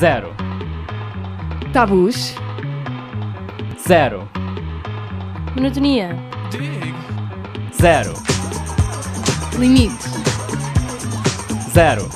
Zero. 0.00 0.34
Tabus. 1.74 2.34
Zero. 3.86 4.26
Monotonia. 5.54 6.16
Zero. 7.78 8.14
Limites. 9.58 10.06
Zero. 11.74 12.08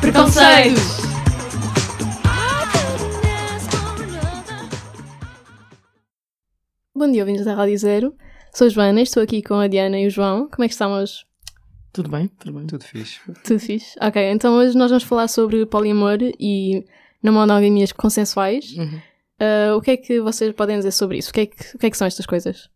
Preconceitos. 0.00 1.00
Bom 6.94 7.10
dia, 7.10 7.22
ouvintes 7.22 7.44
da 7.44 7.56
Rádio 7.56 7.78
Zero. 7.78 8.14
Sou 8.52 8.68
a 8.68 8.70
Joana, 8.70 9.02
estou 9.02 9.24
aqui 9.24 9.42
com 9.42 9.54
a 9.54 9.66
Diana 9.66 9.98
e 9.98 10.06
o 10.06 10.10
João. 10.10 10.48
Como 10.48 10.62
é 10.62 10.68
que 10.68 10.74
estão 10.74 10.92
hoje? 10.92 11.24
Tudo 11.94 12.10
bem, 12.10 12.26
tudo 12.26 12.58
bem. 12.58 12.66
Tudo 12.66 12.82
fixe. 12.82 13.20
Tudo 13.44 13.60
fixe? 13.60 13.96
Ok, 14.02 14.20
então 14.32 14.54
hoje 14.56 14.76
nós 14.76 14.90
vamos 14.90 15.04
falar 15.04 15.28
sobre 15.28 15.64
poliamor 15.64 16.18
e 16.40 16.84
não 17.22 17.32
monogamias 17.32 17.92
consensuais. 17.92 18.76
Uhum. 18.76 19.00
Ah, 19.38 19.76
o 19.76 19.80
que 19.80 19.92
é 19.92 19.96
que 19.96 20.20
vocês 20.20 20.52
podem 20.54 20.76
dizer 20.76 20.90
sobre 20.90 21.18
isso? 21.18 21.30
O 21.30 21.32
que 21.32 21.42
é 21.42 21.46
que, 21.46 21.76
o 21.76 21.78
que, 21.78 21.86
é 21.86 21.90
que 21.90 21.96
são 21.96 22.06
estas 22.08 22.26
coisas? 22.26 22.68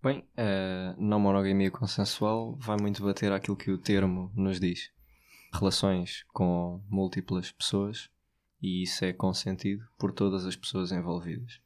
Bem, 0.00 0.24
a 0.36 0.94
não 0.96 1.18
monogamia 1.18 1.72
consensual 1.72 2.56
vai 2.56 2.76
muito 2.80 3.02
bater 3.02 3.32
àquilo 3.32 3.56
que 3.56 3.72
o 3.72 3.76
termo 3.76 4.30
nos 4.36 4.60
diz. 4.60 4.92
Relações 5.52 6.24
com 6.32 6.80
múltiplas 6.88 7.50
pessoas 7.50 8.08
e 8.62 8.84
isso 8.84 9.04
é 9.04 9.12
consentido 9.12 9.84
por 9.98 10.12
todas 10.12 10.46
as 10.46 10.54
pessoas 10.54 10.92
envolvidas. 10.92 11.60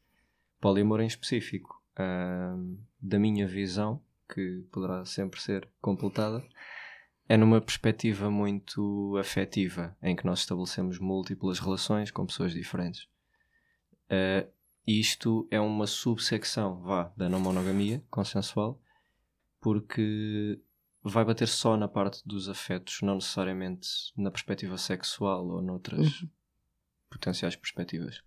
Poliamor 0.63 1.03
em 1.03 1.07
específico, 1.07 1.79
ahm, 1.95 2.79
da 2.99 3.19
minha 3.19 3.47
visão, 3.47 4.01
que 4.35 4.67
poderá 4.73 5.05
sempre 5.05 5.41
ser 5.41 5.69
completada, 5.81 6.45
é 7.29 7.37
numa 7.37 7.61
perspectiva 7.61 8.31
muito 8.31 9.17
afetiva, 9.19 9.97
em 10.03 10.15
que 10.17 10.27
nós 10.27 10.41
estabelecemos 10.41 10.99
múltiplas 10.99 11.59
relações 11.59 12.11
com 12.11 12.27
pessoas 12.27 12.53
diferentes. 12.53 13.05
Uh, 14.11 14.51
isto 14.87 15.49
é 15.51 15.59
uma 15.59 15.87
subsecção, 15.87 16.83
vá, 16.83 17.13
da 17.17 17.29
não 17.29 17.41
monogamia 17.41 18.03
consensual, 18.11 18.79
porque 19.61 20.61
vai 21.03 21.25
bater 21.25 21.49
só 21.49 21.77
na 21.77 21.89
parte 21.89 22.27
dos 22.27 22.49
afetos, 22.49 23.01
não 23.01 23.15
necessariamente 23.15 23.89
na 24.17 24.31
perspectiva 24.31 24.77
sexual 24.77 25.47
ou 25.47 25.63
noutras 25.63 26.21
Uhum. 26.21 26.29
potenciais 27.09 27.57
perspectivas. 27.57 28.23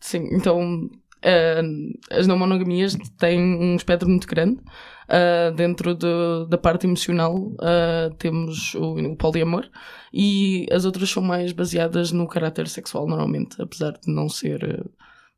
Sim, 0.00 0.28
então 0.32 0.90
eh, 1.26 1.62
as 2.10 2.26
não 2.26 2.38
monogamias 2.38 2.96
têm 3.18 3.40
um 3.40 3.74
espectro 3.76 4.08
muito 4.08 4.26
grande. 4.28 4.60
Eh, 5.08 5.52
dentro 5.56 5.94
de- 5.94 6.46
da 6.48 6.58
parte 6.58 6.86
emocional 6.86 7.52
eh, 7.62 8.10
temos 8.18 8.74
o, 8.74 8.94
o 9.12 9.16
poliamor 9.16 9.64
e 10.12 10.66
as 10.72 10.84
outras 10.84 11.10
são 11.10 11.22
mais 11.22 11.52
baseadas 11.52 12.10
no 12.12 12.26
caráter 12.26 12.66
sexual, 12.68 13.06
normalmente, 13.06 13.60
apesar 13.62 13.92
de 13.92 14.12
não 14.12 14.28
ser 14.28 14.64
eh, 14.64 14.84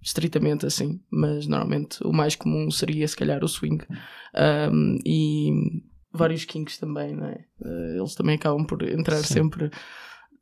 estritamente 0.02 0.64
assim, 0.64 1.00
mas 1.10 1.46
normalmente 1.46 2.02
o 2.04 2.12
mais 2.12 2.34
comum 2.36 2.70
seria 2.70 3.06
se 3.08 3.16
calhar 3.16 3.42
o 3.44 3.48
swing 3.48 3.84
Um, 4.72 4.98
e 5.04 5.50
vários 6.12 6.44
kinks 6.44 6.78
também, 6.78 7.14
não 7.16 7.26
é? 7.26 7.44
Eh, 7.64 7.96
eles 7.98 8.14
também 8.14 8.36
acabam 8.36 8.64
por 8.64 8.82
entrar 8.82 9.16
Sim. 9.18 9.34
sempre 9.34 9.70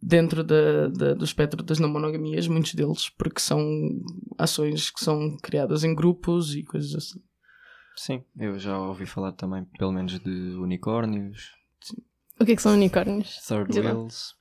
dentro 0.03 0.43
da, 0.45 0.89
da- 0.89 1.15
do 1.15 1.25
espectro 1.25 1.63
das 1.63 1.79
não 1.79 1.89
monogamias, 1.89 2.47
muitos 2.49 2.75
deles, 2.75 3.09
porque 3.11 3.41
são 3.41 3.61
ações 4.39 4.91
que 4.91 5.01
são 5.05 5.37
criadas 5.43 5.85
em 5.85 5.95
grupos 5.95 6.55
e 6.55 6.63
coisas 6.63 6.95
assim. 6.95 7.23
Sim, 7.97 8.23
eu 8.39 8.59
já 8.59 8.79
ouvi 8.79 9.07
falar 9.07 9.33
também, 9.33 9.65
pelo 9.79 9.93
menos, 9.93 10.19
de 10.21 10.31
unicórnios, 10.59 11.51
O 12.39 12.45
que 12.45 12.53
é 12.53 12.57
que 12.57 12.63
são 12.63 12.75
unicórnios? 12.75 13.39
third 13.47 13.73
Diz 13.73 13.83
wheels. 13.83 14.35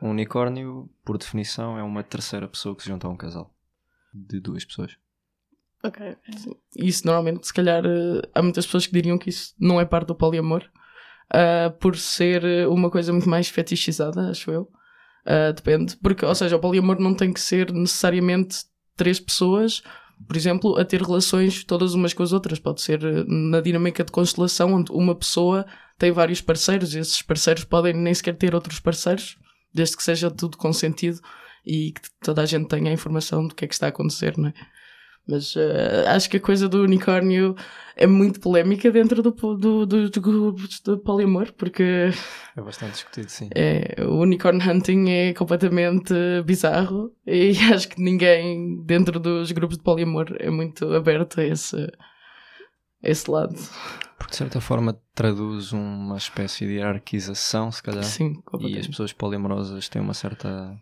Um 0.00 0.10
unicórnio, 0.10 0.88
por 1.04 1.18
definição, 1.18 1.76
é 1.78 1.82
uma 1.82 2.02
terceira 2.02 2.46
pessoa 2.48 2.74
que 2.76 2.82
se 2.82 2.88
junta 2.88 3.06
a 3.06 3.10
um 3.10 3.16
casal 3.16 3.52
de 4.14 4.40
duas 4.40 4.64
pessoas. 4.64 4.96
Ok. 5.84 6.16
Isso 6.76 7.04
normalmente, 7.06 7.46
se 7.46 7.52
calhar, 7.54 7.84
eh, 7.84 8.22
há 8.34 8.42
muitas 8.42 8.64
pessoas 8.66 8.86
que 8.86 8.92
diriam 8.92 9.18
que 9.18 9.30
isso 9.30 9.54
não 9.58 9.80
é 9.80 9.84
parte 9.84 10.06
do 10.08 10.14
poliamor, 10.14 10.62
ah, 11.32 11.70
por 11.80 11.96
ser 11.96 12.68
uma 12.68 12.90
coisa 12.90 13.12
muito 13.12 13.28
mais 13.28 13.48
fetichizada, 13.48 14.30
acho 14.30 14.50
eu. 14.50 14.68
Ah, 15.24 15.52
depende, 15.52 15.96
porque, 15.96 16.24
ou 16.24 16.34
seja, 16.34 16.56
o 16.56 16.60
poliamor 16.60 17.00
não 17.00 17.14
tem 17.14 17.32
que 17.32 17.40
ser 17.40 17.72
necessariamente 17.72 18.64
três 18.96 19.18
pessoas, 19.18 19.82
por 20.26 20.36
exemplo, 20.36 20.78
a 20.78 20.84
ter 20.84 21.02
relações 21.02 21.64
todas 21.64 21.94
umas 21.94 22.12
com 22.12 22.22
as 22.22 22.32
outras. 22.32 22.58
Pode 22.58 22.80
ser 22.80 23.02
eh, 23.04 23.24
na 23.26 23.60
dinâmica 23.60 24.04
de 24.04 24.12
constelação, 24.12 24.74
onde 24.74 24.92
uma 24.92 25.14
pessoa 25.14 25.66
tem 25.98 26.12
vários 26.12 26.40
parceiros 26.40 26.94
e 26.94 26.98
esses 26.98 27.22
parceiros 27.22 27.64
podem 27.64 27.92
nem 27.92 28.14
sequer 28.14 28.36
ter 28.36 28.54
outros 28.54 28.78
parceiros, 28.80 29.36
desde 29.74 29.96
que 29.96 30.02
seja 30.02 30.30
tudo 30.30 30.56
consentido 30.56 31.20
e 31.66 31.92
que 31.92 32.00
toda 32.22 32.42
a 32.42 32.46
gente 32.46 32.68
tenha 32.68 32.90
a 32.90 32.94
informação 32.94 33.46
do 33.46 33.54
que 33.54 33.64
é 33.64 33.68
que 33.68 33.74
está 33.74 33.86
a 33.86 33.88
acontecer, 33.88 34.36
não 34.36 34.48
é? 34.48 34.54
Mas 35.26 35.54
eh, 35.56 36.04
acho 36.08 36.28
que 36.28 36.36
a 36.36 36.40
coisa 36.40 36.68
do 36.68 36.82
unicórnio 36.82 37.54
é 37.96 38.06
muito 38.06 38.40
polémica 38.40 38.90
dentro 38.90 39.22
do, 39.22 39.30
do, 39.30 39.86
do, 39.86 40.10
do 40.10 40.52
de 40.56 40.96
poliamor, 41.04 41.52
porque 41.52 42.10
É 42.56 42.60
bastante 42.60 42.92
discutido, 42.94 43.30
sim. 43.30 43.48
é, 43.54 43.94
o 44.04 44.20
unicorn 44.20 44.60
hunting 44.68 45.10
é 45.10 45.32
completamente 45.34 46.12
bizarro 46.44 47.12
e 47.26 47.50
acho 47.72 47.88
que 47.88 48.02
ninguém 48.02 48.82
dentro 48.84 49.20
dos 49.20 49.52
grupos 49.52 49.76
de 49.76 49.84
poliamor 49.84 50.34
é 50.38 50.50
muito 50.50 50.92
aberto 50.92 51.40
a 51.40 51.44
esse, 51.44 51.76
a 51.76 53.08
esse 53.08 53.30
lado. 53.30 53.54
Porque 54.18 54.32
de 54.32 54.36
certa 54.36 54.60
forma 54.60 54.98
traduz 55.14 55.72
uma 55.72 56.16
espécie 56.16 56.66
de 56.66 56.74
hierarquização, 56.74 57.70
se 57.70 57.82
calhar. 57.82 58.04
Sim, 58.04 58.34
E 58.60 58.78
as 58.78 58.86
pessoas 58.86 59.12
poliamorosas 59.12 59.88
têm 59.88 60.00
uma 60.00 60.14
certa. 60.14 60.76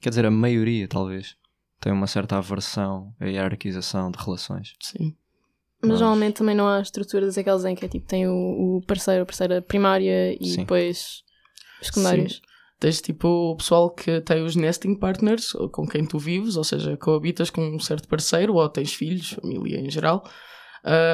Quer 0.00 0.10
dizer, 0.10 0.24
a 0.24 0.30
maioria, 0.30 0.88
talvez, 0.88 1.36
tem 1.80 1.92
uma 1.92 2.06
certa 2.06 2.36
aversão 2.36 3.14
à 3.18 3.26
hierarquização 3.26 4.10
de 4.10 4.18
relações. 4.22 4.74
Sim. 4.80 5.14
Mas 5.82 5.92
Mas- 5.92 6.00
normalmente 6.00 6.36
também 6.36 6.54
não 6.54 6.68
há 6.68 6.80
estruturas 6.80 7.38
aquelas 7.38 7.64
em 7.64 7.74
que 7.74 7.84
é 7.84 7.88
tipo, 7.88 8.06
tem 8.06 8.28
o, 8.28 8.76
o 8.76 8.80
parceiro, 8.86 9.22
a 9.22 9.26
parceira 9.26 9.62
primária 9.62 10.36
e 10.38 10.46
Sim. 10.50 10.60
depois 10.60 11.22
os 11.80 11.86
secundários. 11.86 12.42
Tens 12.78 13.00
tipo 13.02 13.28
o 13.28 13.56
pessoal 13.56 13.90
que 13.90 14.20
tem 14.22 14.42
os 14.42 14.56
nesting 14.56 14.94
partners 14.94 15.54
ou 15.54 15.68
com 15.68 15.86
quem 15.86 16.04
tu 16.06 16.18
vives, 16.18 16.56
ou 16.56 16.64
seja, 16.64 16.96
coabitas 16.96 17.50
com 17.50 17.62
um 17.62 17.78
certo 17.78 18.08
parceiro 18.08 18.54
ou 18.54 18.68
tens 18.70 18.92
filhos, 18.94 19.30
família 19.30 19.78
em 19.80 19.90
geral. 19.90 20.24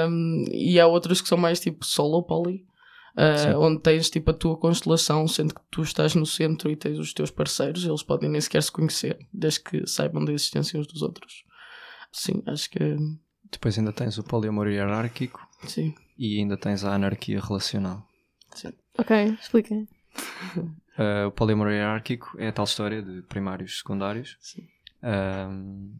Um, 0.09 0.45
e 0.53 0.79
há 0.79 0.87
outros 0.87 1.21
que 1.21 1.29
são 1.29 1.37
mais 1.39 1.59
tipo 1.59 1.85
solo 1.85 2.23
poly, 2.23 2.65
uh, 3.17 3.39
Sim. 3.39 3.55
onde 3.57 3.81
tens 3.83 4.11
tipo 4.11 4.31
a 4.31 4.35
tua 4.35 4.57
constelação, 4.57 5.27
sendo 5.27 5.55
que 5.55 5.61
tu 5.71 5.83
estás 5.83 6.15
no 6.15 6.27
centro 6.27 6.71
e 6.71 6.77
tens 6.77 6.99
os 6.99 7.13
teus 7.13 7.31
parceiros, 7.31 7.85
eles 7.85 8.03
podem 8.03 8.29
nem 8.31 8.41
sequer 8.41 8.63
se 8.63 8.71
conhecer, 8.73 9.19
desde 9.33 9.61
que 9.61 9.87
saibam 9.87 10.25
da 10.25 10.33
existência 10.33 10.79
uns 10.79 10.87
dos 10.87 11.03
outros. 11.03 11.45
Sim, 12.13 12.43
acho 12.47 12.71
que 12.71 12.97
Depois 13.51 13.79
ainda 13.79 13.93
tens 13.93 14.17
o 14.19 14.23
poliamor 14.25 14.69
hierárquico 14.69 15.47
sim. 15.67 15.95
e 16.19 16.39
ainda 16.39 16.57
tens 16.57 16.85
a 16.85 16.95
anarquia 16.95 17.41
relacional. 17.41 18.07
Ok, 18.99 19.37
expliquem. 19.41 19.87
Uh, 20.97 21.27
o 21.29 21.31
poliamor 21.33 21.69
hierárquico 21.71 22.37
é 22.39 22.49
a 22.49 22.53
tal 22.53 22.65
história 22.65 23.03
de 23.03 23.21
primários 23.23 23.73
e 23.73 23.77
secundários. 23.77 24.37
Sim. 24.41 24.67
Um, 25.03 25.95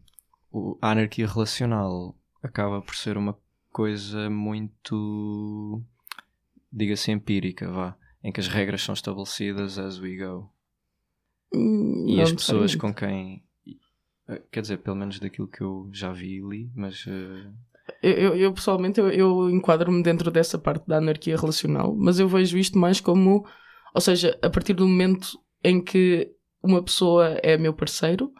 o- 0.51 0.77
a 0.81 0.89
anarquia 0.91 1.27
relacional 1.27 2.15
acaba 2.41 2.81
por 2.81 2.95
ser 2.95 3.15
uma 3.17 3.37
coisa 3.71 4.27
muito, 4.29 5.83
diga-se, 6.77 7.11
empírica, 7.11 7.69
vá, 7.71 7.95
em 8.23 8.31
que 8.31 8.39
as 8.39 8.47
regras 8.47 8.81
são 8.81 8.93
estabelecidas 8.93 9.77
as 9.77 9.99
we 9.99 10.17
go. 10.17 10.49
E 11.53 12.15
Não 12.15 12.23
as 12.23 12.31
pessoas 12.31 12.75
com 12.75 12.93
quem. 12.93 13.43
eh, 14.27 14.41
Quer 14.51 14.61
dizer, 14.61 14.77
pelo 14.77 14.95
menos 14.97 15.19
daquilo 15.19 15.47
que 15.47 15.61
eu 15.61 15.89
já 15.93 16.11
vi 16.11 16.37
e 16.37 16.41
li, 16.41 16.71
mas 16.75 17.05
eh, 17.07 17.51
Eu, 18.03 18.11
eu, 18.11 18.35
eu, 18.35 18.53
pessoalmente 18.53 18.99
eu, 18.99 19.09
eu 19.09 19.49
enquadro-me 19.49 20.03
dentro 20.03 20.29
dessa 20.29 20.57
parte 20.57 20.85
da 20.87 20.97
anarquia 20.97 21.37
relacional, 21.37 21.95
mas 21.95 22.19
eu 22.19 22.27
vejo 22.27 22.57
isto 22.57 22.77
mais 22.77 22.99
como, 22.99 23.47
ou 23.95 24.01
seja, 24.01 24.37
a 24.41 24.49
partir 24.49 24.73
do 24.73 24.87
momento 24.87 25.39
em 25.63 25.81
que 25.81 26.29
uma 26.61 26.83
pessoa 26.83 27.29
é 27.41 27.57
meu 27.57 27.73
parceiro, 27.73 28.31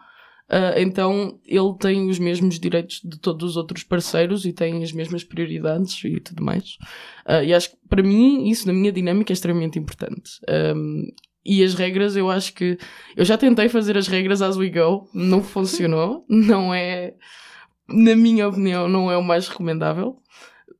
ah, 0.49 0.75
então 0.77 1.39
ele 1.45 1.73
tem 1.79 2.09
os 2.09 2.19
mesmos 2.19 2.59
direitos 2.59 3.01
de 3.03 3.19
todos 3.19 3.51
os 3.51 3.57
outros 3.57 3.83
parceiros 3.83 4.45
e 4.45 4.53
tem 4.53 4.81
as 4.81 4.94
mesmas 4.94 5.23
prioridades 5.23 6.01
e 6.03 6.19
tudo 6.19 6.44
mais. 6.44 6.77
Ah, 7.25 7.44
e 7.44 7.53
acho 7.53 7.71
que 7.71 7.77
para 7.89 8.01
mim 8.03 8.47
isso 8.49 8.65
na 8.67 8.73
minha 8.73 8.91
dinâmica 8.91 9.31
é 9.31 9.35
extremamente 9.35 9.77
importante. 9.77 10.39
Ahm, 10.47 11.07
e 11.45 11.63
as 11.63 11.73
regras, 11.73 12.15
eu 12.15 12.29
acho 12.29 12.53
que 12.53 12.77
eu 13.15 13.23
já 13.23 13.38
tentei 13.38 13.69
fazer 13.69 13.97
as 13.97 14.07
regras 14.07 14.41
as 14.41 14.57
we 14.57 14.69
go, 14.69 15.09
não 15.13 15.44
funcionou, 15.44 16.25
não 16.29 16.73
é 16.73 17.13
na 17.89 18.15
minha 18.15 18.47
opinião, 18.47 18.88
não 18.89 19.11
é 19.11 19.17
o 19.17 19.23
mais 19.23 19.47
recomendável. 19.47 20.21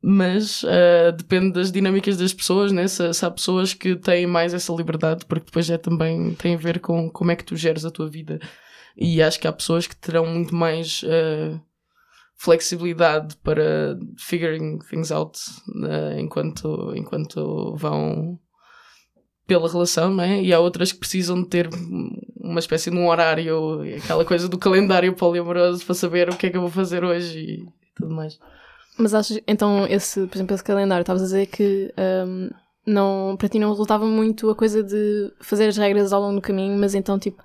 Mas 0.01 0.63
ah, 0.63 1.11
depende 1.11 1.53
das 1.53 1.71
dinâmicas 1.71 2.17
das 2.17 2.33
pessoas, 2.33 2.71
né? 2.71 2.87
Se, 2.87 3.13
se 3.13 3.25
há 3.25 3.31
pessoas 3.31 3.73
que 3.73 3.95
têm 3.97 4.25
mais 4.27 4.53
essa 4.53 4.71
liberdade, 4.73 5.25
porque 5.25 5.45
depois 5.47 5.69
é 5.69 5.77
também 5.77 6.33
tem 6.35 6.53
a 6.55 6.57
ver 6.57 6.79
com 6.79 7.09
como 7.09 7.31
é 7.31 7.35
que 7.35 7.43
tu 7.43 7.55
geres 7.57 7.83
a 7.83 7.91
tua 7.91 8.09
vida. 8.09 8.39
E 8.97 9.21
acho 9.21 9.39
que 9.39 9.47
há 9.47 9.53
pessoas 9.53 9.85
que 9.85 9.95
terão 9.95 10.25
muito 10.25 10.55
mais 10.55 11.03
ah, 11.05 11.59
flexibilidade 12.35 13.35
para 13.38 13.97
figuring 14.17 14.79
things 14.89 15.11
out 15.11 15.39
ah, 15.83 16.19
enquanto, 16.19 16.94
enquanto 16.95 17.75
vão 17.75 18.39
pela 19.45 19.69
relação, 19.71 20.11
não 20.13 20.23
é? 20.23 20.41
E 20.41 20.53
há 20.53 20.59
outras 20.59 20.91
que 20.91 20.99
precisam 20.99 21.41
de 21.41 21.47
ter 21.47 21.69
uma 22.39 22.59
espécie 22.59 22.91
de 22.91 22.97
um 22.97 23.07
horário, 23.07 23.81
aquela 24.03 24.25
coisa 24.25 24.49
do 24.49 24.57
calendário 24.57 25.13
poliamoroso 25.13 25.85
para 25.85 25.95
saber 25.95 26.29
o 26.29 26.35
que 26.35 26.47
é 26.47 26.50
que 26.50 26.57
eu 26.57 26.61
vou 26.61 26.69
fazer 26.69 27.03
hoje 27.03 27.39
e 27.39 27.67
tudo 27.95 28.13
mais. 28.13 28.38
Mas 28.97 29.13
achas, 29.13 29.39
então, 29.47 29.85
esse, 29.88 30.25
por 30.27 30.35
exemplo, 30.35 30.55
esse 30.55 30.63
calendário, 30.63 31.01
estavas 31.01 31.21
a 31.21 31.25
dizer 31.25 31.45
que 31.45 31.93
hum, 32.25 32.50
não, 32.85 33.35
para 33.38 33.47
ti 33.47 33.59
não 33.59 33.69
resultava 33.69 34.05
muito 34.05 34.50
a 34.50 34.55
coisa 34.55 34.83
de 34.83 35.31
fazer 35.39 35.67
as 35.67 35.77
regras 35.77 36.11
ao 36.11 36.21
longo 36.21 36.35
do 36.35 36.41
caminho, 36.41 36.77
mas 36.77 36.95
então, 36.95 37.19
tipo, 37.19 37.41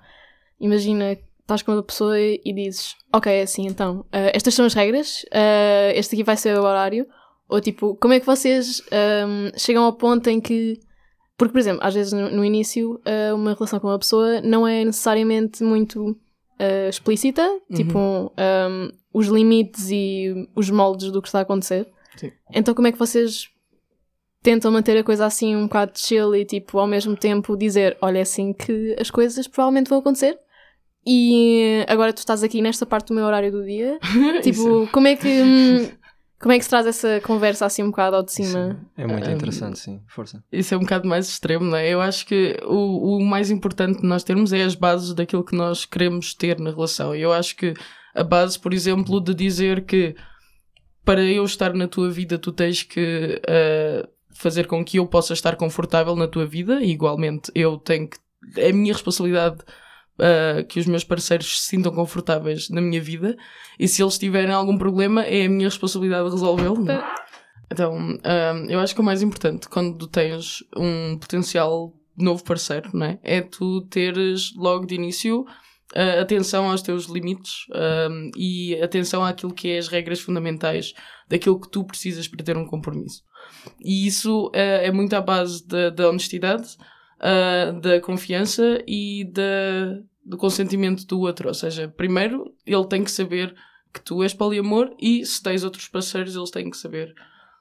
imagina, 0.59 1.17
estás 1.43 1.61
com 1.61 1.73
uma 1.73 1.83
pessoa 1.83 2.19
e 2.19 2.53
dizes, 2.53 2.95
ok, 3.11 3.31
é 3.31 3.41
assim, 3.43 3.67
então, 3.67 4.05
eh, 4.11 4.31
estas 4.35 4.53
são 4.53 4.65
as 4.65 4.73
regras, 4.73 5.25
eh, 5.31 5.93
este 5.95 6.15
aqui 6.15 6.23
vai 6.23 6.37
ser 6.37 6.57
o 6.57 6.63
horário, 6.63 7.05
ou 7.47 7.59
tipo, 7.61 7.95
como 7.95 8.13
é 8.13 8.19
que 8.19 8.25
vocês 8.25 8.81
hum, 9.27 9.51
chegam 9.57 9.83
ao 9.83 9.93
ponto 9.93 10.27
em 10.29 10.39
que. 10.39 10.79
Porque, 11.37 11.51
por 11.51 11.59
exemplo, 11.59 11.81
às 11.83 11.93
vezes 11.93 12.13
no, 12.13 12.29
no 12.31 12.45
início, 12.45 12.99
eh, 13.05 13.33
uma 13.33 13.53
relação 13.53 13.79
com 13.79 13.87
uma 13.87 13.99
pessoa 13.99 14.41
não 14.41 14.67
é 14.67 14.85
necessariamente 14.85 15.63
muito 15.63 16.17
explícita, 16.87 17.45
tipo, 17.75 17.99
hum, 17.99 18.91
os 19.13 19.27
limites 19.27 19.89
e 19.91 20.47
os 20.55 20.69
moldes 20.69 21.11
do 21.11 21.21
que 21.21 21.27
está 21.27 21.39
a 21.39 21.41
acontecer. 21.41 21.85
Sim. 22.15 22.31
Então, 22.53 22.73
como 22.73 22.87
é 22.87 22.91
que 22.93 22.97
vocês 22.97 23.49
tentam 24.41 24.71
manter 24.71 24.97
a 24.97 25.03
coisa 25.03 25.25
assim 25.25 25.55
um 25.55 25.63
bocado 25.63 25.91
chill 25.95 26.33
e, 26.35 26.45
tipo, 26.45 26.79
ao 26.79 26.87
mesmo 26.87 27.17
tempo 27.17 27.57
dizer: 27.57 27.97
olha, 28.01 28.19
é 28.19 28.21
assim 28.21 28.53
que 28.53 28.95
as 28.97 29.11
coisas 29.11 29.45
provavelmente 29.45 29.89
vão 29.89 29.99
acontecer. 29.99 30.39
E 31.05 31.85
agora 31.87 32.13
tu 32.13 32.17
estás 32.19 32.43
aqui 32.43 32.61
nesta 32.61 32.85
parte 32.85 33.07
do 33.07 33.13
meu 33.13 33.25
horário 33.25 33.51
do 33.51 33.63
dia. 33.63 33.99
tipo, 34.41 34.87
como 34.91 35.07
é 35.07 35.15
que. 35.15 35.27
hum, 35.41 35.89
Como 36.43 36.51
é 36.51 36.57
que 36.57 36.65
se 36.65 36.69
traz 36.69 36.85
essa 36.85 37.21
conversa 37.21 37.65
assim 37.65 37.83
um 37.83 37.89
bocado 37.89 38.17
ao 38.17 38.23
de 38.23 38.33
cima? 38.33 38.77
É 38.97 39.07
muito 39.07 39.29
Um, 39.29 39.31
interessante, 39.31 39.79
sim. 39.79 40.01
Força. 40.09 40.43
Isso 40.51 40.73
é 40.73 40.77
um 40.77 40.81
bocado 40.81 41.07
mais 41.07 41.29
extremo, 41.29 41.63
não 41.63 41.77
é? 41.77 41.87
Eu 41.87 42.01
acho 42.01 42.25
que 42.25 42.59
o, 42.65 43.15
o 43.15 43.23
mais 43.23 43.49
importante 43.49 44.01
de 44.01 44.05
nós 44.05 44.25
termos 44.25 44.51
é 44.51 44.61
as 44.61 44.75
bases 44.75 45.13
daquilo 45.13 45.45
que 45.45 45.55
nós 45.55 45.85
queremos 45.85 46.33
ter 46.33 46.59
na 46.59 46.71
relação. 46.71 47.15
Eu 47.15 47.31
acho 47.31 47.55
que 47.55 47.73
a 48.13 48.25
base, 48.25 48.59
por 48.59 48.73
exemplo, 48.73 49.21
de 49.21 49.33
dizer 49.33 49.85
que 49.85 50.17
para 51.05 51.23
eu 51.23 51.45
estar 51.45 51.73
na 51.73 51.87
tua 51.87 52.11
vida, 52.11 52.37
tu 52.37 52.51
tens 52.51 52.83
que 52.83 53.41
ah, 53.47 54.05
fazer 54.33 54.67
com 54.67 54.83
que 54.83 54.99
eu 54.99 55.07
possa 55.07 55.31
estar 55.31 55.55
confortável 55.55 56.13
na 56.13 56.27
tua 56.27 56.45
vida, 56.45 56.81
e 56.81 56.91
igualmente 56.91 57.53
eu 57.55 57.77
tenho 57.77 58.09
que. 58.09 58.17
É 58.57 58.71
a 58.71 58.73
minha 58.73 58.91
responsabilidade 58.91 59.59
ah, 60.19 60.63
que 60.63 60.79
os 60.79 60.85
meus 60.85 61.03
parceiros 61.03 61.61
se 61.61 61.67
sintam 61.67 61.91
confortáveis 61.91 62.69
na 62.69 62.81
minha 62.81 63.01
vida, 63.01 63.35
e 63.79 63.87
se 63.87 64.03
eles 64.03 64.17
tiverem 64.17 64.53
algum 64.53 64.77
problema, 64.77 65.23
é 65.23 65.45
a 65.45 65.49
minha 65.49 65.67
responsabilidade 65.67 66.29
resolvê-lo. 66.29 66.89
é? 66.89 67.03
Então, 67.71 67.95
hum, 67.97 68.19
eu 68.69 68.79
acho 68.79 68.93
que 68.93 69.01
o 69.01 69.03
mais 69.03 69.21
importante 69.21 69.67
quando 69.67 70.07
tens 70.07 70.63
um 70.77 71.17
potencial 71.17 71.91
novo 72.15 72.43
parceiro, 72.43 72.91
não 72.93 73.07
é? 73.07 73.19
É 73.23 73.41
tu 73.41 73.81
teres 73.87 74.53
logo 74.55 74.85
de 74.85 74.93
início 74.93 75.41
uh, 75.41 76.21
atenção 76.21 76.69
aos 76.69 76.83
teus 76.83 77.05
limites 77.05 77.65
e 78.37 78.79
atenção 78.81 79.25
àquilo 79.25 79.51
que 79.51 79.69
é 79.69 79.79
as 79.79 79.87
regras 79.87 80.19
fundamentais 80.19 80.93
daquilo 81.27 81.59
que 81.59 81.69
tu 81.69 81.83
precisas 81.83 82.27
para 82.27 82.43
ter 82.43 82.55
um 82.55 82.67
compromisso. 82.67 83.23
E 83.83 84.05
isso 84.05 84.47
uh, 84.49 84.51
é 84.53 84.91
muito 84.91 85.15
à 85.15 85.21
base 85.21 85.65
da 85.67 86.07
honestidade, 86.07 86.77
uh, 87.23 87.79
da 87.79 87.99
confiança 88.01 88.83
e 88.87 89.23
da, 89.25 90.01
do 90.25 90.37
consentimento 90.37 91.05
do 91.07 91.19
outro. 91.21 91.47
Ou 91.47 91.53
seja, 91.53 91.87
primeiro 91.87 92.53
ele 92.65 92.85
tem 92.87 93.03
que 93.03 93.11
saber 93.11 93.55
que 93.93 94.01
tu 94.01 94.21
és 94.23 94.33
poliamor 94.33 94.93
e 94.99 95.25
se 95.25 95.41
tens 95.41 95.63
outros 95.63 95.87
parceiros, 95.87 96.35
eles 96.35 96.51
têm 96.51 96.69
que 96.69 96.77
saber 96.77 97.13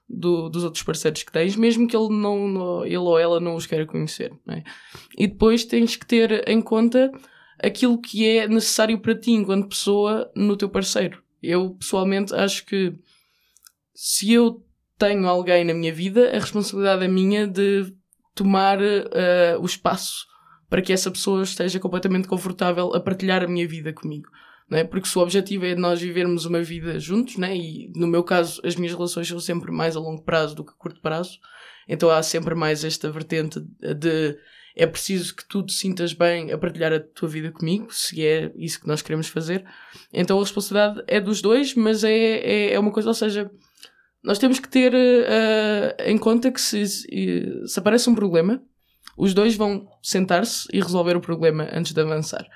do- 0.08 0.48
dos 0.48 0.64
outros 0.64 0.82
parceiros 0.82 1.22
que 1.22 1.32
tens, 1.32 1.56
mesmo 1.56 1.86
que 1.86 1.96
ele, 1.96 2.08
não, 2.08 2.48
não- 2.48 2.84
ele 2.84 2.96
ou 2.98 3.18
ela 3.18 3.38
não 3.40 3.54
os 3.54 3.66
queira 3.66 3.86
conhecer. 3.86 4.32
é? 4.48 4.62
E 5.18 5.26
depois 5.26 5.64
tens 5.64 5.94
que 5.96 6.06
ter 6.06 6.48
em 6.48 6.60
conta 6.60 7.10
aquilo 7.58 8.00
que 8.00 8.26
é 8.26 8.48
necessário 8.48 8.98
para 8.98 9.14
ti 9.18 9.30
enquanto 9.32 9.68
pessoa 9.68 10.30
no 10.34 10.56
teu 10.56 10.68
parceiro. 10.68 11.22
Eu 11.42 11.70
pessoalmente 11.74 12.34
acho 12.34 12.64
que 12.66 12.92
se 13.94 14.32
eu 14.32 14.64
tenho 14.98 15.26
alguém 15.28 15.64
na 15.64 15.74
minha 15.74 15.92
vida, 15.92 16.30
a 16.30 16.38
responsabilidade 16.38 17.04
é 17.04 17.08
minha 17.08 17.46
de 17.46 17.92
tomar 18.34 18.79
eh, 18.81 19.56
o 19.58 19.64
espaço 19.64 20.26
para 20.69 20.81
que 20.81 20.93
essa 20.93 21.11
pessoa 21.11 21.43
esteja 21.43 21.79
completamente 21.79 22.26
confortável 22.26 22.94
a 22.94 23.00
partilhar 23.00 23.43
a 23.43 23.46
minha 23.46 23.69
vida 23.69 23.93
comigo. 23.93 24.29
É? 24.70 24.84
Porque 24.84 25.06
se 25.06 25.19
o 25.19 25.20
objetivo 25.20 25.67
é 25.67 25.75
nós 25.75 26.00
vivermos 26.00 26.46
uma 26.46 26.62
vida 26.62 26.99
juntos, 26.99 27.37
né? 27.37 27.55
e 27.55 27.93
no 27.94 28.06
meu 28.06 28.25
caso 28.25 28.58
as 28.64 28.75
minhas 28.75 28.94
relações 28.94 29.29
são 29.29 29.38
sempre 29.38 29.70
mais 29.70 29.96
a 29.96 30.00
longo 30.00 30.23
prazo 30.23 30.55
do 30.55 30.64
que 30.64 30.70
a 30.70 30.76
curto 30.76 31.00
prazo, 31.00 31.38
então 31.87 32.08
há 32.08 32.23
sempre 32.23 32.55
mais 32.55 32.84
esta 32.84 33.11
vertente 33.11 33.61
de 33.61 34.38
é 34.75 34.87
preciso 34.87 35.37
que 35.37 35.46
tu 35.46 35.62
te 35.62 35.75
sintas 35.75 36.14
bem 36.14 36.50
a 36.50 36.56
partilhar 36.56 36.93
a 36.93 37.00
tua 37.00 37.29
vida 37.29 37.52
comigo, 37.52 37.93
se 37.93 38.25
é 38.25 38.50
isso 38.56 38.81
que 38.81 38.88
nós 38.88 39.02
queremos 39.02 39.29
fazer. 39.29 39.64
Então 40.11 40.38
a 40.38 40.43
responsabilidade 40.43 41.05
é 41.06 41.20
dos 41.20 41.43
dois, 41.43 41.75
mas 41.75 42.02
é, 42.02 42.11
é, 42.11 42.73
é 42.73 42.79
uma 42.79 42.90
coisa, 42.90 43.11
ou 43.11 43.14
seja, 43.14 43.50
nós 44.22 44.38
temos 44.38 44.58
que 44.58 44.69
ter 44.69 44.92
eh, 44.94 45.96
em 46.06 46.16
conta 46.16 46.50
que 46.50 46.60
se, 46.60 46.86
se 46.86 47.78
aparece 47.78 48.08
um 48.08 48.14
problema, 48.14 48.62
os 49.16 49.34
dois 49.34 49.56
vão 49.56 49.86
sentar-se 50.02 50.66
e 50.72 50.80
resolver 50.80 51.16
o 51.16 51.20
problema 51.20 51.69
antes 51.72 51.92
de 51.92 52.00
avançar. 52.00 52.46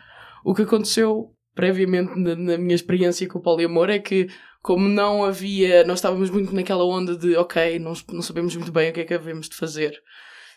O 0.44 0.54
que 0.54 0.62
aconteceu 0.62 1.32
previamente 1.54 2.18
na, 2.18 2.36
na 2.36 2.58
minha 2.58 2.74
experiência 2.74 3.26
com 3.28 3.38
o 3.38 3.42
poliamor 3.42 3.90
é 3.90 3.98
que, 3.98 4.28
como 4.62 4.88
não 4.88 5.24
havia, 5.24 5.82
nós 5.84 5.98
estávamos 5.98 6.30
muito 6.30 6.54
naquela 6.54 6.84
onda 6.84 7.16
de 7.16 7.36
ok, 7.36 7.78
não, 7.78 7.94
não 8.12 8.22
sabemos 8.22 8.54
muito 8.54 8.70
bem 8.70 8.90
o 8.90 8.92
que 8.92 9.00
é 9.00 9.04
que 9.04 9.14
havemos 9.14 9.48
de 9.48 9.56
fazer. 9.56 10.00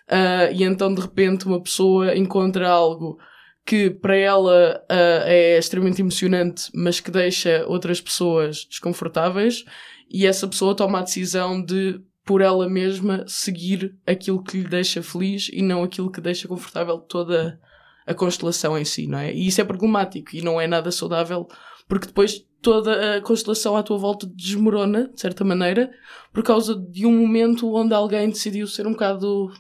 Ah, 0.08 0.50
e 0.52 0.64
então 0.64 0.94
de 0.94 1.02
repente 1.02 1.46
uma 1.46 1.62
pessoa 1.62 2.16
encontra 2.18 2.68
algo 2.68 3.20
que 3.66 3.92
para 3.92 4.16
ela 4.16 4.84
ah, 4.90 5.24
é 5.26 5.58
extremamente 5.58 6.02
emocionante, 6.02 6.70
mas 6.74 7.00
que 7.00 7.12
deixa 7.12 7.66
outras 7.68 8.02
pessoas 8.02 8.66
desconfortáveis, 8.66 9.64
e 10.10 10.26
essa 10.26 10.48
pessoa 10.48 10.76
toma 10.76 11.00
a 11.00 11.04
decisão 11.04 11.64
de, 11.64 12.02
por 12.26 12.42
ela 12.42 12.68
mesma, 12.68 13.24
seguir 13.28 13.96
aquilo 14.06 14.44
que 14.44 14.58
lhe 14.58 14.68
deixa 14.68 15.04
feliz 15.04 15.50
e 15.54 15.62
não 15.62 15.84
aquilo 15.84 16.12
que 16.12 16.20
deixa 16.20 16.48
confortável 16.48 16.98
toda 16.98 17.60
a 18.08 18.14
constelação 18.14 18.78
em 18.78 18.84
si, 18.84 19.06
não 19.06 19.20
é? 19.20 19.34
E 19.34 19.48
isso 19.48 19.62
é 19.62 19.64
problemático 19.64 20.36
e 20.36 20.42
não 20.42 20.60
é 20.60 20.66
nada 20.66 20.92
saudável, 20.92 21.48
porque 21.88 22.08
depois 22.08 22.44
toda 22.62 23.18
a 23.18 23.22
constelação 23.22 23.78
à 23.78 23.84
tua 23.84 23.98
volta 23.98 24.28
desmorona, 24.28 25.10
de 25.10 25.22
certa 25.22 25.46
maneira, 25.46 25.92
por 26.34 26.44
causa 26.44 26.76
de 26.76 27.06
um 27.06 27.12
momento 27.12 27.72
onde 27.74 27.94
alguém 27.94 28.30
decidiu 28.30 28.68
ser 28.68 28.88
um 28.88 28.92
bocado. 28.92 29.52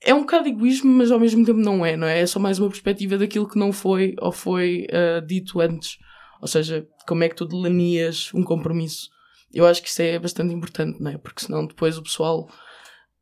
É 0.00 0.14
um 0.14 0.20
bocado 0.20 0.48
egoísmo, 0.48 0.92
mas 0.92 1.10
ao 1.10 1.18
mesmo 1.18 1.44
tempo 1.44 1.58
não 1.58 1.84
é, 1.84 1.96
não 1.96 2.06
é? 2.06 2.20
É 2.20 2.26
só 2.26 2.38
mais 2.38 2.58
uma 2.58 2.68
perspectiva 2.68 3.18
daquilo 3.18 3.48
que 3.48 3.58
não 3.58 3.72
foi 3.72 4.14
ou 4.20 4.30
foi 4.30 4.86
ah, 4.92 5.20
dito 5.20 5.60
antes. 5.60 5.98
Ou 6.40 6.46
seja, 6.46 6.86
como 7.08 7.24
é 7.24 7.28
que 7.28 7.34
tu 7.34 7.46
delineas 7.46 8.30
um 8.32 8.44
compromisso. 8.44 9.08
Eu 9.56 9.66
acho 9.66 9.82
que 9.82 9.88
isso 9.88 10.02
é 10.02 10.18
bastante 10.18 10.52
importante, 10.52 11.00
não 11.00 11.10
é? 11.10 11.18
Porque 11.18 11.44
senão 11.44 11.66
depois 11.66 11.96
o 11.96 12.02
pessoal 12.02 12.48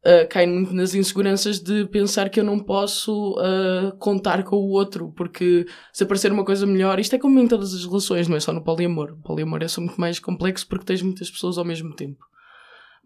ah, 0.05 0.27
cai 0.27 0.47
muito 0.47 0.75
nas 0.75 0.95
inseguranças 0.95 1.61
de 1.61 1.87
pensar 1.87 2.29
que 2.29 2.39
eu 2.39 2.45
não 2.45 2.59
posso 2.59 3.37
ah, 3.39 3.97
contar 3.99 4.43
com 4.45 4.57
o 4.57 4.71
outro, 4.71 5.13
porque 5.17 5.65
se 5.93 6.05
aparecer 6.05 6.31
uma 6.31 6.45
coisa 6.45 6.67
melhor, 6.67 6.99
isto 7.01 7.15
é 7.17 7.19
como 7.19 7.39
em 7.41 7.49
todas 7.49 7.73
as 7.73 7.85
relações, 7.85 8.29
não 8.29 8.37
é 8.37 8.41
só 8.41 8.53
no 8.53 8.63
poliamor. 8.63 9.13
O 9.13 9.23
poliamor 9.23 9.63
é 9.63 9.69
só 9.69 9.81
muito 9.81 9.99
mais 9.99 10.19
complexo 10.19 10.67
porque 10.69 10.85
tens 10.85 11.03
muitas 11.03 11.31
pessoas 11.31 11.57
ao 11.57 11.65
mesmo 11.65 11.95
tempo. 11.95 12.23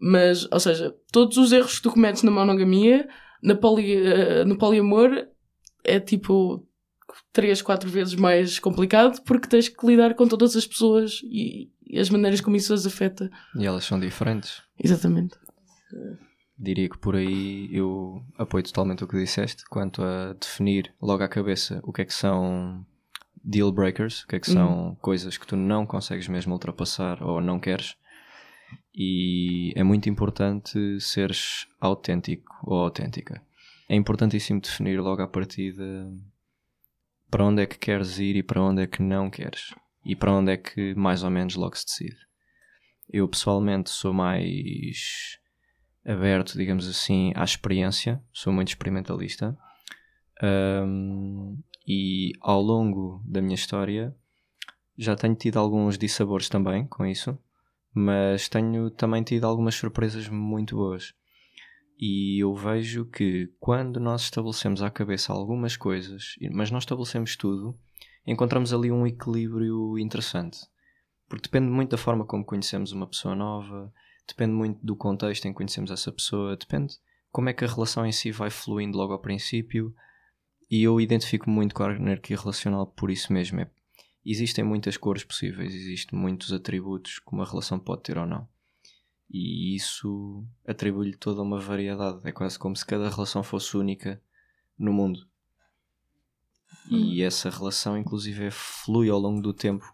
Mas, 0.01 0.47
ou 0.51 0.59
seja, 0.59 0.95
todos 1.11 1.37
os 1.37 1.51
erros 1.51 1.77
que 1.77 1.83
tu 1.83 1.91
cometes 1.91 2.23
na 2.23 2.31
monogamia, 2.31 3.07
na 3.41 3.55
poli, 3.55 3.95
ah, 4.07 4.43
no 4.43 4.57
poliamor, 4.57 5.27
é 5.83 5.99
tipo 5.99 6.65
três, 7.31 7.61
quatro 7.61 7.89
vezes 7.89 8.15
mais 8.15 8.59
complicado 8.59 9.21
porque 9.23 9.47
tens 9.47 9.69
que 9.69 9.85
lidar 9.85 10.15
com 10.15 10.27
todas 10.27 10.55
as 10.55 10.67
pessoas 10.67 11.21
e 11.23 11.69
as 11.97 12.09
maneiras 12.09 12.41
como 12.41 12.55
isso 12.55 12.73
as 12.73 12.85
afeta. 12.85 13.31
E 13.55 13.65
elas 13.65 13.85
são 13.85 13.99
diferentes. 13.99 14.61
Exatamente. 14.77 15.35
Diria 16.57 16.89
que 16.89 16.97
por 16.97 17.15
aí 17.15 17.69
eu 17.71 18.21
apoio 18.37 18.63
totalmente 18.63 19.03
o 19.03 19.07
que 19.07 19.17
disseste 19.17 19.63
quanto 19.69 20.03
a 20.03 20.33
definir 20.33 20.93
logo 21.01 21.23
à 21.23 21.27
cabeça 21.27 21.79
o 21.83 21.93
que 21.93 22.01
é 22.01 22.05
que 22.05 22.13
são 22.13 22.85
deal 23.43 23.71
breakers, 23.71 24.23
o 24.23 24.27
que 24.27 24.35
é 24.35 24.39
que 24.39 24.51
são 24.51 24.97
coisas 25.01 25.37
que 25.37 25.47
tu 25.47 25.55
não 25.55 25.85
consegues 25.85 26.27
mesmo 26.27 26.53
ultrapassar 26.53 27.23
ou 27.23 27.39
não 27.41 27.59
queres. 27.59 27.95
E 28.93 29.71
é 29.75 29.83
muito 29.83 30.09
importante 30.09 30.99
seres 30.99 31.65
autêntico 31.79 32.53
ou 32.63 32.79
autêntica. 32.79 33.41
É 33.87 33.95
importantíssimo 33.95 34.59
definir 34.59 34.99
logo 34.99 35.21
à 35.21 35.27
partida 35.27 36.11
para 37.31 37.45
onde 37.45 37.61
é 37.61 37.65
que 37.65 37.77
queres 37.77 38.19
ir 38.19 38.35
e 38.35 38.43
para 38.43 38.61
onde 38.61 38.83
é 38.83 38.87
que 38.87 39.01
não 39.01 39.29
queres. 39.29 39.73
E 40.03 40.15
para 40.15 40.33
onde 40.33 40.51
é 40.51 40.57
que 40.57 40.95
mais 40.95 41.23
ou 41.23 41.29
menos 41.29 41.55
logo 41.55 41.75
se 41.75 41.85
decide. 41.85 42.17
Eu 43.11 43.27
pessoalmente 43.27 43.89
sou 43.89 44.13
mais 44.13 45.39
aberto, 46.05 46.57
digamos 46.57 46.87
assim, 46.87 47.31
à 47.35 47.43
experiência, 47.43 48.21
sou 48.31 48.53
muito 48.53 48.69
experimentalista. 48.69 49.57
Um, 50.41 51.61
e 51.87 52.31
ao 52.39 52.61
longo 52.61 53.21
da 53.25 53.41
minha 53.41 53.55
história 53.55 54.15
já 54.97 55.15
tenho 55.15 55.35
tido 55.35 55.57
alguns 55.57 55.97
dissabores 55.97 56.49
também 56.49 56.85
com 56.87 57.05
isso, 57.05 57.37
mas 57.93 58.47
tenho 58.49 58.89
também 58.91 59.23
tido 59.23 59.45
algumas 59.45 59.75
surpresas 59.75 60.27
muito 60.27 60.75
boas. 60.75 61.13
E 61.97 62.41
eu 62.41 62.53
vejo 62.53 63.05
que 63.05 63.51
quando 63.59 63.99
nós 63.99 64.21
estabelecemos 64.23 64.81
à 64.81 64.89
cabeça 64.89 65.33
algumas 65.33 65.75
coisas, 65.75 66.35
mas 66.51 66.71
não 66.71 66.79
estabelecemos 66.79 67.35
tudo, 67.35 67.77
encontramos 68.31 68.73
ali 68.73 68.91
um 68.91 69.05
equilíbrio 69.05 69.97
interessante. 69.97 70.59
Porque 71.27 71.43
depende 71.43 71.69
muito 71.69 71.91
da 71.91 71.97
forma 71.97 72.25
como 72.25 72.45
conhecemos 72.45 72.91
uma 72.91 73.07
pessoa 73.07 73.35
nova, 73.35 73.93
depende 74.27 74.53
muito 74.53 74.79
do 74.83 74.95
contexto 74.95 75.45
em 75.45 75.51
que 75.51 75.57
conhecemos 75.57 75.91
essa 75.91 76.11
pessoa, 76.11 76.55
depende 76.55 76.95
como 77.31 77.49
é 77.49 77.53
que 77.53 77.63
a 77.63 77.67
relação 77.67 78.05
em 78.05 78.11
si 78.11 78.31
vai 78.31 78.49
fluindo 78.49 78.97
logo 78.97 79.13
ao 79.13 79.19
princípio. 79.19 79.93
E 80.69 80.83
eu 80.83 80.99
identifico 81.01 81.49
muito 81.49 81.73
com 81.73 81.83
a 81.83 81.91
anarquia 81.91 82.37
relacional 82.37 82.87
por 82.87 83.09
isso 83.11 83.33
mesmo. 83.33 83.59
É, 83.59 83.69
existem 84.25 84.63
muitas 84.63 84.97
cores 84.97 85.23
possíveis, 85.23 85.73
existem 85.73 86.17
muitos 86.17 86.53
atributos 86.53 87.19
que 87.19 87.31
uma 87.31 87.45
relação 87.45 87.79
pode 87.79 88.03
ter 88.03 88.17
ou 88.17 88.25
não 88.25 88.47
e 89.31 89.75
isso 89.75 90.43
atribui-lhe 90.67 91.15
toda 91.15 91.41
uma 91.41 91.59
variedade. 91.59 92.19
É 92.27 92.31
quase 92.31 92.57
como 92.57 92.75
se 92.75 92.85
cada 92.85 93.09
relação 93.09 93.43
fosse 93.43 93.77
única 93.77 94.21
no 94.77 94.91
mundo. 94.91 95.27
E 96.89 97.21
essa 97.21 97.49
relação, 97.49 97.97
inclusive, 97.97 98.49
flui 98.51 99.09
ao 99.09 99.19
longo 99.19 99.41
do 99.41 99.53
tempo 99.53 99.85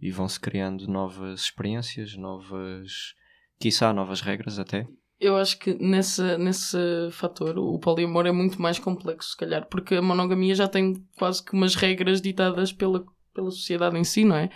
e 0.00 0.10
vão-se 0.10 0.38
criando 0.38 0.86
novas 0.86 1.40
experiências, 1.40 2.16
novas, 2.16 3.14
quiçá, 3.58 3.92
novas 3.92 4.20
regras 4.20 4.58
até. 4.58 4.86
Eu 5.18 5.36
acho 5.36 5.58
que 5.58 5.74
nesse, 5.74 6.36
nesse 6.36 6.76
fator 7.10 7.58
o 7.58 7.78
poliamor 7.78 8.26
é 8.26 8.32
muito 8.32 8.60
mais 8.60 8.78
complexo, 8.78 9.30
se 9.30 9.36
calhar, 9.36 9.66
porque 9.66 9.94
a 9.94 10.02
monogamia 10.02 10.54
já 10.54 10.68
tem 10.68 11.02
quase 11.18 11.42
que 11.42 11.54
umas 11.54 11.74
regras 11.74 12.20
ditadas 12.20 12.72
pela, 12.72 13.04
pela 13.34 13.50
sociedade 13.50 13.96
em 13.98 14.04
si, 14.04 14.24
não 14.24 14.36
é? 14.36 14.50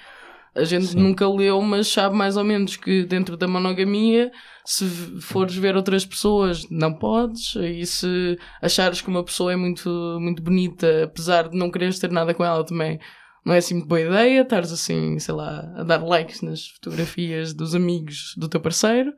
A 0.54 0.64
gente 0.64 0.86
Sim. 0.86 0.98
nunca 0.98 1.28
leu, 1.28 1.60
mas 1.62 1.88
sabe 1.88 2.16
mais 2.16 2.36
ou 2.36 2.42
menos 2.42 2.76
que 2.76 3.04
dentro 3.04 3.36
da 3.36 3.46
monogamia, 3.46 4.32
se 4.64 4.84
fores 5.20 5.54
ver 5.54 5.76
outras 5.76 6.04
pessoas, 6.04 6.68
não 6.68 6.92
podes. 6.92 7.54
E 7.54 7.86
se 7.86 8.38
achares 8.60 9.00
que 9.00 9.08
uma 9.08 9.24
pessoa 9.24 9.52
é 9.52 9.56
muito, 9.56 9.88
muito 10.20 10.42
bonita, 10.42 11.04
apesar 11.04 11.48
de 11.48 11.56
não 11.56 11.70
quereres 11.70 12.00
ter 12.00 12.10
nada 12.10 12.34
com 12.34 12.44
ela 12.44 12.64
também, 12.64 12.98
não 13.44 13.54
é 13.54 13.58
assim 13.58 13.74
muito 13.74 13.86
boa 13.86 14.00
ideia. 14.00 14.42
Estares 14.42 14.72
assim, 14.72 15.18
sei 15.20 15.34
lá, 15.34 15.72
a 15.76 15.84
dar 15.84 16.02
likes 16.02 16.42
nas 16.42 16.66
fotografias 16.66 17.54
dos 17.54 17.74
amigos 17.74 18.34
do 18.36 18.48
teu 18.48 18.60
parceiro. 18.60 19.10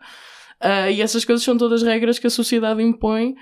Uh, 0.63 0.91
e 0.93 1.03
essas 1.03 1.25
coisas 1.25 1.45
são 1.45 1.57
todas 1.57 1.83
regras 1.83 2.19
que 2.19 2.27
a 2.27 2.31
sociedade 2.31 2.83
impõe 2.83 3.35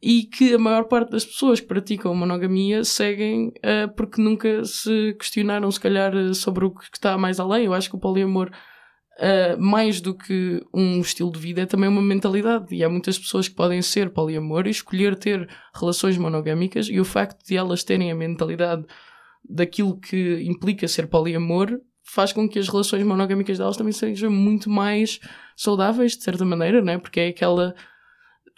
e 0.00 0.22
que 0.22 0.54
a 0.54 0.58
maior 0.58 0.84
parte 0.84 1.10
das 1.10 1.24
pessoas 1.24 1.60
que 1.60 1.66
praticam 1.66 2.14
monogamia 2.14 2.84
seguem 2.84 3.48
uh, 3.48 3.92
porque 3.96 4.22
nunca 4.22 4.64
se 4.64 5.14
questionaram, 5.18 5.70
se 5.70 5.80
calhar, 5.80 6.16
eh, 6.16 6.32
sobre 6.34 6.64
o 6.64 6.70
que 6.70 6.84
está 6.92 7.18
mais 7.18 7.40
além. 7.40 7.64
Eu 7.64 7.74
acho 7.74 7.90
que 7.90 7.96
o 7.96 7.98
poliamor, 7.98 8.48
uh, 8.48 9.60
mais 9.60 10.00
do 10.00 10.14
que 10.14 10.64
um 10.72 11.00
estilo 11.00 11.32
de 11.32 11.40
vida, 11.40 11.62
é 11.62 11.66
também 11.66 11.88
uma 11.88 12.00
mentalidade. 12.00 12.72
E 12.72 12.84
há 12.84 12.88
muitas 12.88 13.18
pessoas 13.18 13.48
que 13.48 13.56
podem 13.56 13.82
ser 13.82 14.10
poliamor 14.10 14.68
e 14.68 14.70
escolher 14.70 15.16
ter 15.16 15.48
relações 15.74 16.16
monogâmicas, 16.16 16.88
e 16.88 17.00
o 17.00 17.04
facto 17.04 17.44
de 17.44 17.56
elas 17.56 17.82
terem 17.82 18.12
a 18.12 18.14
mentalidade 18.14 18.84
daquilo 19.48 19.98
que 19.98 20.42
implica 20.44 20.86
ser 20.86 21.08
poliamor 21.08 21.80
faz 22.04 22.32
com 22.32 22.48
que 22.48 22.58
as 22.58 22.68
relações 22.68 23.02
monogâmicas 23.02 23.58
delas 23.58 23.76
também 23.76 23.92
sejam 23.92 24.30
muito 24.30 24.70
mais 24.70 25.20
saudáveis, 25.56 26.16
de 26.16 26.22
certa 26.22 26.44
maneira, 26.44 26.80
né? 26.80 26.98
porque 26.98 27.20
é 27.20 27.28
aquela 27.28 27.74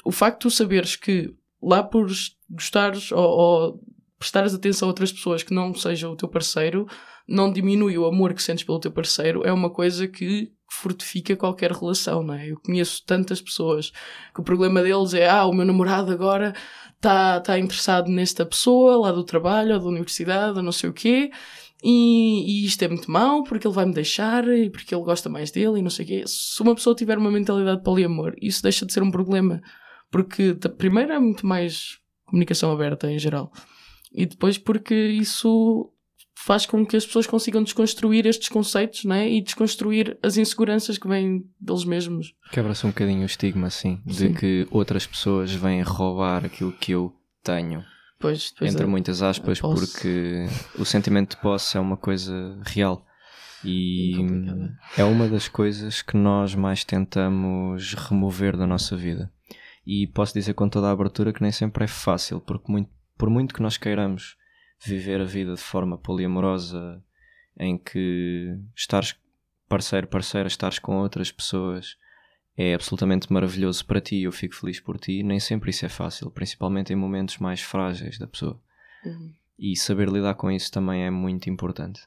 o 0.04 0.12
facto 0.12 0.38
de 0.38 0.42
tu 0.42 0.50
saberes 0.50 0.97
que 0.97 1.35
lá 1.62 1.83
por 1.83 2.11
gostares 2.49 3.12
ou, 3.12 3.19
ou 3.19 3.80
prestares 4.19 4.54
atenção 4.54 4.87
a 4.87 4.90
outras 4.90 5.12
pessoas 5.12 5.42
que 5.42 5.54
não 5.54 5.75
sejam 5.75 6.12
o 6.12 6.16
teu 6.16 6.28
parceiro, 6.28 6.87
não 7.26 7.52
diminui 7.52 7.97
o 7.97 8.07
amor 8.07 8.35
que 8.35 8.42
sentes 8.42 8.64
pelo 8.64 8.80
teu 8.80 8.90
parceiro, 8.90 9.42
é 9.47 9.52
uma 9.52 9.71
coisa 9.71 10.07
que 10.07 10.52
fortifica 10.71 11.37
qualquer 11.37 11.73
relação, 11.73 12.23
não 12.23 12.35
é? 12.35 12.50
Eu 12.50 12.61
conheço 12.61 13.02
tantas 13.04 13.40
pessoas 13.40 13.90
que 14.35 14.40
o 14.40 14.45
problema 14.45 14.83
deles 14.83 15.14
é, 15.14 15.28
ah, 15.28 15.47
o 15.47 15.52
meu 15.52 15.64
namorado 15.64 16.12
agora 16.12 16.54
está 16.97 17.40
tá 17.40 17.59
interessado 17.59 18.09
nesta 18.09 18.45
pessoa 18.45 18.97
lá 18.99 19.12
do 19.12 19.25
trabalho 19.25 19.75
ou 19.75 19.80
da 19.80 19.87
universidade 19.87 20.59
ou 20.59 20.62
não 20.62 20.73
sei 20.73 20.90
o 20.90 20.92
quê, 20.92 21.30
e, 21.83 22.62
e, 22.62 22.66
isto 22.66 22.83
é 22.83 22.88
muito 22.88 23.11
mau 23.11 23.42
porque 23.42 23.66
ele 23.66 23.75
vai 23.75 23.87
me 23.87 23.95
deixar 23.95 24.47
e 24.49 24.69
porque 24.69 24.95
ele 24.95 25.02
gosta 25.02 25.30
mais 25.30 25.50
dele 25.50 25.78
e 25.78 25.83
não 25.83 25.88
sei 25.88 26.04
o 26.04 26.09
quê. 26.09 26.25
Se 26.26 26.61
uma 26.61 26.75
pessoa 26.75 26.95
tiver 26.95 27.16
uma 27.16 27.30
mentalidade 27.30 27.78
de 27.78 27.85
poliamor, 27.85 28.35
isso 28.40 28.62
deixa 28.62 28.85
de 28.85 28.92
ser 28.92 29.02
um 29.02 29.11
problema. 29.11 29.62
Porque, 30.10 30.54
primeiro, 30.76 31.12
é 31.12 31.18
muito 31.18 31.46
mais 31.46 31.98
comunicação 32.26 32.72
aberta 32.72 33.10
em 33.10 33.18
geral. 33.18 33.52
E 34.12 34.26
depois, 34.26 34.58
porque 34.58 34.94
isso 34.94 35.92
faz 36.34 36.64
com 36.64 36.86
que 36.86 36.96
as 36.96 37.04
pessoas 37.04 37.26
consigam 37.26 37.62
desconstruir 37.62 38.26
estes 38.26 38.48
conceitos 38.48 39.04
né? 39.04 39.28
e 39.28 39.42
desconstruir 39.42 40.18
as 40.22 40.36
inseguranças 40.36 40.96
que 40.96 41.06
vêm 41.06 41.44
deles 41.60 41.84
mesmos. 41.84 42.34
Quebra-se 42.50 42.86
um 42.86 42.90
bocadinho 42.90 43.22
o 43.22 43.26
estigma, 43.26 43.66
assim, 43.66 44.00
de 44.06 44.14
Sim. 44.14 44.34
que 44.34 44.66
outras 44.70 45.06
pessoas 45.06 45.52
vêm 45.52 45.82
roubar 45.82 46.44
aquilo 46.44 46.72
que 46.72 46.92
eu 46.92 47.12
tenho. 47.44 47.84
Pois, 48.18 48.52
pois 48.58 48.72
entre 48.72 48.84
é. 48.84 48.88
muitas 48.88 49.22
aspas, 49.22 49.60
porque 49.60 50.46
o 50.78 50.84
sentimento 50.84 51.36
de 51.36 51.42
posse 51.42 51.76
é 51.76 51.80
uma 51.80 51.96
coisa 51.96 52.58
real. 52.64 53.06
E 53.62 54.14
é 54.96 55.04
uma 55.04 55.28
das 55.28 55.46
coisas 55.46 56.00
que 56.00 56.16
nós 56.16 56.54
mais 56.54 56.82
tentamos 56.82 57.92
remover 57.92 58.56
da 58.56 58.66
nossa 58.66 58.96
vida 58.96 59.30
e 59.92 60.06
posso 60.06 60.32
dizer 60.32 60.54
com 60.54 60.68
toda 60.68 60.87
a 60.87 60.92
abertura 60.92 61.32
que 61.32 61.42
nem 61.42 61.50
sempre 61.50 61.82
é 61.82 61.88
fácil, 61.88 62.40
porque 62.40 62.70
muito, 62.70 62.88
por 63.18 63.28
muito 63.28 63.52
que 63.52 63.61
nós 63.61 63.76
queiramos 63.76 64.37
viver 64.87 65.20
a 65.20 65.25
vida 65.25 65.52
de 65.52 65.61
forma 65.61 65.99
poliamorosa, 65.99 67.02
em 67.59 67.76
que 67.76 68.56
estares 68.76 69.16
parceiro, 69.68 70.06
parceira, 70.06 70.47
estares 70.47 70.78
com 70.78 70.99
outras 70.99 71.32
pessoas 71.32 71.97
é 72.56 72.73
absolutamente 72.73 73.32
maravilhoso 73.32 73.85
para 73.85 74.00
ti, 74.00 74.23
eu 74.23 74.30
fico 74.30 74.54
feliz 74.54 74.78
por 74.78 74.97
ti, 74.97 75.25
nem 75.25 75.40
sempre 75.40 75.70
isso 75.70 75.85
é 75.85 75.88
fácil, 75.88 76.30
principalmente 76.30 76.92
em 76.92 76.97
momentos 76.97 77.38
mais 77.38 77.61
frágeis 77.61 78.16
da 78.16 78.28
pessoa. 78.28 78.62
Uhum. 79.04 79.35
E 79.59 79.75
saber 79.75 80.09
lidar 80.09 80.35
com 80.35 80.52
isso 80.52 80.70
também 80.70 81.02
é 81.02 81.11
muito 81.11 81.50
importante. 81.50 82.00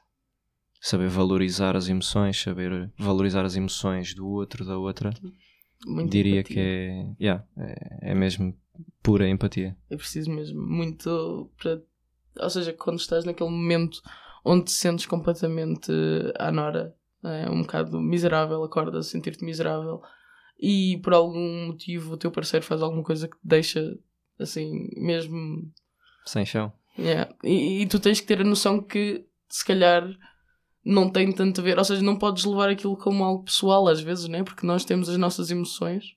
Saber 0.80 1.08
valorizar 1.08 1.76
as 1.76 1.88
emoções, 1.90 2.40
saber 2.40 2.90
valorizar 2.96 3.44
as 3.44 3.56
emoções 3.56 4.14
do 4.14 4.26
outro, 4.26 4.64
da 4.64 4.78
outra. 4.78 5.10
Uhum 5.22 5.43
muito 5.86 6.10
Diria 6.10 6.40
empatia. 6.40 6.54
que 6.54 6.60
é, 6.60 7.06
yeah, 7.20 7.44
é, 7.56 8.10
é 8.10 8.14
mesmo 8.14 8.56
pura 9.02 9.28
empatia. 9.28 9.76
É 9.90 9.96
preciso 9.96 10.30
mesmo 10.30 10.60
muito 10.60 11.50
para. 11.56 11.82
Ou 12.40 12.50
seja, 12.50 12.72
quando 12.72 12.98
estás 12.98 13.24
naquele 13.24 13.50
momento 13.50 14.00
onde 14.44 14.64
te 14.64 14.72
sentes 14.72 15.06
completamente 15.06 15.92
à 16.38 16.50
nora, 16.50 16.94
é, 17.22 17.48
um 17.48 17.62
bocado 17.62 18.00
miserável, 18.00 18.62
acordas 18.62 19.06
a 19.06 19.10
sentir-te 19.10 19.44
miserável 19.44 20.02
e 20.60 20.98
por 21.02 21.14
algum 21.14 21.66
motivo 21.68 22.14
o 22.14 22.16
teu 22.16 22.30
parceiro 22.30 22.64
faz 22.64 22.82
alguma 22.82 23.02
coisa 23.02 23.28
que 23.28 23.36
te 23.36 23.46
deixa 23.46 23.98
assim, 24.38 24.88
mesmo. 24.96 25.70
Sem 26.26 26.44
chão. 26.44 26.72
Yeah. 26.98 27.34
E, 27.42 27.82
e 27.82 27.86
tu 27.86 27.98
tens 27.98 28.20
que 28.20 28.26
ter 28.26 28.40
a 28.40 28.44
noção 28.44 28.80
que 28.80 29.24
se 29.48 29.64
calhar 29.64 30.08
não 30.84 31.08
tem 31.08 31.32
tanto 31.32 31.60
a 31.60 31.64
ver, 31.64 31.78
ou 31.78 31.84
seja, 31.84 32.02
não 32.02 32.16
podes 32.16 32.44
levar 32.44 32.68
aquilo 32.68 32.96
como 32.96 33.24
algo 33.24 33.44
pessoal 33.44 33.88
às 33.88 34.00
vezes, 34.00 34.28
né? 34.28 34.42
Porque 34.42 34.66
nós 34.66 34.84
temos 34.84 35.08
as 35.08 35.16
nossas 35.16 35.50
emoções 35.50 36.14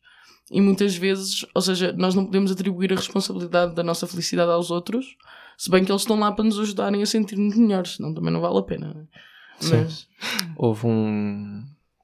e 0.51 0.61
muitas 0.61 0.95
vezes, 0.95 1.45
ou 1.53 1.61
seja, 1.61 1.93
nós 1.93 2.15
não 2.15 2.25
podemos 2.25 2.51
atribuir 2.51 2.91
a 2.91 2.95
responsabilidade 2.95 3.75
da 3.75 3.83
nossa 3.83 4.07
felicidade 4.07 4.51
aos 4.51 4.71
outros, 4.71 5.15
se 5.57 5.69
bem 5.69 5.83
que 5.83 5.91
eles 5.91 6.01
estão 6.01 6.19
lá 6.19 6.31
para 6.31 6.45
nos 6.45 6.59
ajudarem 6.59 7.01
a 7.01 7.05
sentir-nos 7.05 7.55
melhores, 7.55 7.95
senão 7.95 8.13
também 8.13 8.31
não 8.31 8.41
vale 8.41 8.59
a 8.59 8.63
pena. 8.63 8.93
Né? 8.93 9.07
Mas... 9.69 10.07
Houve 10.55 10.87
um, 10.87 11.63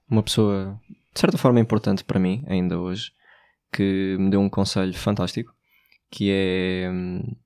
uma 0.10 0.24
pessoa, 0.24 0.80
de 1.14 1.20
certa 1.20 1.38
forma 1.38 1.60
importante 1.60 2.04
para 2.04 2.20
mim, 2.20 2.44
ainda 2.48 2.80
hoje, 2.80 3.12
que 3.72 4.18
me 4.20 4.30
deu 4.30 4.42
um 4.42 4.50
conselho 4.50 4.94
fantástico 4.94 5.54
que 6.14 6.30
é 6.32 6.92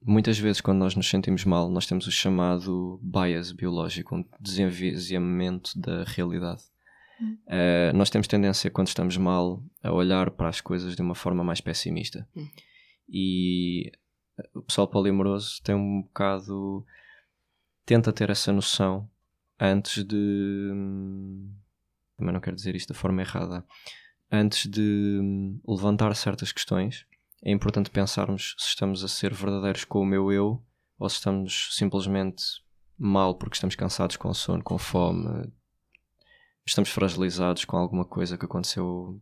muitas 0.04 0.38
vezes 0.38 0.60
quando 0.60 0.80
nós 0.80 0.94
nos 0.94 1.10
sentimos 1.10 1.46
mal, 1.46 1.70
nós 1.70 1.88
temos 1.88 2.06
o 2.06 2.12
chamado 2.12 3.00
bias 3.02 3.54
biológico, 3.54 4.14
um 4.14 4.26
desenvisamento 4.42 5.72
da 5.80 6.04
realidade. 6.04 6.64
Uh, 7.22 7.96
nós 7.96 8.10
temos 8.10 8.28
tendência, 8.28 8.70
quando 8.70 8.90
estamos 8.90 9.16
mal, 9.16 9.64
a 9.82 9.94
olhar 9.94 10.32
para 10.32 10.50
as 10.50 10.60
coisas 10.60 10.98
de 10.98 11.02
uma 11.02 11.16
forma 11.16 11.46
mais 11.46 11.62
pessimista. 11.62 12.28
Hum. 12.36 12.46
E 13.08 13.90
o 14.54 14.62
pessoal 14.62 14.90
polimoroso 14.90 15.64
tem 15.64 15.74
um 15.74 16.02
bocado. 16.02 16.86
tenta 17.86 18.12
ter 18.12 18.30
essa 18.30 18.52
noção 18.52 19.10
antes 19.58 20.04
de. 20.04 20.74
Também 22.18 22.34
não 22.34 22.42
quero 22.42 22.58
dizer 22.58 22.76
isto 22.76 22.92
da 22.92 23.00
forma 23.00 23.22
errada. 23.22 23.66
Antes 24.30 24.70
de 24.70 25.22
levantar 25.66 26.14
certas 26.18 26.52
questões 26.52 27.07
é 27.44 27.52
importante 27.52 27.90
pensarmos 27.90 28.56
se 28.58 28.70
estamos 28.70 29.04
a 29.04 29.08
ser 29.08 29.34
verdadeiros 29.34 29.84
com 29.84 30.02
o 30.02 30.06
meu 30.06 30.32
eu 30.32 30.64
ou 30.98 31.10
se 31.10 31.18
estamos 31.18 31.70
simplesmente 31.72 32.44
mal 32.98 33.36
porque 33.36 33.56
estamos 33.56 33.76
cansados 33.76 34.16
com 34.16 34.34
sono, 34.34 34.64
com 34.64 34.78
fome, 34.78 35.52
estamos 36.66 36.90
fragilizados 36.90 37.64
com 37.66 37.78
alguma 37.78 38.06
coisa 38.06 38.38
que 38.38 38.46
aconteceu, 38.46 39.22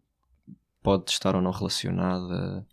pode 0.81 1.12
estar 1.12 1.36
ou 1.36 1.41
não 1.41 1.51
relacionada. 1.51 2.65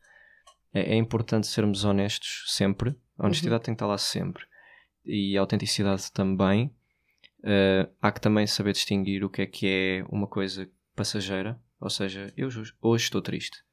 É, 0.72 0.94
é 0.94 0.96
importante 0.96 1.46
sermos 1.46 1.84
honestos 1.84 2.44
sempre. 2.49 2.96
A 3.18 3.26
honestidade 3.26 3.61
uhum. 3.61 3.64
tem 3.64 3.75
que 3.75 3.76
estar 3.76 3.87
lá 3.87 3.99
sempre. 3.99 4.44
E 5.04 5.37
a 5.37 5.40
autenticidade 5.40 6.11
também. 6.12 6.72
Uh, 7.40 7.90
há 8.00 8.12
que 8.12 8.20
também 8.20 8.46
saber 8.46 8.72
distinguir 8.72 9.25
o 9.25 9.28
que 9.28 9.42
é 9.42 9.46
que 9.46 9.66
é 9.66 10.04
uma 10.08 10.28
coisa 10.28 10.70
passageira. 10.94 11.61
Ou 11.80 11.90
seja, 11.90 12.32
eu 12.37 12.49
hoje 12.80 13.04
estou 13.04 13.20
triste 13.20 13.64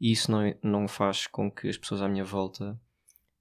e 0.00 0.12
isso 0.12 0.30
não, 0.30 0.54
não 0.62 0.88
faz 0.88 1.26
com 1.26 1.50
que 1.50 1.68
as 1.68 1.76
pessoas 1.76 2.02
à 2.02 2.08
minha 2.08 2.24
volta 2.24 2.78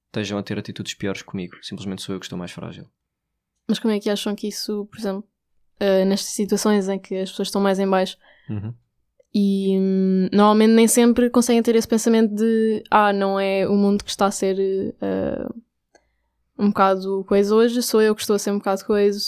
estejam 0.08 0.38
a 0.38 0.44
ter 0.44 0.58
atitudes 0.58 0.94
piores 0.94 1.22
comigo. 1.22 1.58
Simplesmente 1.62 2.02
sou 2.02 2.16
eu 2.16 2.20
que 2.20 2.26
estou 2.26 2.38
mais 2.38 2.52
frágil. 2.52 2.88
Mas 3.68 3.80
como 3.80 3.94
é 3.94 4.00
que 4.00 4.10
acham 4.10 4.36
que 4.36 4.48
isso, 4.48 4.86
por 4.86 4.98
exemplo, 4.98 5.24
uh, 5.82 6.06
nestas 6.06 6.32
situações 6.32 6.88
em 6.88 6.98
que 6.98 7.16
as 7.16 7.30
pessoas 7.30 7.50
estão 7.50 7.62
mais 7.62 7.80
em 7.80 7.90
baixo 7.90 8.18
Uhum. 8.50 8.74
e 9.36 9.78
hum, 9.78 10.30
normalmente 10.32 10.72
nem 10.72 10.88
sempre 10.88 11.30
conseguem 11.30 11.62
ter 11.62 11.76
esse 11.76 11.88
pensamento 11.88 12.34
de 12.34 12.82
ah, 12.90 13.12
não 13.12 13.38
é 13.38 13.68
o 13.68 13.76
mundo 13.76 14.06
que 14.06 14.10
está 14.10 14.26
a 14.26 14.32
ser 14.32 14.58
uh, 14.58 15.62
um 16.58 16.70
bocado 16.70 17.26
coisa 17.26 17.54
hoje, 17.54 17.82
sou 17.84 18.02
eu 18.02 18.16
que 18.16 18.22
estou 18.22 18.38
a 18.38 18.40
ser 18.40 18.52
um 18.52 18.58
bocado 18.58 18.86
coisa, 18.86 19.20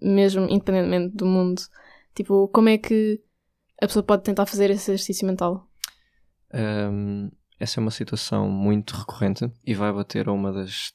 mesmo 0.00 0.46
independentemente 0.50 1.16
do 1.16 1.24
mundo. 1.24 1.62
Tipo, 2.14 2.48
como 2.48 2.68
é 2.68 2.76
que 2.76 3.20
a 3.80 3.86
pessoa 3.86 4.02
pode 4.02 4.22
tentar 4.22 4.46
fazer 4.46 4.70
esse 4.70 4.90
exercício 4.90 5.26
mental? 5.26 5.68
Um, 6.54 7.30
essa 7.58 7.78
é 7.78 7.82
uma 7.82 7.90
situação 7.90 8.48
muito 8.48 8.94
recorrente 8.96 9.50
e 9.64 9.74
vai 9.74 9.92
bater 9.92 10.28
a 10.28 10.32
uma 10.32 10.52
das, 10.52 10.92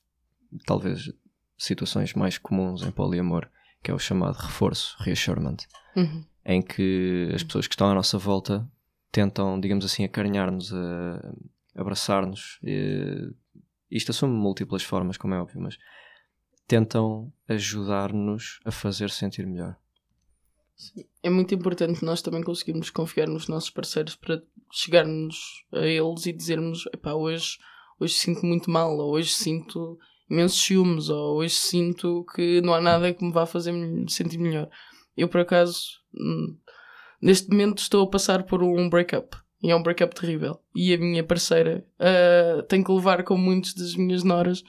talvez, 0.66 1.12
situações 1.58 2.13
mais 2.13 2.38
comuns 2.38 2.82
em 2.84 2.92
poliamor, 2.92 3.50
que 3.84 3.92
é 3.92 3.94
o 3.94 4.00
chamado 4.00 4.36
reforço, 4.36 4.96
reassurement, 5.00 5.58
Uhum. 5.96 6.24
em 6.46 6.62
que 6.62 7.30
as 7.34 7.44
pessoas 7.44 7.68
que 7.68 7.74
estão 7.74 7.89
à 7.89 7.94
nossa 7.94 8.18
volta 8.18 8.70
tentam, 9.12 9.60
digamos 9.60 9.84
assim, 9.86 10.04
acarinhar-nos, 10.04 10.72
abraçar-nos. 11.75 12.60
Isto 13.89 14.12
assume 14.12 14.34
múltiplas 14.34 14.84
formas, 14.84 15.18
como 15.18 15.34
é 15.34 15.42
óbvio, 15.42 15.60
mas 15.62 15.78
tentam 16.68 17.34
ajudar-nos 17.48 18.60
a 18.63 18.72
fazer 18.72 19.10
sentir 19.10 19.48
melhor. 19.48 19.75
É 21.21 21.29
muito 21.29 21.53
importante 21.53 22.03
nós 22.03 22.21
também 22.21 22.41
conseguirmos 22.41 22.89
confiar 22.89 23.27
nos 23.27 23.48
nossos 23.48 23.69
parceiros 23.69 24.15
para 24.15 24.41
chegarmos 24.71 25.65
a 25.74 25.86
eles 25.86 26.25
e 26.25 26.33
dizermos: 26.33 26.86
epá, 26.93 27.13
hoje, 27.13 27.57
hoje 28.00 28.13
sinto 28.13 28.45
muito 28.45 28.71
mal, 28.71 28.98
ou 28.98 29.13
hoje 29.13 29.31
sinto 29.31 29.98
imensos 30.29 30.62
ciúmes, 30.62 31.09
ou 31.09 31.38
hoje 31.38 31.55
sinto 31.55 32.25
que 32.33 32.62
não 32.62 32.74
há 32.74 32.81
nada 32.81 33.13
que 33.13 33.24
me 33.24 33.31
vá 33.31 33.45
fazer 33.45 33.71
me 33.71 34.09
sentir 34.09 34.38
melhor. 34.38 34.69
Eu, 35.17 35.27
por 35.27 35.41
acaso, 35.41 35.81
hum, 36.13 36.57
neste 37.21 37.50
momento 37.50 37.79
estou 37.79 38.05
a 38.05 38.09
passar 38.09 38.43
por 38.43 38.63
um 38.63 38.89
breakup. 38.89 39.36
E 39.62 39.71
é 39.71 39.75
um 39.75 39.83
breakup 39.83 40.15
terrível. 40.15 40.62
E 40.74 40.93
a 40.93 40.98
minha 40.98 41.24
parceira 41.24 41.86
ah, 42.00 42.63
tem 42.69 42.81
que 42.81 42.91
levar 42.91 43.24
com 43.24 43.36
muitos 43.36 43.74
das 43.74 43.95
minhas 43.95 44.24
noras 44.24 44.63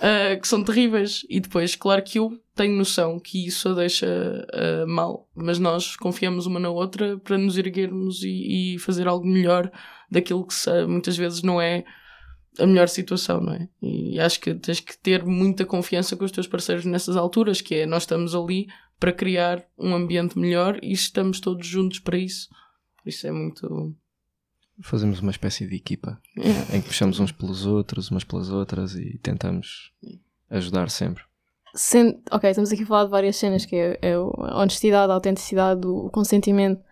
ah, 0.00 0.36
que 0.36 0.48
são 0.48 0.64
terríveis. 0.64 1.24
E 1.28 1.40
depois, 1.40 1.76
claro 1.76 2.02
que 2.02 2.18
eu 2.18 2.40
tenho 2.54 2.76
noção 2.76 3.18
que 3.18 3.46
isso 3.46 3.68
a 3.68 3.74
deixa 3.74 4.46
ah, 4.52 4.84
mal, 4.86 5.28
mas 5.34 5.58
nós 5.58 5.96
confiamos 5.96 6.46
uma 6.46 6.58
na 6.58 6.70
outra 6.70 7.18
para 7.18 7.38
nos 7.38 7.58
erguermos 7.58 8.22
e, 8.22 8.74
e 8.74 8.78
fazer 8.78 9.06
algo 9.06 9.26
melhor 9.26 9.70
daquilo 10.10 10.46
que 10.46 10.54
muitas 10.88 11.16
vezes 11.16 11.42
não 11.42 11.60
é 11.60 11.84
a 12.58 12.66
melhor 12.66 12.88
situação, 12.88 13.40
não 13.40 13.54
é? 13.54 13.68
E 13.80 14.18
acho 14.18 14.40
que 14.40 14.54
tens 14.54 14.80
que 14.80 14.98
ter 14.98 15.24
muita 15.24 15.64
confiança 15.64 16.16
com 16.16 16.24
os 16.24 16.32
teus 16.32 16.46
parceiros 16.46 16.84
nessas 16.84 17.16
alturas, 17.16 17.60
que 17.60 17.76
é 17.76 17.86
nós 17.86 18.02
estamos 18.02 18.34
ali 18.34 18.66
para 18.98 19.12
criar 19.12 19.64
um 19.78 19.94
ambiente 19.94 20.38
melhor 20.38 20.78
e 20.82 20.92
estamos 20.92 21.40
todos 21.40 21.66
juntos 21.66 22.00
para 22.00 22.18
isso. 22.18 22.48
Isso 23.06 23.26
é 23.26 23.32
muito. 23.32 23.94
Fazemos 24.82 25.20
uma 25.20 25.30
espécie 25.30 25.66
de 25.66 25.76
equipa 25.76 26.18
é. 26.38 26.76
em 26.76 26.80
que 26.80 26.88
puxamos 26.88 27.20
uns 27.20 27.32
pelos 27.32 27.66
outros, 27.66 28.10
umas 28.10 28.24
pelas 28.24 28.50
outras 28.50 28.94
e 28.94 29.18
tentamos 29.18 29.92
ajudar 30.50 30.88
sempre. 30.90 31.22
Sendo, 31.74 32.18
ok, 32.32 32.50
estamos 32.50 32.72
aqui 32.72 32.82
a 32.82 32.86
falar 32.86 33.04
de 33.04 33.10
várias 33.10 33.36
cenas, 33.36 33.64
que 33.64 33.76
é, 33.76 33.98
é 34.02 34.14
a 34.14 34.20
honestidade, 34.60 35.10
a 35.10 35.14
autenticidade, 35.14 35.86
o 35.86 36.10
consentimento 36.10 36.82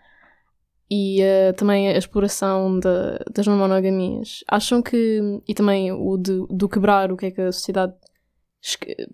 e 0.90 1.21
eh, 1.21 1.52
também 1.54 1.88
a 1.88 1.99
exploração 1.99 2.78
da- 2.78 3.18
das 3.35 3.47
não 3.47 3.57
monogamias. 3.57 4.45
Acham 4.49 4.80
que, 4.80 5.21
e 5.49 5.54
também 5.54 5.90
o 5.92 6.16
de, 6.16 6.47
do 6.50 6.68
quebrar, 6.68 7.11
o 7.11 7.16
que 7.16 7.26
é 7.26 7.30
que 7.30 7.40
a 7.40 7.52
sociedade 7.52 7.92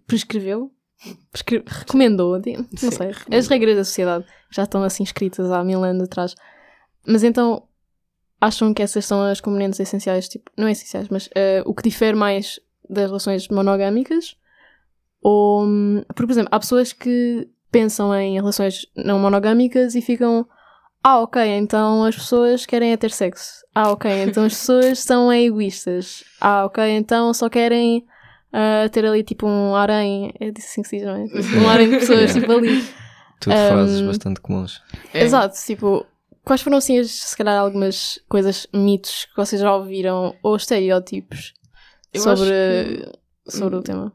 prescreveu? 0.07 0.71
Prescre- 1.31 1.65
recomendou, 1.67 2.33
não 2.39 2.43
Sim, 2.77 2.91
sei. 2.91 3.09
recomendou. 3.09 3.39
As 3.39 3.47
regras 3.49 3.77
da 3.77 3.85
sociedade 3.85 4.25
já 4.51 4.63
estão 4.63 4.83
assim 4.83 5.03
escritas 5.03 5.51
há 5.51 5.63
mil 5.65 5.83
anos 5.85 6.05
atrás. 6.05 6.35
Mas 7.07 7.23
então, 7.25 7.67
acham 8.41 8.75
que 8.75 8.83
essas 8.83 9.05
são 9.05 9.23
as 9.23 9.41
componentes 9.41 9.81
essenciais, 9.81 10.29
tipo, 10.29 10.51
não 10.57 10.69
essenciais, 10.69 11.09
mas 11.09 11.29
eh, 11.35 11.63
o 11.65 11.75
que 11.75 11.83
difere 11.83 12.17
mais 12.17 12.61
das 12.89 13.07
relações 13.07 13.49
monogâmicas? 13.49 14.37
Ou, 15.23 15.65
hum, 15.65 16.03
porque, 16.09 16.27
por 16.27 16.33
exemplo, 16.33 16.51
há 16.53 16.59
pessoas 16.59 16.93
que 16.93 17.49
pensam 17.71 18.15
em 18.15 18.35
relações 18.35 18.87
não 18.95 19.19
monogâmicas 19.19 19.95
e 19.95 20.03
ficam, 20.03 20.47
ah, 21.03 21.21
ok, 21.21 21.43
então 21.43 22.05
as 22.05 22.15
pessoas 22.15 22.67
querem 22.67 22.93
é 22.93 22.97
ter 22.97 23.11
sexo. 23.11 23.65
Ah, 23.75 23.91
ok, 23.91 24.11
então 24.25 24.45
as 24.45 24.55
pessoas 24.55 24.99
são 25.01 25.33
egoístas. 25.33 26.25
Ah, 26.41 26.67
ok, 26.67 26.85
então 26.91 27.33
só 27.33 27.49
querem 27.49 28.05
ah, 28.53 28.89
ter 28.89 29.05
ali 29.05 29.25
tipo 29.25 29.49
um 29.49 29.75
harém, 29.75 30.33
é 30.39 30.53
disso 30.53 30.69
assim 30.71 30.83
que 30.83 30.89
se 30.89 30.97
diz, 30.99 31.07
não 31.07 31.17
é? 31.17 31.25
Tipo, 31.27 31.57
um 31.59 31.69
harém 31.69 31.91
de 31.91 31.99
pessoas, 31.99 32.33
tipo 32.35 32.53
ali. 32.53 32.85
Tudo 33.41 33.53
Um, 33.53 33.69
frases 33.69 34.01
bastante 34.01 34.41
comuns. 34.41 34.81
É. 35.13 35.25
Exato, 35.25 35.57
tipo, 35.67 36.07
quais 36.45 36.63
foram 36.63 36.77
assim, 36.77 36.99
as, 36.99 37.11
se 37.11 37.37
calhar, 37.37 37.59
algumas 37.59 38.21
coisas, 38.29 38.67
mitos 38.73 39.25
que 39.27 39.37
vocês 39.37 39.61
já 39.61 39.75
ouviram 39.75 40.37
ou 40.43 40.57
estereótipos 40.57 41.55
Eu 42.13 42.21
sobre, 42.21 42.53
acho 43.47 43.59
sobre 43.59 43.77
o 43.77 43.83
tema? 43.83 44.13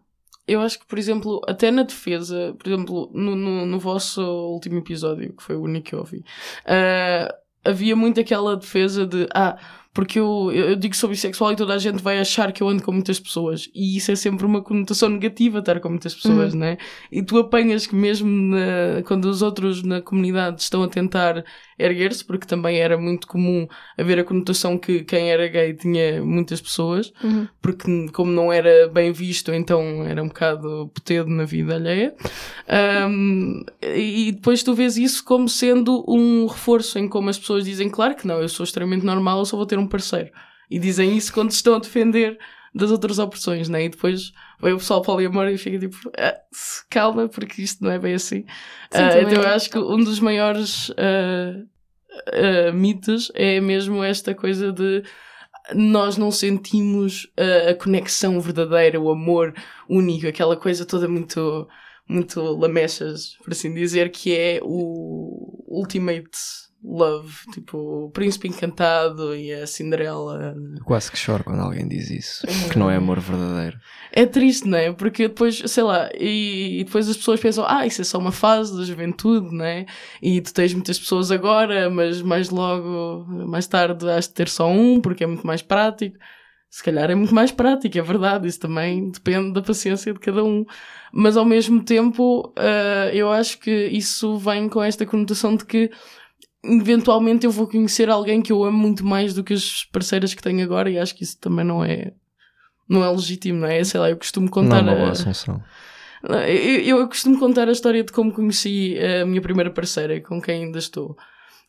Eu 0.48 0.62
acho 0.62 0.80
que, 0.80 0.88
por 0.88 0.98
exemplo, 0.98 1.42
até 1.48 1.70
na 1.70 1.84
defesa, 1.84 2.56
por 2.58 2.68
exemplo, 2.68 3.12
no, 3.14 3.36
no, 3.36 3.66
no 3.66 3.80
vosso 3.80 4.22
último 4.22 4.80
episódio, 4.80 5.34
que 5.36 5.44
foi 5.44 5.56
o 5.56 5.62
único 5.62 5.90
que 5.90 5.96
eu 5.96 6.00
ouvi, 6.00 6.24
ah, 6.66 7.36
havia 7.64 7.96
muito 7.96 8.20
aquela 8.20 8.56
defesa 8.56 9.06
de 9.06 9.28
ah, 9.34 9.58
porque 9.94 10.20
eu, 10.20 10.52
eu 10.54 10.76
digo 10.76 10.96
sou 10.96 11.10
bissexual 11.10 11.52
e 11.52 11.56
toda 11.56 11.74
a 11.74 11.78
gente 11.78 12.02
vai 12.02 12.20
achar 12.20 12.52
que 12.52 12.62
eu 12.62 12.70
ando 12.70 12.84
com 12.84 12.92
muitas 12.92 13.20
pessoas. 13.20 13.68
E 13.74 13.98
isso 13.98 14.12
é 14.12 14.16
sempre 14.16 14.46
uma 14.46 14.62
conotação 14.62 15.10
negativa, 15.10 15.60
estar 15.60 15.80
com 15.80 15.90
muitas 15.90 16.14
pessoas, 16.14 16.54
né? 16.54 16.78
E 17.12 17.22
tu 17.24 17.38
apanhas 17.38 17.88
que 17.88 17.96
mesmo 17.96 18.30
na- 18.30 19.02
quando 19.06 19.26
os 19.26 19.42
outros 19.42 19.82
na 19.84 20.02
comunidade 20.02 20.62
estão 20.62 20.84
a 20.84 20.88
tentar 20.88 21.44
erguer-se, 21.78 22.24
porque 22.26 22.46
também 22.46 22.78
era 22.78 22.98
muito 22.98 23.26
comum 23.28 23.66
haver 23.98 24.20
a 24.20 24.24
conotação 24.24 24.78
que 24.78 25.04
quem 25.04 25.32
era 25.32 25.48
gay 25.48 25.74
tinha 25.74 26.22
muitas 26.24 26.60
pessoas, 26.62 27.12
Uhum. 27.24 27.48
porque 27.62 28.08
como 28.12 28.32
não 28.32 28.52
era 28.54 28.88
bem 28.90 29.12
visto, 29.14 29.52
então 29.54 30.06
era 30.06 30.22
um 30.22 30.28
bocado 30.28 30.92
petedo 30.94 31.30
na 31.30 31.46
vida 31.46 31.76
alheia. 31.76 32.14
Um, 33.08 33.64
e 33.82 34.32
depois 34.34 34.62
tu 34.62 34.74
vês 34.74 34.98
isso 34.98 35.24
como 35.24 35.48
sendo 35.50 36.04
um 36.08 36.46
reforço 36.46 37.00
em 37.00 37.08
como 37.08 37.30
as 37.30 37.40
pessoas 37.40 37.64
dizem, 37.66 37.90
claro 37.90 38.16
que 38.16 38.28
não, 38.28 38.40
eu 38.42 38.50
sou 38.50 38.64
extremamente 38.64 39.06
normal, 39.06 39.40
eu 39.40 39.46
só 39.46 39.58
vou 39.58 39.66
ter 39.66 39.79
um 39.80 39.88
parceiro. 39.88 40.32
E 40.70 40.78
dizem 40.78 41.18
isso 41.18 41.34
quando 41.34 41.52
estão 41.52 41.76
a 41.76 41.80
defender 41.80 42.38
das 42.74 42.92
outras 42.92 43.18
opressões, 43.18 43.68
né? 43.68 43.86
E 43.86 43.90
depois 43.90 44.32
vem 44.62 44.74
o 44.74 44.78
pessoal 44.78 45.02
poliamor 45.02 45.48
e 45.48 45.58
fica 45.58 45.80
tipo, 45.80 45.98
"Ah, 46.18 46.38
calma, 46.90 47.28
porque 47.28 47.62
isto 47.62 47.84
não 47.84 47.92
é 47.92 48.00
bem 48.00 48.14
assim. 48.14 48.42
Sim, 48.42 48.46
também 48.92 49.22
então 49.24 49.44
eu 49.44 49.50
é. 49.50 49.56
acho 49.56 49.70
que 49.70 49.80
um 49.80 50.04
dos 50.04 50.20
maiores 50.20 50.92
ah, 50.98 51.64
ah, 52.28 52.72
mitos 52.72 53.32
é 53.34 53.60
mesmo 53.60 54.04
esta 54.04 54.36
coisa 54.36 54.72
de 54.72 55.04
nós 55.74 56.18
não 56.18 56.32
sentimos 56.32 57.28
a 57.70 57.76
conexão 57.76 58.40
verdadeira, 58.42 59.00
o 59.00 59.12
amor 59.12 59.54
único, 59.88 60.28
aquela 60.28 60.58
coisa 60.58 60.84
toda 60.84 61.08
muito, 61.08 61.68
muito 62.08 62.42
lamechas, 62.42 63.36
por 63.44 63.52
assim 63.52 63.72
dizer, 63.72 64.10
que 64.10 64.36
é 64.36 64.60
o 64.64 65.64
ultimate 65.68 66.40
love, 66.84 67.34
tipo 67.52 68.06
o 68.06 68.12
príncipe 68.12 68.48
encantado 68.48 69.36
e 69.36 69.52
a 69.52 69.68
Cinderela. 69.68 70.56
Eu 70.78 70.84
quase 70.84 71.12
que 71.12 71.18
choro 71.18 71.44
quando 71.44 71.62
alguém 71.62 71.88
diz 71.88 72.10
isso. 72.10 72.48
Que 72.72 72.80
não 72.80 72.90
é 72.90 72.96
amor 72.96 73.20
verdadeiro. 73.20 73.78
É 74.12 74.26
triste, 74.26 74.68
não 74.68 74.78
é? 74.78 74.92
Porque 74.92 75.28
depois, 75.28 75.62
sei 75.66 75.84
lá, 75.84 76.10
e, 76.18 76.80
e 76.80 76.84
depois 76.84 77.10
as 77.10 77.18
pessoas 77.18 77.40
pensam, 77.40 77.66
ah, 77.68 77.86
isso 77.86 78.02
é 78.02 78.06
só 78.06 78.18
uma 78.18 78.32
fase 78.32 78.76
da 78.78 78.84
juventude, 78.84 79.54
não 79.54 79.66
é? 79.66 79.86
E 80.22 80.42
tu 80.42 80.54
tens 80.54 80.74
muitas 80.74 80.98
pessoas 80.98 81.32
agora, 81.32 81.90
mas 81.90 82.22
mais 82.22 82.50
logo, 82.50 83.26
mais 83.48 83.68
tarde, 83.68 84.10
has 84.10 84.28
de 84.28 84.34
ter 84.34 84.48
só 84.48 84.70
um, 84.70 85.02
porque 85.02 85.24
é 85.24 85.28
muito 85.28 85.46
mais 85.46 85.62
prático. 85.62 86.18
Se 86.70 86.84
calhar 86.84 87.10
é 87.10 87.16
muito 87.16 87.34
mais 87.34 87.52
prático, 87.52 87.98
é 87.98 88.02
verdade, 88.02 88.48
isso 88.48 88.60
também 88.60 89.10
depende 89.10 89.54
da 89.54 89.62
paciência 89.62 90.14
de 90.14 90.20
cada 90.20 90.44
um. 90.44 90.64
Mas 91.12 91.36
ao 91.36 91.44
mesmo 91.44 91.84
tempo, 91.84 92.54
ah, 92.56 93.10
eu 93.12 93.32
acho 93.32 93.60
que 93.60 93.88
isso 93.88 94.38
vem 94.38 94.70
com 94.70 94.82
esta 94.82 95.06
conotação 95.06 95.56
de 95.56 95.66
que 95.66 95.92
eventualmente 96.64 97.46
eu 97.46 97.52
vou 97.52 97.68
conhecer 97.68 98.10
alguém 98.10 98.42
que 98.42 98.52
eu 98.52 98.64
amo 98.64 98.78
muito 98.78 99.06
mais 99.06 99.34
do 99.34 99.44
que 99.44 99.54
as 99.54 99.84
parceiras 99.86 100.34
que 100.34 100.42
tenho 100.42 100.64
agora, 100.64 100.90
e 100.90 100.98
acho 101.00 101.16
que 101.16 101.24
isso 101.24 101.38
também 101.40 101.66
não 101.66 101.84
é 101.84 102.14
não 102.88 103.04
é 103.04 103.10
legítimo, 103.12 103.60
não 103.60 103.68
é? 103.68 103.84
Sei 103.84 104.00
lá, 104.00 104.10
eu 104.10 104.18
costumo 104.18 104.48
Não 104.48 104.52
é 104.52 104.54
contar. 104.64 104.82
uma 104.82 104.96
boa 104.96 105.10
a- 105.10 105.12
assunção. 105.12 105.64
eu, 106.48 106.98
eu 107.00 107.08
costumo 107.08 107.38
contar 107.40 107.70
a 107.70 107.72
história 107.72 108.04
de 108.04 108.12
como 108.12 108.32
conheci 108.32 108.98
a 109.22 109.26
minha 109.28 109.42
primeira 109.42 109.70
parceira, 109.70 110.20
com 110.22 110.42
quem 110.42 110.66
ainda 110.66 110.80
estou. 110.80 111.16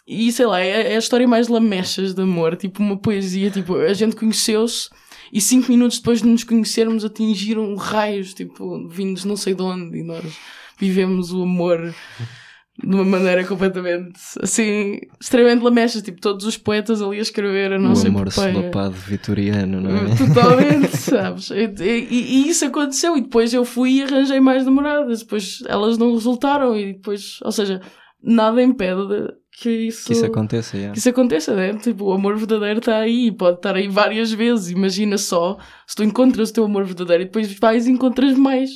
E 0.06 0.32
sei 0.32 0.46
lá, 0.46 0.60
é, 0.62 0.92
é 0.92 0.96
a 0.96 0.98
história 0.98 1.28
mais 1.28 1.46
lamechas 1.48 2.14
de 2.14 2.22
amor, 2.22 2.56
tipo 2.56 2.82
uma 2.82 2.96
poesia, 2.96 3.50
tipo, 3.50 3.76
a 3.76 3.92
gente 3.92 4.16
conheceu-se 4.16 4.88
e 5.30 5.40
cinco 5.42 5.70
minutos 5.70 5.98
depois 5.98 6.20
de 6.22 6.26
nos 6.26 6.42
conhecermos 6.42 7.04
atingiram 7.04 7.76
raios, 7.76 8.32
tipo, 8.34 8.88
vindos 8.88 9.24
não 9.26 9.36
sei 9.36 9.54
de 9.54 9.62
onde, 9.62 9.98
e 9.98 10.02
nós 10.02 10.24
vivemos 10.78 11.32
o 11.32 11.42
amor 11.42 11.94
de 12.82 12.94
uma 12.94 13.04
maneira 13.04 13.44
completamente 13.44 14.12
assim, 14.42 14.98
extremamente 15.20 15.62
lamechas, 15.62 16.02
tipo 16.02 16.20
todos 16.20 16.44
os 16.46 16.56
poetas 16.56 17.00
ali 17.02 17.18
a 17.18 17.22
escrever 17.22 17.72
a 17.72 17.76
O 17.76 17.80
nossa 17.80 18.08
amor 18.08 18.26
epopeia. 18.28 18.52
solapado 18.54 18.92
vitoriano, 18.94 19.80
não 19.80 19.90
é? 19.90 20.14
Totalmente, 20.16 20.96
sabes? 20.96 21.50
E, 21.50 21.70
e- 21.80 22.06
e 22.44 22.48
isso 22.48 22.64
aconteceu 22.64 23.16
e 23.16 23.20
depois 23.22 23.52
eu 23.54 23.64
fui 23.64 23.92
e 23.98 24.02
arranjei 24.02 24.40
mais 24.40 24.64
namoradas, 24.64 25.20
depois 25.20 25.62
elas 25.68 25.98
não 25.98 26.12
resultaram 26.14 26.76
e 26.76 26.94
depois, 26.94 27.38
ou 27.42 27.52
seja, 27.52 27.80
nada 28.22 28.62
impede 28.62 29.06
de- 29.08 29.40
que 29.60 29.68
isso, 29.70 30.06
Que 30.06 30.12
isso 30.14 30.24
aconteça, 30.24 30.74
yeah. 30.76 30.92
que 30.94 30.98
isso 30.98 31.08
aconteça, 31.10 31.54
né? 31.54 31.74
Tipo, 31.74 32.04
o 32.06 32.12
amor 32.12 32.34
verdadeiro 32.36 32.78
está 32.78 32.96
aí 32.96 33.26
e 33.26 33.32
pode 33.32 33.56
estar 33.58 33.74
aí 33.76 33.88
várias 33.88 34.32
vezes. 34.32 34.70
Imagina 34.70 35.18
só 35.18 35.58
se 35.86 35.94
tu 35.94 36.02
encontras 36.02 36.48
o 36.48 36.52
teu 36.54 36.64
amor 36.64 36.84
verdadeiro 36.84 37.24
e 37.24 37.26
depois 37.26 37.52
vais 37.58 37.86
e 37.86 37.90
encontras 37.90 38.38
mais. 38.38 38.70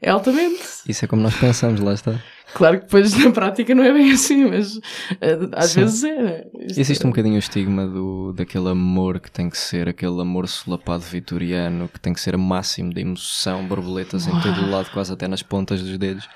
É 0.00 0.08
altamente. 0.08 0.62
Isso 0.88 1.04
é 1.04 1.08
como 1.08 1.20
nós 1.20 1.34
pensamos, 1.36 1.80
lá 1.80 1.92
está. 1.92 2.18
Claro 2.56 2.78
que 2.78 2.84
depois 2.86 3.12
na 3.22 3.30
prática 3.30 3.74
não 3.74 3.84
é 3.84 3.92
bem 3.92 4.12
assim, 4.12 4.46
mas 4.46 4.80
eh, 5.20 5.36
às 5.52 5.72
Sim. 5.72 5.80
vezes 5.80 6.04
é. 6.04 6.48
Isto 6.60 6.80
Existe 6.80 7.04
é- 7.04 7.06
um 7.06 7.10
bocadinho 7.10 7.34
o 7.36 7.38
estigma 7.38 7.86
do, 7.86 8.32
daquele 8.32 8.70
amor 8.70 9.20
que 9.20 9.30
tem 9.30 9.50
que 9.50 9.58
ser, 9.58 9.90
aquele 9.90 10.18
amor 10.22 10.48
solapado 10.48 11.02
vitoriano, 11.02 11.86
que 11.86 12.00
tem 12.00 12.14
que 12.14 12.20
ser 12.20 12.34
máximo 12.38 12.94
de 12.94 13.02
emoção, 13.02 13.66
borboletas 13.68 14.26
em 14.26 14.40
todo 14.40 14.62
o 14.64 14.70
lado, 14.70 14.90
quase 14.90 15.12
até 15.12 15.28
nas 15.28 15.42
pontas 15.42 15.82
dos 15.82 15.98
dedos. 15.98 16.26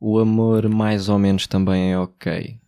O 0.00 0.18
amor 0.18 0.68
mais 0.68 1.08
ou 1.08 1.16
menos 1.16 1.46
também 1.46 1.92
é 1.92 1.98
ok. 1.98 2.58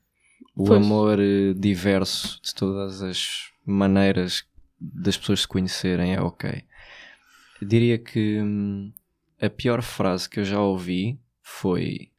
O 0.57 0.65
Pois. 0.65 0.87
amor 0.87 1.19
eh, 1.19 1.53
diverso 1.53 2.41
de 2.45 2.55
todas 2.55 3.03
as 3.03 3.49
maneiras 3.67 4.45
das 4.81 5.17
pessoas 5.17 5.41
se 5.41 5.49
conhecerem 5.49 6.15
é 6.15 6.21
ok. 6.21 6.63
Eu 7.61 7.67
diria 7.67 7.99
que 7.99 8.39
hum, 8.41 8.93
a 9.43 9.51
pior 9.51 9.83
frase 9.83 10.31
que 10.31 10.39
eu 10.39 10.45
já 10.45 10.61
ouvi 10.61 11.19
foi 11.43 12.14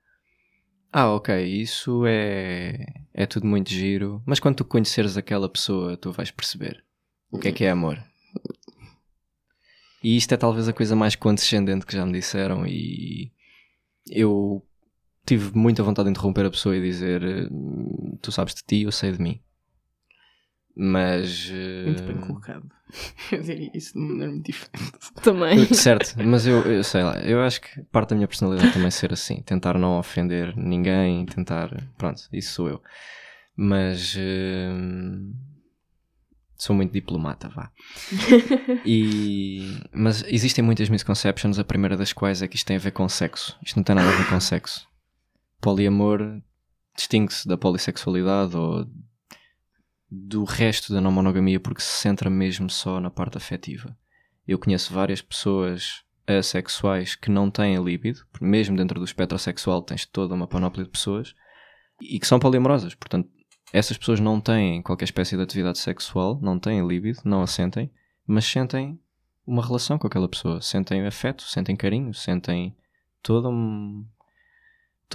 ah, 0.98 1.14
ok, 1.14 1.44
isso 1.44 2.06
é, 2.08 2.86
é 3.14 3.26
tudo 3.26 3.46
muito 3.46 3.70
giro, 3.70 4.24
mas 4.26 4.40
quando 4.40 4.56
tu 4.56 4.64
conheceres 4.64 5.18
aquela 5.18 5.50
pessoa, 5.50 5.98
tu 5.98 6.10
vais 6.14 6.32
perceber 6.32 6.82
o 7.30 7.38
que 7.38 7.50
é 7.50 7.52
que 7.52 7.66
é 7.66 7.70
amor. 7.70 8.02
E 10.02 10.16
isto 10.16 10.34
é 10.34 10.38
talvez 10.38 10.70
a 10.70 10.74
coisa 10.74 10.96
mais 10.96 11.14
condescendente 11.16 11.86
que 11.86 11.94
já 11.94 12.06
me 12.06 12.14
disseram, 12.14 12.66
e 12.66 13.30
eu 14.10 14.66
tive 15.26 15.58
muita 15.58 15.84
vontade 15.84 16.06
de 16.06 16.12
interromper 16.12 16.46
a 16.46 16.52
pessoa 16.52 16.78
e 16.78 16.82
dizer: 16.82 17.22
"Hum, 17.52 18.18
Tu 18.22 18.32
sabes 18.32 18.56
de 18.56 18.64
ti, 18.64 18.84
eu 18.84 18.92
sei 18.92 19.12
de 19.12 19.22
mim. 19.22 19.42
Mas. 20.74 21.50
Muito 21.86 22.04
bem 22.04 22.18
eh, 22.18 22.22
colocado. 22.26 22.75
Eu 23.32 23.42
diria 23.42 23.72
isso 23.74 23.94
de 23.94 24.00
uma 24.00 24.10
maneira 24.10 24.32
muito 24.32 24.46
diferente. 24.46 25.14
Também. 25.22 25.74
Certo, 25.74 26.16
mas 26.24 26.46
eu, 26.46 26.62
eu 26.62 26.84
sei 26.84 27.04
lá, 27.04 27.18
eu 27.20 27.42
acho 27.42 27.62
que 27.62 27.82
parte 27.92 28.10
da 28.10 28.16
minha 28.16 28.28
personalidade 28.28 28.74
também 28.74 28.92
ser 28.92 29.12
assim, 29.12 29.42
tentar 29.42 29.78
não 29.78 29.98
ofender 29.98 30.56
ninguém, 30.56 31.26
tentar, 31.26 31.70
pronto, 31.98 32.22
isso 32.32 32.54
sou 32.54 32.70
eu. 32.70 32.82
Mas 33.56 34.16
hum, 34.18 35.34
sou 36.58 36.76
muito 36.76 36.92
diplomata, 36.92 37.50
vá. 37.50 37.72
E, 38.86 39.80
mas 39.92 40.24
existem 40.28 40.64
muitas 40.64 40.90
misconceptions, 40.90 41.58
a 41.58 41.64
primeira 41.64 41.98
das 41.98 42.14
quais 42.14 42.42
é 42.42 42.48
que 42.48 42.56
isto 42.56 42.68
tem 42.68 42.76
a 42.76 42.80
ver 42.80 42.92
com 42.92 43.08
sexo. 43.10 43.58
Isto 43.64 43.78
não 43.78 43.84
tem 43.84 43.96
nada 43.96 44.10
a 44.10 44.16
ver 44.16 44.30
com 44.30 44.40
sexo. 44.40 44.88
Poliamor 45.60 46.42
distingue-se 46.96 47.48
da 47.48 47.58
polissexualidade 47.58 48.56
ou 48.56 48.86
do 50.10 50.44
resto 50.44 50.94
da 50.94 51.02
não 51.02 51.12
monogamia 51.12 51.60
porque 51.60 51.82
se 51.82 52.02
centra 52.02 52.30
mesmo 52.30 52.70
só 52.70 53.00
na 53.00 53.10
parte 53.10 53.38
afetiva. 53.38 53.98
Eu 54.48 54.60
conheço 54.60 54.94
várias 54.94 55.22
pessoas 55.22 56.04
assexuais 56.28 57.16
que 57.16 57.30
não 57.30 57.52
têm 57.52 57.84
libido, 57.84 58.26
porque 58.32 58.46
mesmo 58.46 58.76
dentro 58.76 59.00
do 59.00 59.06
espectro 59.06 59.38
sexual 59.38 59.82
tens 59.82 60.06
toda 60.06 60.34
uma 60.34 60.48
panóplia 60.48 60.86
de 60.86 60.92
pessoas 60.92 61.36
e 62.02 62.20
que 62.20 62.28
são 62.28 62.40
poliamorosas. 62.40 62.96
Portanto, 62.96 63.30
essas 63.72 63.98
pessoas 63.98 64.20
não 64.20 64.40
têm 64.40 64.82
qualquer 64.82 65.06
espécie 65.06 65.36
de 65.36 65.44
atividade 65.44 65.80
sexual, 65.80 66.40
não 66.42 66.60
têm 66.60 66.86
libido, 66.88 67.20
não 67.26 67.42
a 67.42 67.48
sentem, 67.48 67.92
mas 68.26 68.46
sentem 68.46 69.00
uma 69.46 69.66
relação 69.66 69.98
com 69.98 70.08
aquela 70.08 70.30
pessoa. 70.30 70.62
Sentem 70.62 71.06
afeto, 71.06 71.44
sentem 71.44 71.76
carinho, 71.76 72.14
sentem 72.14 72.76
todo 73.22 73.50
um, 73.50 74.06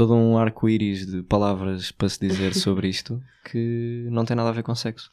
todo 0.01 0.15
um 0.15 0.39
arco-íris 0.39 1.05
de 1.05 1.23
palavras 1.23 1.93
para 1.93 2.09
se 2.09 2.19
dizer 2.19 2.55
sobre 2.57 2.89
isto 2.89 3.23
que 3.45 4.09
não 4.11 4.25
tem 4.25 4.35
nada 4.35 4.49
a 4.49 4.53
ver 4.53 4.63
com 4.63 4.75
sexo. 4.75 5.13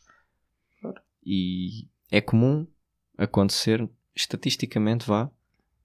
E 1.26 1.90
é 2.10 2.22
comum 2.22 2.66
acontecer, 3.18 3.86
estatisticamente 4.16 5.06
vá, 5.06 5.30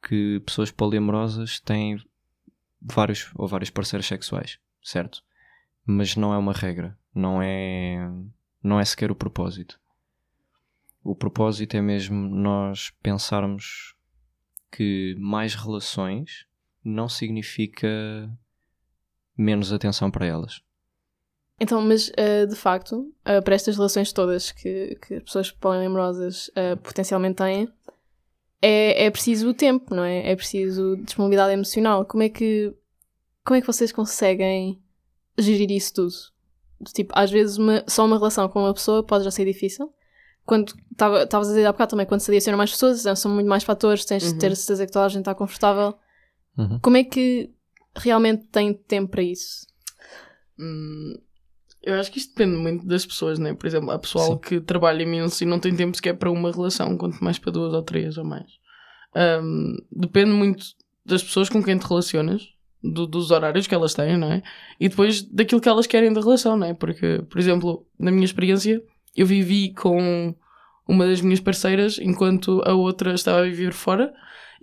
que 0.01 0.39
pessoas 0.47 0.71
poliamorosas 0.71 1.59
têm 1.59 2.01
vários 2.81 3.33
ou 3.35 3.49
vários 3.49 3.71
parceiros 3.71 4.07
sexuais, 4.07 4.61
certo? 4.81 5.25
Mas 5.85 6.15
não 6.15 6.33
é 6.33 6.39
uma 6.39 6.53
regra, 6.53 6.97
não 7.13 7.43
é, 7.43 8.09
não 8.63 8.79
é 8.79 8.85
sequer 8.85 9.11
o 9.11 9.17
propósito. 9.17 9.81
O 11.03 11.17
propósito 11.17 11.77
é 11.77 11.83
mesmo 11.83 12.29
nós 12.29 12.93
pensarmos 13.03 13.97
que 14.71 15.17
mais 15.19 15.57
relações 15.57 16.47
não 16.85 17.09
significa 17.09 18.31
menos 19.37 19.73
atenção 19.73 20.11
para 20.11 20.27
elas. 20.27 20.61
Então, 21.61 21.81
mas 21.81 22.11
eh, 22.17 22.47
de 22.47 22.57
facto, 22.57 23.13
eh, 23.25 23.41
para 23.41 23.55
estas 23.55 23.77
relações 23.77 24.13
todas 24.13 24.51
que, 24.51 24.97
que 25.07 25.15
as 25.15 25.23
pessoas 25.23 25.51
poliamorosas 25.53 26.51
eh, 26.57 26.75
potencialmente 26.77 27.37
têm, 27.37 27.69
é, 28.61 29.05
é 29.07 29.11
preciso 29.11 29.49
o 29.51 29.55
tempo, 29.55 29.95
não 29.95 30.03
é? 30.05 30.31
É 30.31 30.37
preciso 30.37 30.97
disponibilidade 30.97 31.53
emocional. 31.53 32.05
Como 32.05 32.23
é 32.23 32.29
que, 32.29 32.75
como 33.45 33.57
é 33.57 33.61
que 33.61 33.67
vocês 33.67 33.93
conseguem 33.93 34.81
gerir 35.39 35.71
isso 35.71 35.95
tudo? 35.95 36.15
Tipo, 36.93 37.13
às 37.17 37.31
vezes 37.31 37.59
uma- 37.59 37.85
só 37.87 38.05
uma 38.05 38.17
relação 38.19 38.49
com 38.49 38.61
uma 38.61 38.75
pessoa 38.75 39.05
pode 39.05 39.25
já 39.25 39.31
ser 39.31 39.45
difícil. 39.45 39.93
Quando 40.45 40.75
tava- 40.97 41.23
estavas 41.23 41.47
a 41.49 41.51
dizer 41.53 41.65
há 41.67 41.71
bocado 41.73 41.91
também, 41.91 42.07
quando 42.07 42.21
se 42.21 42.31
adicionam 42.31 42.59
mais 42.59 42.73
pessoas, 42.73 43.03
são 43.17 43.33
muito 43.33 43.47
mais 43.49 43.63
fatores, 43.63 44.05
tens 44.05 44.25
de 44.25 44.31
Uhum. 44.31 44.39
ter 44.39 44.51
a 44.51 44.57
certeza 44.57 44.85
que 44.87 44.93
toda 44.93 45.05
a 45.07 45.09
gente 45.09 45.21
está 45.21 45.35
confortável. 45.35 45.95
Uhum. 46.59 46.81
Como 46.81 46.97
é 46.97 47.05
que 47.05 47.51
realmente 47.97 48.47
tem 48.49 48.73
tempo 48.73 49.11
para 49.11 49.23
isso? 49.23 49.67
Hum, 50.59 51.15
eu 51.83 51.95
acho 51.95 52.13
que 52.13 52.19
isto 52.19 52.31
depende 52.35 52.57
muito 52.57 52.87
das 52.87 53.05
pessoas, 53.05 53.39
né? 53.39 53.55
Por 53.55 53.67
exemplo, 53.67 53.91
há 53.91 53.99
pessoal 53.99 54.33
Sim. 54.35 54.39
que 54.39 54.61
trabalha 54.61 55.03
imenso 55.03 55.43
e 55.43 55.47
não 55.47 55.59
tem 55.59 55.75
tempo 55.75 55.97
sequer 55.97 56.15
para 56.17 56.31
uma 56.31 56.51
relação, 56.53 56.97
quanto 56.97 57.23
mais 57.23 57.39
para 57.39 57.51
duas 57.53 57.73
ou 57.73 57.83
três 57.83 58.17
ou 58.17 58.25
mais. 58.25 58.51
Hum, 59.43 59.77
depende 59.91 60.31
muito 60.31 60.65
das 61.05 61.23
pessoas 61.23 61.49
com 61.49 61.63
quem 61.63 61.77
te 61.79 61.87
relacionas, 61.87 62.49
do- 62.83 63.07
dos 63.07 63.31
horários 63.31 63.67
que 63.67 63.75
elas 63.75 63.95
têm, 63.95 64.17
não 64.17 64.33
é? 64.33 64.43
E 64.79 64.89
depois 64.89 65.23
daquilo 65.23 65.61
que 65.61 65.69
elas 65.69 65.87
querem 65.87 66.13
da 66.13 66.21
relação, 66.21 66.57
não 66.57 66.67
é? 66.67 66.75
Porque, 66.75 67.23
por 67.29 67.39
exemplo, 67.39 67.87
na 67.99 68.11
minha 68.11 68.25
experiência, 68.25 68.83
eu 69.17 69.27
vivi 69.27 69.73
com 69.75 70.35
uma 70.89 71.07
das 71.07 71.21
minhas 71.21 71.41
parceiras 71.41 71.99
enquanto 71.99 72.61
a 72.65 72.73
outra 72.75 73.15
estava 73.15 73.41
a 73.41 73.45
viver 73.45 73.73
fora. 73.73 74.13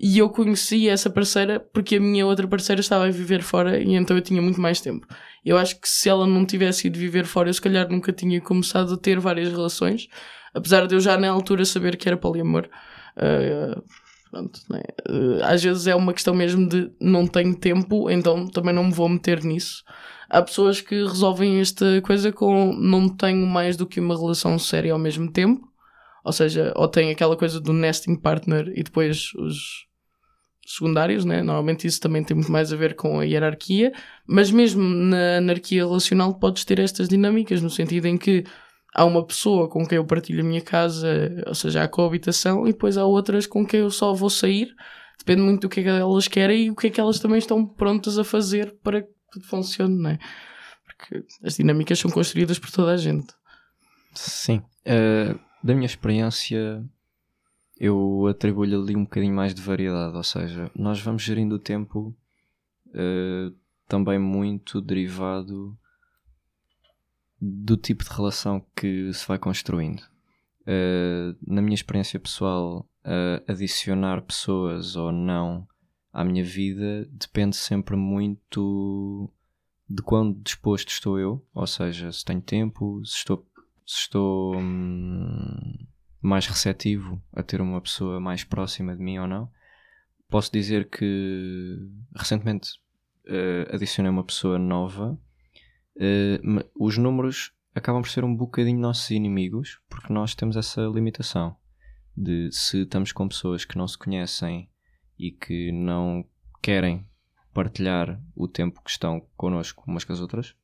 E 0.02 0.18
eu 0.18 0.30
conheci 0.30 0.88
essa 0.88 1.10
parceira 1.10 1.60
porque 1.60 1.98
a 1.98 2.00
minha 2.00 2.26
outra 2.26 2.48
parceira 2.48 2.80
estava 2.80 3.06
a 3.06 3.12
viver 3.12 3.42
fora 3.42 3.78
e 3.78 3.96
então 3.96 4.16
eu 4.16 4.24
tinha 4.24 4.42
muito 4.42 4.62
mais 4.62 4.80
tempo. 4.80 5.06
Eu 5.44 5.58
acho 5.58 5.80
que 5.80 5.90
se 5.90 6.08
ela 6.08 6.26
não 6.26 6.46
tivesse 6.46 6.88
ido 6.88 6.98
viver 6.98 7.26
fora, 7.26 7.50
eu 7.50 7.54
se 7.54 7.62
calhar 7.62 7.90
nunca 7.90 8.14
tinha 8.14 8.40
começado 8.40 8.94
a 8.94 8.98
ter 8.98 9.20
várias 9.20 9.50
relações, 9.50 10.08
apesar 10.54 10.88
de 10.88 10.96
eu 10.96 11.02
já 11.02 11.18
na 11.18 11.30
altura 11.30 11.66
saber 11.66 11.98
que 11.98 12.08
era 12.08 12.16
poliamor. 12.16 12.70
Ah, 13.18 13.82
pronto, 14.32 14.62
né? 14.70 14.82
Ah, 15.44 15.52
às 15.52 15.62
vezes 15.62 15.86
é 15.86 15.94
uma 15.94 16.14
questão 16.14 16.34
mesmo 16.34 16.70
de 16.70 16.90
não 17.02 17.28
tenho 17.28 17.54
tempo, 17.54 18.10
então 18.10 18.48
também 18.48 18.74
não 18.74 18.86
me 18.86 18.94
vou 18.94 19.10
meter 19.10 19.44
nisso. 19.44 19.84
Há 20.30 20.42
pessoas 20.42 20.80
que 20.80 20.96
resolvem 20.96 21.60
esta 21.60 22.02
coisa 22.04 22.32
com 22.32 22.72
não 22.74 23.10
tenho 23.10 23.46
mais 23.46 23.76
do 23.76 23.86
que 23.86 24.00
uma 24.00 24.18
relação 24.18 24.58
séria 24.58 24.94
ao 24.94 25.00
mesmo 25.00 25.30
tempo, 25.30 25.68
ou 26.24 26.32
seja, 26.32 26.72
ou 26.78 26.88
tem 26.88 27.12
aquela 27.12 27.36
coisa 27.36 27.60
do 27.60 27.74
nesting 27.74 28.16
partner 28.16 28.72
e 28.76 28.84
depois 28.84 29.34
os 29.36 29.89
secundários, 30.70 31.26
né? 31.26 31.42
Normalmente 31.42 31.88
isso 31.88 32.00
também 32.00 32.24
tem 32.24 32.36
muito 32.36 32.52
mais 32.52 32.72
a 32.72 32.76
ver 32.76 32.96
com 32.96 33.20
a 33.20 33.26
hierarquia, 33.26 33.92
mas 34.28 34.52
mesmo 34.52 34.84
na 34.84 35.38
anarquia 35.38 35.84
relacional 35.84 36.36
podes 36.36 36.64
ter 36.64 36.80
estas 36.80 37.10
dinâmicas, 37.10 37.60
no 37.60 37.72
sentido 37.72 38.06
em 38.06 38.18
que 38.18 38.44
há 38.94 39.04
uma 39.04 39.26
pessoa 39.26 39.68
com 39.68 39.86
quem 39.86 39.96
eu 39.96 40.06
partilho 40.06 40.42
a 40.42 40.44
minha 40.44 40.62
casa, 40.62 41.44
ou 41.48 41.56
seja, 41.56 41.84
a 41.84 41.88
coabitação, 41.88 42.68
e 42.68 42.72
depois 42.72 42.98
há 42.98 43.06
outras 43.06 43.48
com 43.48 43.66
quem 43.66 43.80
eu 43.80 43.90
só 43.90 44.14
vou 44.14 44.30
sair. 44.30 44.70
Depende 45.18 45.42
muito 45.42 45.62
do 45.62 45.70
que 45.70 45.80
é 45.80 45.84
que 45.84 45.90
elas 45.90 46.28
querem 46.28 46.66
e 46.66 46.72
o 46.72 46.76
que 46.76 46.88
é 46.88 46.90
que 46.92 47.02
elas 47.02 47.20
também 47.20 47.40
estão 47.40 47.66
prontas 47.66 48.20
a 48.20 48.24
fazer 48.24 48.76
para 48.84 49.02
que 49.02 49.10
tudo 49.32 49.46
funcione, 49.48 49.96
não 50.00 50.12
é? 50.12 50.20
Porque 50.86 51.26
as 51.44 51.56
dinâmicas 51.56 51.98
são 51.98 52.12
construídas 52.12 52.60
por 52.60 52.70
toda 52.70 52.92
a 52.92 52.98
gente. 52.98 53.28
Sim. 54.14 54.62
Eh, 54.86 55.36
da 55.64 55.74
minha 55.74 55.86
experiência, 55.86 56.84
eu 57.80 58.28
atribuo-lhe 58.28 58.76
ali 58.76 58.96
um 58.96 59.04
bocadinho 59.04 59.34
mais 59.34 59.54
de 59.54 59.62
variedade. 59.62 60.16
Ou 60.16 60.24
seja, 60.24 60.70
nós 60.76 61.02
vamos 61.02 61.24
gerindo 61.24 61.56
o 61.56 61.60
tempo 61.60 62.16
eh, 62.94 63.52
também 63.88 64.20
muito 64.20 64.82
derivado 64.82 65.78
do 67.42 67.78
tipo 67.78 68.04
de 68.04 68.10
relação 68.10 68.64
que 68.76 69.14
se 69.14 69.26
vai 69.28 69.40
construindo. 69.40 70.04
Eh, 70.68 71.34
na 71.48 71.62
minha 71.62 71.76
experiência 71.76 72.20
pessoal, 72.20 72.86
eh, 73.06 73.42
adicionar 73.48 74.22
pessoas 74.22 74.96
ou 74.96 75.12
não 75.12 75.66
à 76.12 76.24
minha 76.26 76.44
vida 76.44 77.08
depende 77.12 77.56
sempre 77.56 77.96
muito 77.96 79.32
de 79.90 80.04
quão 80.04 80.34
disposto 80.34 80.90
estou 80.90 81.18
eu, 81.18 81.44
ou 81.54 81.66
seja, 81.66 82.12
se 82.12 82.24
tenho 82.26 82.42
tempo, 82.42 83.02
se 83.06 83.16
estou, 83.18 83.46
se 83.86 84.02
estou 84.02 84.56
hum, 84.58 85.88
mais 86.22 86.48
receptivo 86.48 87.22
a 87.34 87.42
ter 87.42 87.62
uma 87.62 87.82
pessoa 87.82 88.20
mais 88.20 88.44
próxima 88.44 88.96
de 88.96 89.02
mim 89.02 89.18
ou 89.18 89.28
não. 89.28 89.50
Posso 90.30 90.52
dizer 90.52 90.90
que 90.90 91.78
recentemente 92.16 92.72
uh, 93.26 93.74
adicionei 93.74 94.12
uma 94.12 94.24
pessoa 94.24 94.60
nova. 94.60 95.20
Uh, 95.96 96.70
os 96.76 96.98
números 96.98 97.52
acabam 97.74 98.02
por 98.02 98.10
ser 98.10 98.24
um 98.24 98.36
bocadinho 98.36 98.80
nossos 98.80 99.10
inimigos, 99.10 99.80
porque 99.90 100.14
nós 100.14 100.36
temos 100.36 100.56
essa 100.56 100.82
limitação 100.82 101.56
de 102.16 102.52
se 102.52 102.82
estamos 102.82 103.12
com 103.12 103.28
pessoas 103.28 103.64
que 103.64 103.78
não 103.78 103.88
se 103.88 103.98
conhecem 103.98 104.70
e 105.18 105.32
que 105.32 105.72
não 105.72 106.26
querem 106.62 107.08
partilhar 107.54 108.22
o 108.36 108.48
tempo 108.48 108.82
que 108.84 108.90
estão 108.90 109.26
connosco 109.36 109.84
umas 109.88 110.04
com 110.04 110.14
as 110.14 110.20
outras, 110.20 110.56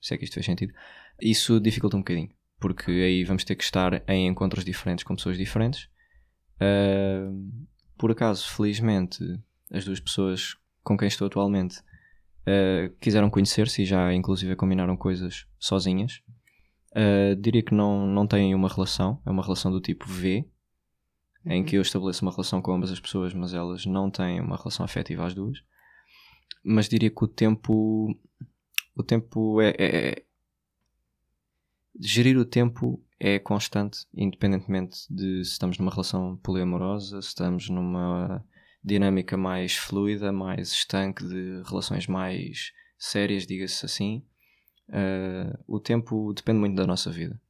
se 0.00 0.14
é 0.14 0.18
que 0.18 0.24
isto 0.24 0.34
fez 0.34 0.46
sentido, 0.46 0.74
isso 1.20 1.60
dificulta 1.60 1.96
um 1.96 2.00
bocadinho, 2.00 2.30
porque 2.58 2.90
aí 2.90 3.24
vamos 3.24 3.44
ter 3.44 3.54
que 3.54 3.64
estar 3.64 4.02
em 4.08 4.26
encontros 4.26 4.64
diferentes 4.64 5.04
com 5.04 5.14
pessoas 5.14 5.36
diferentes. 5.36 5.88
Uh, 6.56 7.66
por 7.98 8.10
acaso, 8.10 8.48
felizmente, 8.50 9.22
as 9.72 9.84
duas 9.84 10.00
pessoas 10.00 10.56
com 10.82 10.96
quem 10.96 11.08
estou 11.08 11.26
atualmente 11.26 11.80
uh, 12.46 12.94
quiseram 13.00 13.28
conhecer-se 13.28 13.82
e 13.82 13.86
já 13.86 14.12
inclusive 14.12 14.54
combinaram 14.56 14.96
coisas 14.96 15.46
sozinhas. 15.58 16.22
Uh, 16.92 17.36
diria 17.36 17.62
que 17.62 17.74
não, 17.74 18.06
não 18.06 18.26
têm 18.26 18.54
uma 18.54 18.68
relação, 18.68 19.20
é 19.26 19.30
uma 19.30 19.42
relação 19.42 19.70
do 19.70 19.80
tipo 19.80 20.06
V, 20.06 20.48
uhum. 21.44 21.52
em 21.52 21.64
que 21.64 21.76
eu 21.76 21.82
estabeleço 21.82 22.24
uma 22.24 22.30
relação 22.30 22.62
com 22.62 22.72
ambas 22.72 22.90
as 22.90 23.00
pessoas, 23.00 23.34
mas 23.34 23.52
elas 23.52 23.84
não 23.84 24.10
têm 24.10 24.40
uma 24.40 24.56
relação 24.56 24.84
afetiva 24.84 25.26
às 25.26 25.34
duas. 25.34 25.58
Mas 26.64 26.88
diria 26.88 27.10
que 27.10 27.24
o 27.24 27.28
tempo. 27.28 28.16
O 28.98 29.02
tempo 29.02 29.60
é, 29.60 29.74
é, 29.78 30.08
é 30.08 30.25
gerir 32.00 32.36
o 32.36 32.44
tempo 32.44 33.02
é 33.18 33.38
constante, 33.38 34.06
independentemente 34.14 35.06
de 35.10 35.44
se 35.44 35.52
estamos 35.52 35.78
numa 35.78 35.90
relação 35.90 36.36
poliamorosa, 36.38 37.20
se 37.22 37.28
estamos 37.28 37.68
numa 37.68 38.44
dinâmica 38.84 39.36
mais 39.36 39.76
fluida, 39.76 40.32
mais 40.32 40.70
estanque, 40.70 41.26
de 41.26 41.62
relações 41.68 42.06
mais 42.06 42.72
sérias, 42.98 43.46
diga-se 43.46 43.84
assim. 43.84 44.24
Uh, 44.88 45.58
o 45.66 45.80
tempo 45.80 46.32
depende 46.32 46.60
muito 46.60 46.76
da 46.76 46.86
nossa 46.86 47.10
vida. 47.10 47.40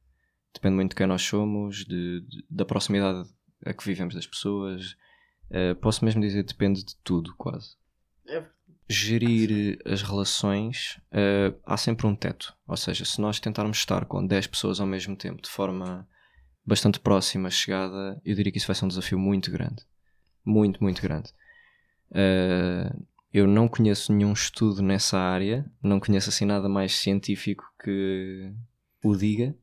Depende 0.53 0.75
muito 0.75 0.91
de 0.91 0.95
quem 0.95 1.05
nós 1.05 1.21
somos, 1.21 1.85
de, 1.85 2.21
de, 2.21 2.45
da 2.49 2.65
proximidade 2.65 3.29
a 3.63 3.73
que 3.73 3.85
vivemos 3.85 4.15
das 4.15 4.25
pessoas. 4.25 4.97
Uh, 5.51 5.75
posso 5.79 6.03
mesmo 6.03 6.21
dizer 6.21 6.43
depende 6.43 6.83
de 6.83 6.95
tudo, 7.03 7.35
quase. 7.35 7.75
É. 8.27 8.43
Gerir 8.89 9.79
as 9.85 10.01
relações, 10.01 10.99
uh, 11.11 11.57
há 11.65 11.75
sempre 11.75 12.07
um 12.07 12.15
teto. 12.15 12.55
Ou 12.65 12.77
seja, 12.77 13.03
se 13.03 13.19
nós 13.19 13.39
tentarmos 13.39 13.77
estar 13.77 14.05
com 14.05 14.25
10 14.25 14.47
pessoas 14.47 14.79
ao 14.79 14.87
mesmo 14.87 15.15
tempo 15.15 15.41
de 15.41 15.49
forma 15.49 16.07
bastante 16.65 16.99
próxima, 16.99 17.49
chegada, 17.49 18.21
eu 18.23 18.35
diria 18.35 18.51
que 18.51 18.57
isso 18.57 18.67
vai 18.67 18.75
ser 18.75 18.85
um 18.85 18.89
desafio 18.89 19.19
muito 19.19 19.51
grande. 19.51 19.85
Muito, 20.45 20.81
muito 20.81 21.01
grande. 21.01 21.31
Uh, 22.11 23.05
eu 23.33 23.45
não 23.45 23.67
conheço 23.67 24.13
nenhum 24.13 24.33
estudo 24.33 24.81
nessa 24.81 25.19
área, 25.19 25.69
não 25.83 25.99
conheço 25.99 26.29
assim 26.29 26.45
nada 26.45 26.69
mais 26.69 26.95
científico 26.95 27.63
que 27.83 28.51
o 29.03 29.15
diga, 29.15 29.55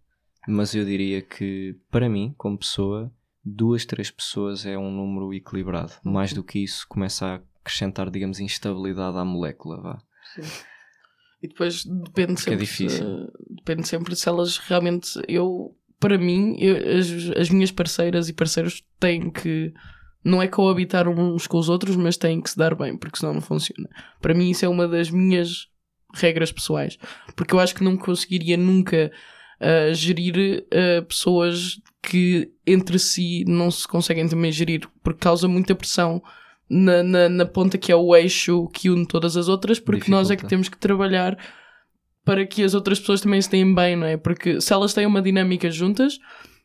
mas 0.47 0.75
eu 0.75 0.85
diria 0.85 1.23
que, 1.23 1.77
para 1.91 2.09
mim, 2.09 2.35
como 2.37 2.59
pessoa, 2.59 3.13
duas, 3.45 3.85
três 3.85 4.11
pessoas 4.11 4.67
é 4.67 4.77
um 4.77 4.91
número 4.91 5.33
equilibrado. 5.33 5.93
Mais 6.03 6.33
do 6.33 6.45
que 6.45 6.59
isso, 6.59 6.87
começa 6.89 7.35
a 7.35 7.41
acrescentar, 7.65 8.11
digamos, 8.11 8.39
instabilidade 8.39 9.17
à 9.17 9.25
molécula. 9.25 9.81
Vá. 9.81 9.99
Sim. 10.35 10.43
E 11.43 11.49
depois 11.49 11.85
depende 11.85 12.35
Porque 12.35 12.51
é 12.51 12.53
sempre, 12.53 12.55
é 12.55 12.57
difícil. 12.57 13.33
depende 13.51 13.89
sempre 13.89 14.15
se 14.15 14.29
elas 14.29 14.59
realmente. 14.59 15.21
Eu, 15.27 15.77
para 15.99 16.19
mim, 16.19 16.57
eu, 16.59 16.77
as, 16.99 17.39
as 17.39 17.51
minhas 17.51 17.71
parceiras 17.71 18.29
e 18.29 18.33
parceiros 18.33 18.85
têm 19.01 19.31
que 19.31 19.73
não 20.23 20.43
é 20.43 20.49
coabitar 20.49 21.07
uns 21.09 21.47
com 21.47 21.59
os 21.59 21.69
outros, 21.69 21.97
mas 21.97 22.17
têm 22.17 22.41
que 22.41 22.51
se 22.51 22.57
dar 22.57 22.75
bem, 22.75 22.97
porque 22.97 23.19
senão 23.19 23.35
não 23.35 23.43
funciona. 23.43 23.89
Para 24.23 24.33
mim, 24.33 24.51
isso 24.51 24.65
é 24.65 24.69
uma 24.69 24.89
das 24.89 25.11
minhas 25.11 25.69
regras 26.15 26.51
pessoais, 26.51 26.97
porque 27.37 27.55
eu 27.55 27.61
acho 27.61 27.75
que 27.75 27.85
não 27.85 27.97
conseguiria 27.97 28.57
nunca 28.57 29.13
uh, 29.61 29.93
gerir 29.93 30.65
uh, 30.67 31.05
pessoas 31.05 31.79
que 32.03 32.53
entre 32.67 32.99
si 32.99 33.45
não 33.47 33.71
se 33.71 33.87
conseguem 33.87 34.27
também 34.27 34.51
gerir, 34.51 34.89
porque 35.03 35.21
causa 35.21 35.47
muita 35.47 35.75
pressão 35.75 36.23
na, 36.69 37.03
na, 37.03 37.29
na 37.29 37.47
ponta 37.47 37.79
que 37.79 37.93
é 37.93 37.97
o 37.97 38.15
eixo 38.15 38.69
que 38.69 38.91
une 38.91 39.07
todas 39.07 39.37
as 39.37 39.49
outras, 39.49 39.79
porque 39.79 40.01
Dificulta. 40.01 40.21
nós 40.21 40.31
é 40.31 40.37
que 40.37 40.47
temos 40.47 40.69
que 40.69 40.79
trabalhar 40.79 41.39
para 42.25 42.47
que 42.47 42.63
as 42.63 42.75
outras 42.75 42.99
pessoas 42.99 43.21
também 43.21 43.41
se 43.41 43.51
tenham 43.51 43.75
bem, 43.75 43.97
não 43.97 44.07
é? 44.07 44.17
Porque 44.17 44.61
se 44.61 44.73
elas 44.73 44.95
têm 44.95 45.07
uma 45.07 45.21
dinâmica 45.21 45.71
juntas 45.71 46.19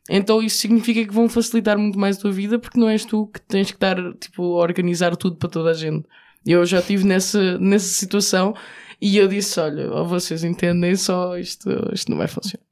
então 0.08 0.42
isso 0.42 0.58
significa 0.58 1.04
que 1.04 1.14
vão 1.14 1.28
facilitar 1.28 1.78
muito 1.78 1.98
mais 1.98 2.16
a 2.16 2.20
tua 2.20 2.32
vida 2.32 2.58
porque 2.58 2.78
não 2.78 2.88
és 2.88 3.04
tu 3.04 3.26
que 3.26 3.40
tens 3.42 3.70
que 3.70 3.76
estar 3.76 3.96
tipo, 4.14 4.42
a 4.42 4.62
organizar 4.62 5.14
tudo 5.16 5.36
para 5.36 5.48
toda 5.48 5.70
a 5.70 5.74
gente. 5.74 6.06
Eu 6.44 6.64
já 6.64 6.78
estive 6.78 7.04
nessa, 7.04 7.58
nessa 7.58 7.86
situação 7.86 8.54
e 9.00 9.16
eu 9.16 9.28
disse: 9.28 9.60
olha, 9.60 9.90
ou 9.92 10.06
vocês 10.06 10.42
entendem 10.42 10.96
só, 10.96 11.36
isto, 11.36 11.68
isto 11.92 12.10
não 12.10 12.18
vai 12.18 12.26
funcionar. 12.26 12.64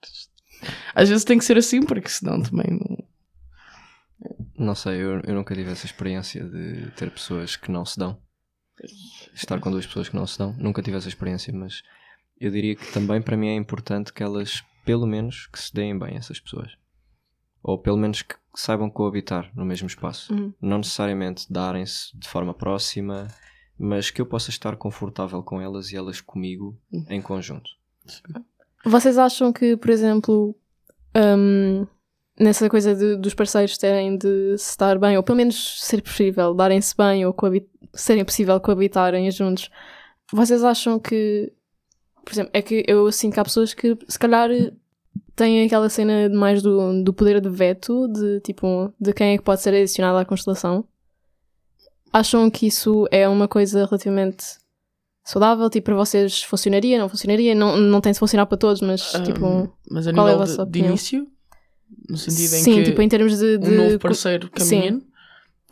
Às 0.94 1.08
vezes 1.08 1.24
tem 1.24 1.38
que 1.38 1.44
ser 1.44 1.58
assim, 1.58 1.82
porque 1.82 2.08
senão 2.08 2.42
também 2.42 2.66
não. 2.70 3.07
Não 4.58 4.74
sei, 4.74 5.02
eu, 5.02 5.20
eu 5.20 5.34
nunca 5.34 5.54
tive 5.54 5.70
essa 5.70 5.86
experiência 5.86 6.44
de 6.44 6.90
ter 6.92 7.10
pessoas 7.10 7.56
que 7.56 7.70
não 7.70 7.84
se 7.84 7.98
dão. 7.98 8.18
Estar 9.34 9.60
com 9.60 9.70
duas 9.70 9.86
pessoas 9.86 10.08
que 10.08 10.16
não 10.16 10.26
se 10.26 10.38
dão. 10.38 10.54
Nunca 10.58 10.82
tive 10.82 10.96
essa 10.96 11.08
experiência, 11.08 11.52
mas 11.52 11.82
eu 12.40 12.50
diria 12.50 12.74
que 12.74 12.92
também 12.92 13.20
para 13.22 13.36
mim 13.36 13.48
é 13.48 13.54
importante 13.54 14.12
que 14.12 14.22
elas, 14.22 14.62
pelo 14.84 15.06
menos, 15.06 15.46
que 15.46 15.58
se 15.58 15.72
deem 15.72 15.98
bem 15.98 16.16
essas 16.16 16.38
pessoas 16.40 16.76
ou 17.62 17.78
pelo 17.78 17.96
menos 17.96 18.22
que 18.22 18.34
saibam 18.54 18.90
coabitar 18.90 19.50
no 19.54 19.64
mesmo 19.64 19.86
espaço. 19.86 20.32
Uhum. 20.32 20.52
Não 20.60 20.78
necessariamente 20.78 21.52
darem-se 21.52 22.16
de 22.16 22.28
forma 22.28 22.54
próxima, 22.54 23.28
mas 23.78 24.10
que 24.10 24.20
eu 24.20 24.26
possa 24.26 24.50
estar 24.50 24.76
confortável 24.76 25.42
com 25.42 25.60
elas 25.60 25.92
e 25.92 25.96
elas 25.96 26.20
comigo 26.20 26.78
uhum. 26.92 27.04
em 27.08 27.20
conjunto. 27.20 27.70
Vocês 28.84 29.18
acham 29.18 29.52
que, 29.52 29.76
por 29.76 29.90
exemplo, 29.90 30.56
um, 31.14 31.86
nessa 32.38 32.68
coisa 32.68 32.94
de, 32.94 33.16
dos 33.16 33.34
parceiros 33.34 33.76
terem 33.76 34.16
de 34.16 34.56
se 34.58 34.70
estar 34.70 34.98
bem, 34.98 35.16
ou 35.16 35.22
pelo 35.22 35.36
menos 35.36 35.82
ser 35.82 36.02
possível 36.02 36.54
darem-se 36.54 36.96
bem, 36.96 37.26
ou 37.26 37.34
serem 37.94 38.24
possível 38.24 38.60
coabitarem 38.60 39.30
juntos, 39.30 39.70
vocês 40.32 40.62
acham 40.62 40.98
que, 40.98 41.52
por 42.24 42.32
exemplo, 42.32 42.50
é 42.54 42.62
que 42.62 42.84
eu 42.86 43.10
sinto 43.10 43.34
que 43.34 43.40
há 43.40 43.44
pessoas 43.44 43.74
que 43.74 43.96
se 44.08 44.18
calhar 44.18 44.50
tem 45.34 45.64
aquela 45.64 45.88
cena 45.88 46.28
mais 46.28 46.62
do, 46.62 47.02
do 47.02 47.12
poder 47.12 47.40
de 47.40 47.48
veto, 47.48 48.08
de 48.08 48.40
tipo, 48.40 48.92
de 49.00 49.12
quem 49.12 49.34
é 49.34 49.38
que 49.38 49.44
pode 49.44 49.62
ser 49.62 49.74
adicionado 49.74 50.18
à 50.18 50.24
constelação. 50.24 50.84
Acham 52.12 52.50
que 52.50 52.66
isso 52.66 53.06
é 53.10 53.28
uma 53.28 53.46
coisa 53.46 53.84
relativamente 53.84 54.44
saudável? 55.24 55.68
Tipo, 55.70 55.86
para 55.86 55.96
vocês 55.96 56.42
funcionaria, 56.42 56.98
não 56.98 57.08
funcionaria? 57.08 57.54
Não, 57.54 57.76
não 57.76 58.00
tem 58.00 58.12
de 58.12 58.18
funcionar 58.18 58.46
para 58.46 58.58
todos, 58.58 58.80
mas 58.80 59.14
um, 59.14 59.22
tipo. 59.22 59.72
Mas 59.90 60.06
a 60.06 60.12
qual 60.12 60.26
nível 60.26 60.42
é 60.42 60.62
a 60.62 60.64
de, 60.64 60.70
de, 60.70 60.78
início? 60.80 61.26
No 62.08 62.16
sentido 62.16 62.54
em 62.54 62.62
Sim, 62.62 62.74
que. 62.76 62.84
tipo, 62.84 63.02
em 63.02 63.08
termos 63.08 63.38
de. 63.38 63.58
de... 63.58 63.68
Um 63.68 63.76
novo 63.76 63.98
parceiro 63.98 64.50
caminha. 64.50 65.00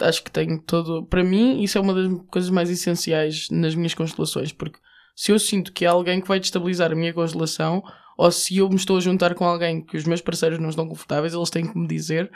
Acho 0.01 0.23
que 0.23 0.31
tem 0.31 0.59
todo. 0.59 1.07
Para 1.07 1.25
mim, 1.25 1.63
isso 1.63 1.79
é 1.79 1.81
uma 1.81 1.95
das 1.95 2.11
coisas 2.29 2.51
mais 2.51 2.71
essenciais 2.71 3.49
nas 3.51 3.75
minhas 3.75 3.95
constelações, 3.95 4.53
porque 4.53 4.79
se 5.15 5.33
eu 5.33 5.39
sinto 5.39 5.73
que 5.73 5.87
há 5.87 5.91
alguém 5.91 6.21
que 6.21 6.29
vai 6.29 6.39
destabilizar 6.39 6.93
a 6.93 6.95
minha 6.95 7.15
constelação 7.15 7.83
ou 8.19 8.31
se 8.31 8.59
eu 8.59 8.69
me 8.69 8.77
estou 8.77 8.99
a 8.99 9.01
juntar 9.01 9.35
com 9.35 9.45
alguém 9.45 9.83
que 9.83 9.97
os 9.97 10.05
meus 10.05 10.21
parceiros 10.21 10.59
não 10.59 10.69
estão 10.69 10.87
confortáveis, 10.87 11.35
eles 11.35 11.51
têm 11.51 11.67
que 11.67 11.79
me 11.79 11.87
dizer 11.87 12.31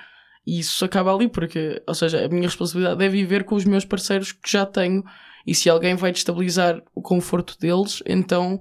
e 0.46 0.58
isso 0.58 0.84
acaba 0.84 1.14
ali, 1.14 1.28
porque, 1.28 1.82
ou 1.86 1.94
seja, 1.94 2.24
a 2.24 2.28
minha 2.28 2.42
responsabilidade 2.42 3.04
é 3.04 3.08
viver 3.08 3.44
com 3.44 3.54
os 3.54 3.64
meus 3.64 3.84
parceiros 3.84 4.32
que 4.32 4.50
já 4.50 4.64
tenho 4.64 5.04
e 5.46 5.54
se 5.54 5.68
alguém 5.68 5.94
vai 5.94 6.12
destabilizar 6.12 6.82
o 6.94 7.02
conforto 7.02 7.58
deles, 7.58 8.02
então 8.06 8.58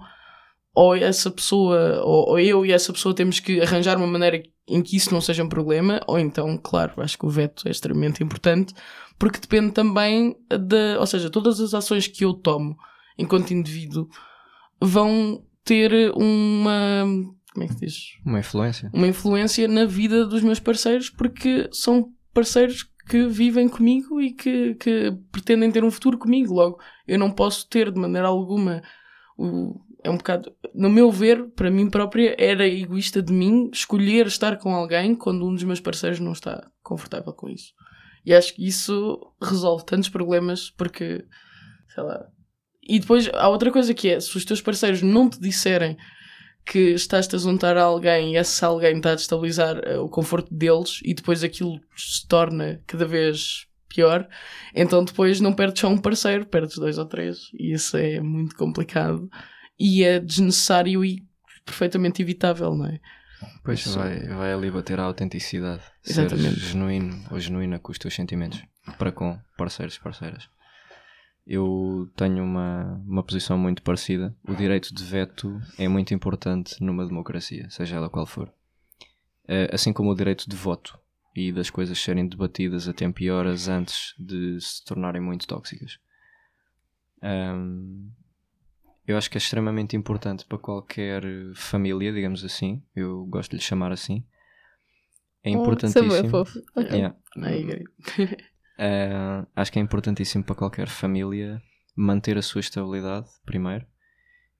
ou 0.79 0.95
essa 0.95 1.29
pessoa, 1.29 2.01
ou, 2.05 2.29
ou 2.29 2.39
eu 2.39 2.65
e 2.65 2.71
essa 2.71 2.93
pessoa 2.93 3.13
temos 3.13 3.41
que 3.41 3.59
arranjar 3.59 3.97
uma 3.97 4.07
maneira 4.07 4.41
em 4.65 4.81
que 4.81 4.95
isso 4.95 5.13
não 5.13 5.19
seja 5.19 5.43
um 5.43 5.49
problema, 5.49 5.99
ou 6.07 6.17
então, 6.17 6.57
claro, 6.57 6.93
acho 7.01 7.17
que 7.17 7.25
o 7.25 7.29
veto 7.29 7.67
é 7.67 7.71
extremamente 7.71 8.23
importante, 8.23 8.73
porque 9.17 9.41
depende 9.41 9.73
também 9.73 10.37
de, 10.49 10.95
ou 10.97 11.05
seja, 11.05 11.29
todas 11.29 11.59
as 11.59 11.73
ações 11.73 12.07
que 12.07 12.23
eu 12.23 12.33
tomo 12.33 12.77
enquanto 13.17 13.51
indivíduo 13.51 14.07
vão 14.81 15.43
ter 15.65 16.13
uma. 16.15 17.03
Como 17.53 17.65
é 17.65 17.67
que 17.67 17.73
se 17.73 17.79
diz? 17.81 17.95
Uma 18.25 18.39
influência. 18.39 18.89
Uma 18.93 19.07
influência 19.07 19.67
na 19.67 19.83
vida 19.83 20.25
dos 20.25 20.41
meus 20.41 20.61
parceiros, 20.61 21.09
porque 21.09 21.67
são 21.73 22.13
parceiros 22.33 22.89
que 23.09 23.27
vivem 23.27 23.67
comigo 23.67 24.21
e 24.21 24.31
que, 24.31 24.75
que 24.75 25.11
pretendem 25.29 25.71
ter 25.71 25.83
um 25.83 25.91
futuro 25.91 26.17
comigo. 26.17 26.53
Logo, 26.53 26.79
eu 27.05 27.19
não 27.19 27.31
posso 27.31 27.67
ter 27.67 27.91
de 27.91 27.99
maneira 27.99 28.29
alguma. 28.29 28.81
O, 29.37 29.88
é 30.03 30.09
um 30.09 30.17
bocado. 30.17 30.53
No 30.73 30.89
meu 30.89 31.11
ver, 31.11 31.45
para 31.49 31.69
mim 31.69 31.89
própria, 31.89 32.35
era 32.37 32.67
egoísta 32.67 33.21
de 33.21 33.33
mim 33.33 33.69
escolher 33.73 34.27
estar 34.27 34.57
com 34.57 34.73
alguém 34.73 35.15
quando 35.15 35.45
um 35.45 35.53
dos 35.53 35.63
meus 35.63 35.79
parceiros 35.79 36.19
não 36.19 36.31
está 36.31 36.69
confortável 36.81 37.33
com 37.33 37.49
isso. 37.49 37.73
E 38.25 38.33
acho 38.33 38.53
que 38.53 38.65
isso 38.65 39.19
resolve 39.41 39.85
tantos 39.85 40.09
problemas 40.09 40.69
porque, 40.71 41.25
sei 41.93 42.03
lá, 42.03 42.27
e 42.89 42.99
depois 42.99 43.29
há 43.33 43.47
outra 43.49 43.71
coisa 43.71 43.93
que 43.93 44.09
é: 44.09 44.19
se 44.19 44.35
os 44.35 44.45
teus 44.45 44.61
parceiros 44.61 45.01
não 45.01 45.29
te 45.29 45.39
disserem 45.39 45.97
que 46.65 46.91
estás-te 46.91 47.35
a 47.35 47.39
juntar 47.39 47.77
a 47.77 47.83
alguém 47.83 48.33
e 48.33 48.37
esse 48.37 48.63
alguém 48.63 48.97
está 48.97 49.11
a 49.11 49.15
destabilizar 49.15 49.79
eh, 49.83 49.97
o 49.97 50.07
conforto 50.07 50.53
deles 50.53 50.99
e 51.03 51.13
depois 51.13 51.43
aquilo 51.43 51.79
se 51.95 52.27
torna 52.27 52.81
cada 52.85 53.05
vez 53.05 53.65
pior, 53.87 54.27
então 54.75 55.03
depois 55.03 55.41
não 55.41 55.51
perdes 55.53 55.81
só 55.81 55.87
um 55.87 55.97
parceiro, 55.97 56.45
perdes 56.45 56.77
dois 56.77 56.97
ou 56.97 57.05
três. 57.05 57.49
E 57.53 57.73
isso 57.73 57.97
é 57.97 58.19
muito 58.19 58.55
complicado 58.55 59.29
e 59.79 60.03
é 60.03 60.19
desnecessário 60.19 61.03
e 61.05 61.23
perfeitamente 61.65 62.21
evitável, 62.21 62.75
não 62.75 62.85
é? 62.85 62.99
Pois 63.63 63.79
Isso- 63.79 63.97
vai, 63.97 64.19
vai 64.27 64.51
ali 64.53 64.69
bater 64.69 64.99
a 64.99 65.03
autenticidade. 65.03 65.83
Exatamente. 66.05 66.59
Ser 66.59 66.67
genuíno 66.71 67.25
ou 67.31 67.39
genuína 67.39 67.79
com 67.79 67.91
os 67.91 67.97
teus 67.97 68.13
sentimentos 68.13 68.61
para 68.97 69.11
com 69.11 69.39
parceiros 69.57 69.95
e 69.95 69.99
parceiras. 70.01 70.49
Eu 71.47 72.11
tenho 72.15 72.43
uma, 72.43 73.01
uma 73.07 73.23
posição 73.23 73.57
muito 73.57 73.81
parecida. 73.81 74.35
O 74.47 74.53
direito 74.53 74.93
de 74.93 75.03
veto 75.03 75.59
é 75.77 75.87
muito 75.87 76.13
importante 76.13 76.75
numa 76.83 77.05
democracia, 77.07 77.67
seja 77.69 77.95
ela 77.95 78.09
qual 78.09 78.25
for. 78.27 78.51
Eh, 79.47 79.69
Assim 79.73 79.91
como 79.93 80.11
o 80.11 80.15
direito 80.15 80.47
de 80.49 80.55
voto 80.55 80.99
e 81.35 81.51
das 81.51 81.69
coisas 81.69 81.97
serem 81.97 82.27
debatidas 82.27 82.87
a 82.87 82.93
tempo 82.93 83.23
e 83.23 83.31
horas 83.31 83.67
antes 83.67 84.13
de 84.19 84.59
se 84.61 84.83
tornarem 84.85 85.21
muito 85.21 85.47
tóxicas. 85.47 85.97
Ahm, 87.21 88.09
eu 89.09 89.17
acho 89.17 89.27
que 89.27 89.37
é 89.37 89.39
extremamente 89.39 89.97
importante 89.97 90.45
para 90.45 90.59
qualquer 90.59 91.23
família, 91.55 92.13
digamos 92.13 92.45
assim. 92.45 92.83
Eu 92.95 93.25
gosto 93.25 93.49
de 93.49 93.57
lhe 93.57 93.63
chamar 93.63 93.91
assim. 93.91 94.23
É 95.43 95.49
é 95.49 95.53
importantíssimo. 95.53 96.09
bué 96.09 96.29
fofo. 96.29 96.59
Ok. 96.75 96.91
Yeah. 96.91 97.15
Uh, 98.77 99.47
acho 99.55 99.71
que 99.71 99.79
é 99.79 99.81
importantíssimo 99.81 100.43
para 100.43 100.53
qualquer 100.53 100.87
família 100.87 101.59
manter 101.95 102.37
a 102.37 102.43
sua 102.43 102.59
estabilidade 102.61 103.27
primeiro. 103.43 103.83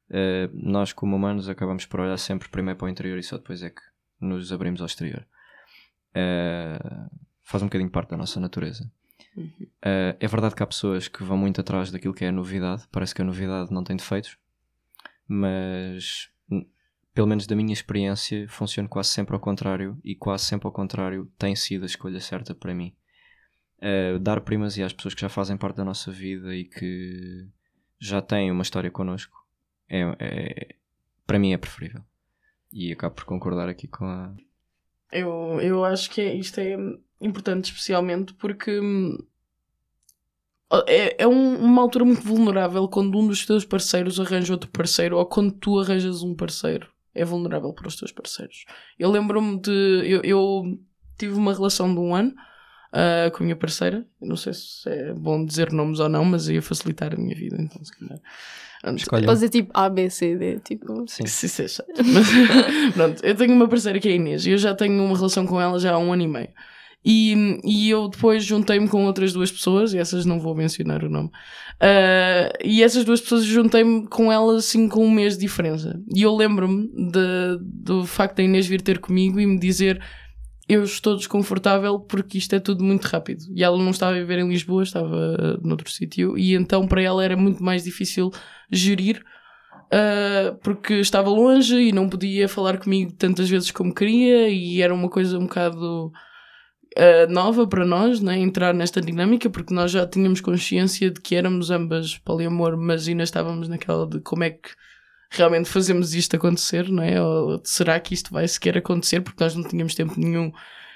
Uh, 0.10 0.50
nós, 0.52 0.94
como 0.94 1.16
humanos, 1.16 1.48
acabamos 1.48 1.86
por 1.86 2.00
olhar 2.00 2.18
sempre 2.18 2.50
primeiro 2.50 2.80
para 2.80 2.88
o 2.88 2.90
interior 2.90 3.20
e 3.20 3.24
só 3.24 3.38
depois 3.38 3.62
é 3.62 3.70
que 3.70 3.82
nos 4.20 4.52
abrimos 4.52 4.82
ao 4.82 4.88
exterior. 4.88 5.28
Uh, 6.10 7.20
faz 7.44 7.62
um 7.62 7.68
bocadinho 7.68 7.92
parte 7.92 8.10
da 8.10 8.18
nossa 8.18 8.40
natureza. 8.40 8.92
Uh, 9.38 10.16
é 10.20 10.28
verdade 10.28 10.56
que 10.56 10.64
há 10.64 10.68
pessoas 10.68 11.08
que 11.08 11.24
vão 11.24 11.38
muito 11.38 11.62
atrás 11.62 11.92
daquilo 11.92 12.14
que 12.14 12.26
é 12.26 12.30
a 12.30 12.32
novidade. 12.32 12.84
Parece 12.92 13.16
que 13.16 13.22
a 13.22 13.26
novidade 13.26 13.72
não 13.72 13.84
tem 13.84 13.96
defeitos, 13.96 14.38
mas 15.28 16.30
pelo 17.14 17.28
menos 17.28 17.46
da 17.46 17.56
minha 17.56 17.74
experiência, 17.74 18.48
funciona 18.48 18.88
quase 18.88 19.10
sempre 19.10 19.34
ao 19.34 19.42
contrário 19.42 20.00
e 20.04 20.16
quase 20.16 20.46
sempre 20.46 20.68
ao 20.68 20.72
contrário 20.72 21.30
tem 21.38 21.56
sido 21.56 21.84
a 21.84 21.86
escolha 21.86 22.20
certa 22.20 22.56
para 22.56 22.74
mim. 22.74 22.96
Uh, 23.80 24.20
dar 24.20 24.42
primazia 24.42 24.86
às 24.86 24.94
pessoas 24.94 25.14
que 25.14 25.22
já 25.22 25.30
fazem 25.30 25.58
parte 25.58 25.78
da 25.78 25.86
nossa 25.86 26.12
vida 26.12 26.56
e 26.56 26.66
que 26.66 27.48
já 28.00 28.22
têm 28.22 28.52
uma 28.52 28.62
história 28.62 28.90
connosco 28.92 29.38
é, 29.90 30.02
é- 30.20 30.76
para 31.26 31.40
mim 31.40 31.54
é 31.54 31.58
preferível. 31.58 32.02
E 32.72 32.92
acabo 32.92 33.16
por 33.16 33.26
concordar 33.26 33.68
aqui 33.68 33.88
com 33.88 34.06
a. 34.06 34.34
Eu, 35.12 35.60
eu 35.62 35.84
acho 35.84 36.10
que 36.12 36.22
é- 36.22 36.36
isto 36.36 36.60
é 36.60 36.78
importante, 37.22 37.66
especialmente 37.66 38.34
porque 38.34 38.80
hum, 38.80 39.18
é, 40.88 41.24
é 41.24 41.28
um- 41.28 41.58
uma 41.58 41.82
altura 41.82 42.06
muito 42.06 42.22
vulnerável 42.22 42.88
quando 42.88 43.18
um 43.18 43.28
dos 43.28 43.46
teus 43.46 43.66
parceiros 43.66 44.20
arranja 44.20 44.54
outro 44.54 44.70
parceiro 44.70 45.18
ou 45.18 45.26
quando 45.26 45.52
tu 45.52 45.80
arranjas 45.80 46.22
um 46.22 46.36
parceiro. 46.36 46.88
É 47.16 47.26
vulnerável 47.26 47.74
para 47.74 47.88
os 47.88 47.96
teus 47.96 48.12
parceiros. 48.12 48.66
Eu 48.98 49.10
lembro-me 49.10 49.60
de. 49.60 49.72
Eu, 50.06 50.22
eu 50.24 50.80
tive 51.18 51.34
uma 51.34 51.54
relação 51.54 51.92
de 51.92 52.00
um 52.00 52.14
ano 52.16 52.34
ah, 52.94 53.32
com 53.32 53.40
a 53.40 53.46
minha 53.46 53.56
parceira. 53.56 54.06
Não 54.22 54.38
sei 54.38 54.54
se 54.54 54.88
é 54.88 55.14
bom 55.14 55.44
dizer 55.44 55.72
nomes 55.72 56.00
ou 56.00 56.08
não, 56.08 56.24
mas 56.24 56.48
ia 56.48 56.62
facilitar 56.62 57.14
a 57.14 57.18
minha 57.18 57.36
vida, 57.36 57.58
então 57.60 57.84
se 57.84 57.92
calhar. 57.98 58.20
Escolha. 58.96 59.26
Pode 59.26 59.38
dizer 59.38 59.50
tipo 59.50 59.72
A, 59.74 59.90
B, 59.90 60.10
C, 60.10 60.38
D. 60.38 60.60
Tipo. 60.60 61.04
Sim. 61.08 61.24
é 61.64 61.68
chato. 61.68 61.88
Mas, 61.98 62.28
pronto, 62.94 63.26
eu 63.26 63.36
tenho 63.36 63.54
uma 63.54 63.68
parceira 63.68 64.00
que 64.00 64.08
é 64.08 64.12
a 64.12 64.16
Inês 64.16 64.46
e 64.46 64.52
eu 64.52 64.58
já 64.58 64.74
tenho 64.76 65.04
uma 65.04 65.18
relação 65.18 65.46
com 65.48 65.60
ela 65.60 65.80
já 65.80 65.94
há 65.94 65.98
um 65.98 66.14
ano 66.14 66.22
e 66.22 66.28
meio. 66.28 66.50
E, 67.04 67.60
e 67.64 67.90
eu 67.90 68.10
depois 68.10 68.44
juntei-me 68.44 68.88
com 68.88 69.06
outras 69.06 69.32
duas 69.32 69.52
pessoas, 69.52 69.94
e 69.94 69.98
essas 69.98 70.26
não 70.26 70.40
vou 70.40 70.54
mencionar 70.54 71.04
o 71.04 71.10
nome. 71.10 71.32
Ah, 71.80 72.52
e 72.64 72.84
essas 72.84 73.06
duas 73.06 73.22
pessoas 73.22 73.46
juntei-me 73.46 74.08
com 74.08 74.32
elas 74.32 74.66
assim 74.66 74.90
com 74.90 75.06
um 75.06 75.12
mês 75.12 75.36
de 75.36 75.42
diferença. 75.42 76.00
E 76.14 76.22
eu 76.24 76.36
lembro-me 76.36 76.90
do 77.64 78.06
facto 78.06 78.38
da 78.38 78.44
Inês 78.44 78.68
vir 78.68 78.82
ter 78.82 79.00
comigo 79.00 79.40
e 79.40 79.46
me 79.46 79.58
dizer: 79.58 80.02
Eu 80.68 80.84
estou 80.84 81.16
desconfortável 81.16 82.00
porque 82.00 82.38
isto 82.38 82.54
é 82.54 82.60
tudo 82.60 82.84
muito 82.84 83.06
rápido. 83.06 83.46
E 83.56 83.64
ela 83.64 83.78
não 83.78 83.92
estava 83.92 84.12
a 84.16 84.20
viver 84.20 84.40
em 84.40 84.50
Lisboa, 84.50 84.84
estava 84.84 85.60
noutro 85.64 85.90
sítio, 85.90 86.38
e 86.38 86.54
então 86.54 86.88
para 86.88 87.02
ela 87.02 87.24
era 87.24 87.38
muito 87.38 87.64
mais 87.64 87.84
difícil 87.84 88.32
gerir 88.72 89.24
Uh, 89.92 90.56
porque 90.62 90.94
estava 90.96 91.32
longe 91.32 91.76
e 91.76 91.92
não 91.92 92.08
podia 92.08 92.48
falar 92.48 92.78
comigo 92.78 93.12
tantas 93.14 93.50
vezes 93.50 93.72
como 93.72 93.92
queria 93.92 94.48
e 94.48 94.84
era 94.84 94.94
uma 94.94 95.10
coisa 95.10 95.40
um 95.40 95.48
bocado 95.48 96.12
uh, 97.00 97.32
nova 97.32 97.66
para 97.66 97.86
nós, 97.86 98.20
né? 98.20 98.38
entrar 98.38 98.74
nesta 98.74 99.00
dinâmica, 99.00 99.50
porque 99.50 99.74
nós 99.74 99.92
já 99.92 100.06
tínhamos 100.06 100.42
consciência 100.42 101.10
de 101.10 101.22
que 101.22 101.36
éramos 101.36 101.72
ambas 101.72 102.18
poliamor, 102.18 102.78
mas 102.78 103.08
ainda 103.08 103.24
estávamos 103.24 103.68
naquela 103.68 104.06
de 104.06 104.20
como 104.20 104.44
é 104.44 104.52
que 104.52 104.70
realmente 105.32 105.70
fazemos 105.70 106.14
isto 106.14 106.36
acontecer, 106.36 106.90
não 106.90 107.04
é? 107.04 107.22
Ou 107.22 107.62
será 107.64 108.00
que 108.00 108.14
isto 108.14 108.34
vai 108.34 108.48
sequer 108.48 108.78
acontecer? 108.78 109.22
Porque 109.22 109.44
nós 109.44 109.56
não 109.56 109.64
tínhamos 109.64 109.96
tempo 109.96 110.20
nenhum 110.20 110.52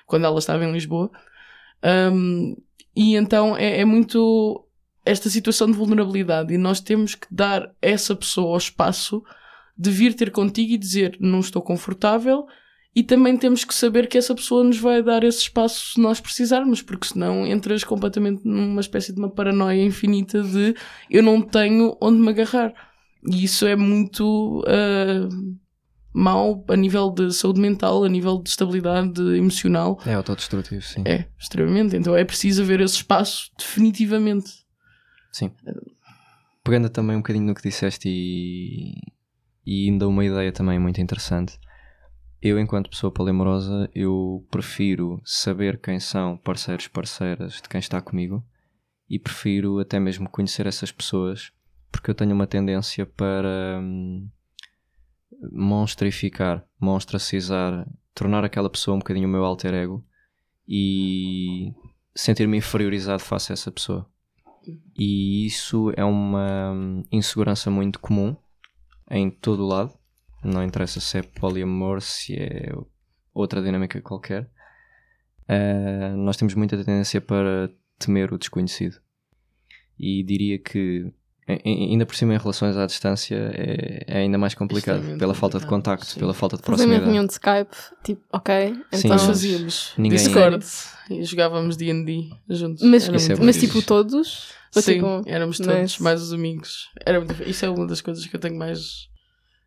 quando 0.06 0.26
ela 0.26 0.40
estava 0.40 0.66
em 0.66 0.72
Lisboa. 0.72 1.10
Um, 1.84 2.56
e 2.96 3.16
então 3.16 3.56
é, 3.58 3.80
é 3.80 3.86
muito 3.86 4.68
esta 5.06 5.30
situação 5.30 5.68
de 5.68 5.78
vulnerabilidade 5.78 6.54
e 6.54 6.58
nós 6.58 6.80
temos 6.80 7.16
que 7.16 7.28
dar 7.30 7.74
essa 7.82 8.16
pessoa 8.16 8.54
o 8.54 8.58
espaço 8.58 9.24
de 9.78 9.92
vir 9.92 10.14
ter 10.14 10.32
contigo 10.32 10.74
e 10.74 10.78
dizer 10.78 11.18
não 11.20 11.40
estou 11.40 11.62
confortável 11.62 12.46
e 12.96 13.02
também 13.02 13.36
temos 13.36 13.64
que 13.64 13.74
saber 13.74 14.08
que 14.08 14.18
essa 14.18 14.36
pessoa 14.36 14.64
nos 14.64 14.78
vai 14.78 15.02
dar 15.02 15.24
esse 15.24 15.40
espaço 15.40 15.94
se 15.94 16.00
nós 16.00 16.20
precisarmos, 16.20 16.82
porque 16.82 17.08
senão 17.08 17.46
entras 17.46 17.84
completamente 17.84 18.42
numa 18.46 18.82
espécie 18.82 19.12
de 19.12 19.20
uma 19.20 19.30
paranoia 19.30 19.84
infinita 19.84 20.44
de 20.44 20.76
eu 21.10 21.24
não 21.24 21.42
tenho 21.42 21.98
onde 22.00 22.20
me 22.20 22.30
agarrar. 22.30 22.74
E 23.26 23.44
isso 23.44 23.66
é 23.66 23.76
muito 23.76 24.64
ah, 24.68 25.28
mau 26.14 26.64
a 26.68 26.76
nível 26.76 27.10
de 27.10 27.34
saúde 27.34 27.60
mental, 27.60 28.04
a 28.04 28.10
nível 28.10 28.40
de 28.42 28.50
estabilidade 28.50 29.22
emocional. 29.36 30.00
É 30.06 30.14
autodestrutivo, 30.14 30.84
sim. 30.84 31.02
É, 31.06 31.26
extremamente. 31.40 31.96
Então 31.96 32.16
é 32.16 32.24
preciso 32.24 32.62
haver 32.62 32.80
esse 32.80 32.98
espaço 32.98 33.50
definitivamente. 33.58 34.52
Sim. 35.32 35.52
Pegando 36.64 36.90
também 36.90 37.16
um 37.16 37.20
bocadinho 37.20 37.48
no 37.48 37.56
que 37.56 37.64
disseste 37.64 38.08
e, 38.08 38.94
e 39.66 39.90
ainda 39.90 40.08
uma 40.08 40.24
ideia 40.24 40.52
também 40.52 40.78
muito 40.78 41.02
interessante. 41.02 41.58
Eu, 42.46 42.60
enquanto 42.60 42.90
pessoa 42.90 43.10
polimorosa, 43.10 43.90
eu 43.96 44.46
prefiro 44.52 45.22
saber 45.24 45.80
quem 45.80 45.98
são 45.98 46.36
parceiros, 46.36 46.90
parceiras 46.90 47.62
de 47.62 47.70
quem 47.70 47.80
está 47.80 48.02
comigo 48.02 48.44
e 49.10 49.18
prefiro 49.18 49.80
até 49.80 49.98
mesmo 49.98 50.30
conhecer 50.30 50.68
essas 50.68 50.92
pessoas 50.92 51.54
porque 51.94 52.10
eu 52.10 52.16
tenho 52.16 52.34
uma 52.34 52.48
tendência 52.48 53.06
para 53.06 53.80
hum, 53.80 54.28
monstrificar, 55.52 56.66
monstracizar, 56.78 57.88
tornar 58.16 58.44
aquela 58.44 58.70
pessoa 58.70 58.96
um 58.96 59.00
bocadinho 59.00 59.28
o 59.30 59.32
meu 59.32 59.46
alter 59.46 59.76
ego 59.76 60.04
e 60.68 61.72
sentir-me 62.16 62.58
inferiorizado 62.58 63.22
face 63.22 63.52
a 63.52 63.54
essa 63.54 63.72
pessoa. 63.72 64.10
E 64.98 65.46
isso 65.46 65.94
é 65.96 66.04
uma 66.04 66.74
hum, 66.74 67.04
insegurança 67.12 67.70
muito 67.70 68.00
comum 68.00 68.36
em 69.10 69.30
todo 69.30 69.64
o 69.64 69.68
lado. 69.68 69.94
Não 70.44 70.64
interessa 70.64 71.00
se 71.00 71.18
é 71.20 71.22
poliamor, 71.24 72.02
se 72.02 72.36
é 72.36 72.72
outra 73.34 73.62
dinâmica 73.62 74.02
qualquer. 74.02 74.50
Ah, 75.48 76.14
nós 76.16 76.38
temos 76.38 76.54
muita 76.54 76.78
tendência 76.78 77.20
para 77.22 77.70
temer 78.00 78.34
o 78.34 78.38
desconhecido. 78.38 78.98
E 80.00 80.24
diria 80.24 80.58
que, 80.58 81.12
ainda 81.66 82.06
por 82.06 82.16
cima, 82.16 82.34
em 82.34 82.38
relações 82.38 82.76
à 82.76 82.86
distância, 82.86 83.36
é, 83.54 84.04
é 84.08 84.18
ainda 84.20 84.38
mais 84.38 84.54
complicado. 84.56 85.18
Pela 85.18 85.34
falta 85.34 85.60
de 85.60 85.66
complicado, 85.66 85.70
contacto, 85.70 86.06
sim. 86.06 86.20
pela 86.20 86.34
falta 86.34 86.58
de 86.58 86.64
proximidade. 86.64 87.04
reunião 87.04 87.26
de 87.26 87.34
Skype. 87.34 87.76
Tipo, 88.04 88.22
ok. 88.32 88.74
Sim, 88.74 88.84
Então. 88.94 89.10
Mas 89.12 89.24
fazíamos 89.24 89.94
ninguém- 89.98 90.18
Discord 90.18 90.66
e 91.12 91.24
jogávamos 91.24 91.78
D&D 91.78 92.30
juntos. 92.50 92.84
Mas, 92.84 93.08
é 93.08 93.36
mas 93.36 93.58
tipo 93.58 93.82
todos? 93.82 94.52
Sim, 94.72 94.94
tipo, 94.94 95.22
éramos 95.28 95.60
todos, 95.60 95.76
nice. 95.76 96.02
mais 96.02 96.22
os 96.22 96.34
amigos. 96.34 96.90
Era 97.06 97.20
muito... 97.20 97.44
Isso 97.44 97.64
é 97.64 97.70
uma 97.70 97.86
das 97.86 98.02
coisas 98.02 98.26
que 98.26 98.36
eu 98.36 98.40
tenho 98.40 98.58
mais... 98.58 99.08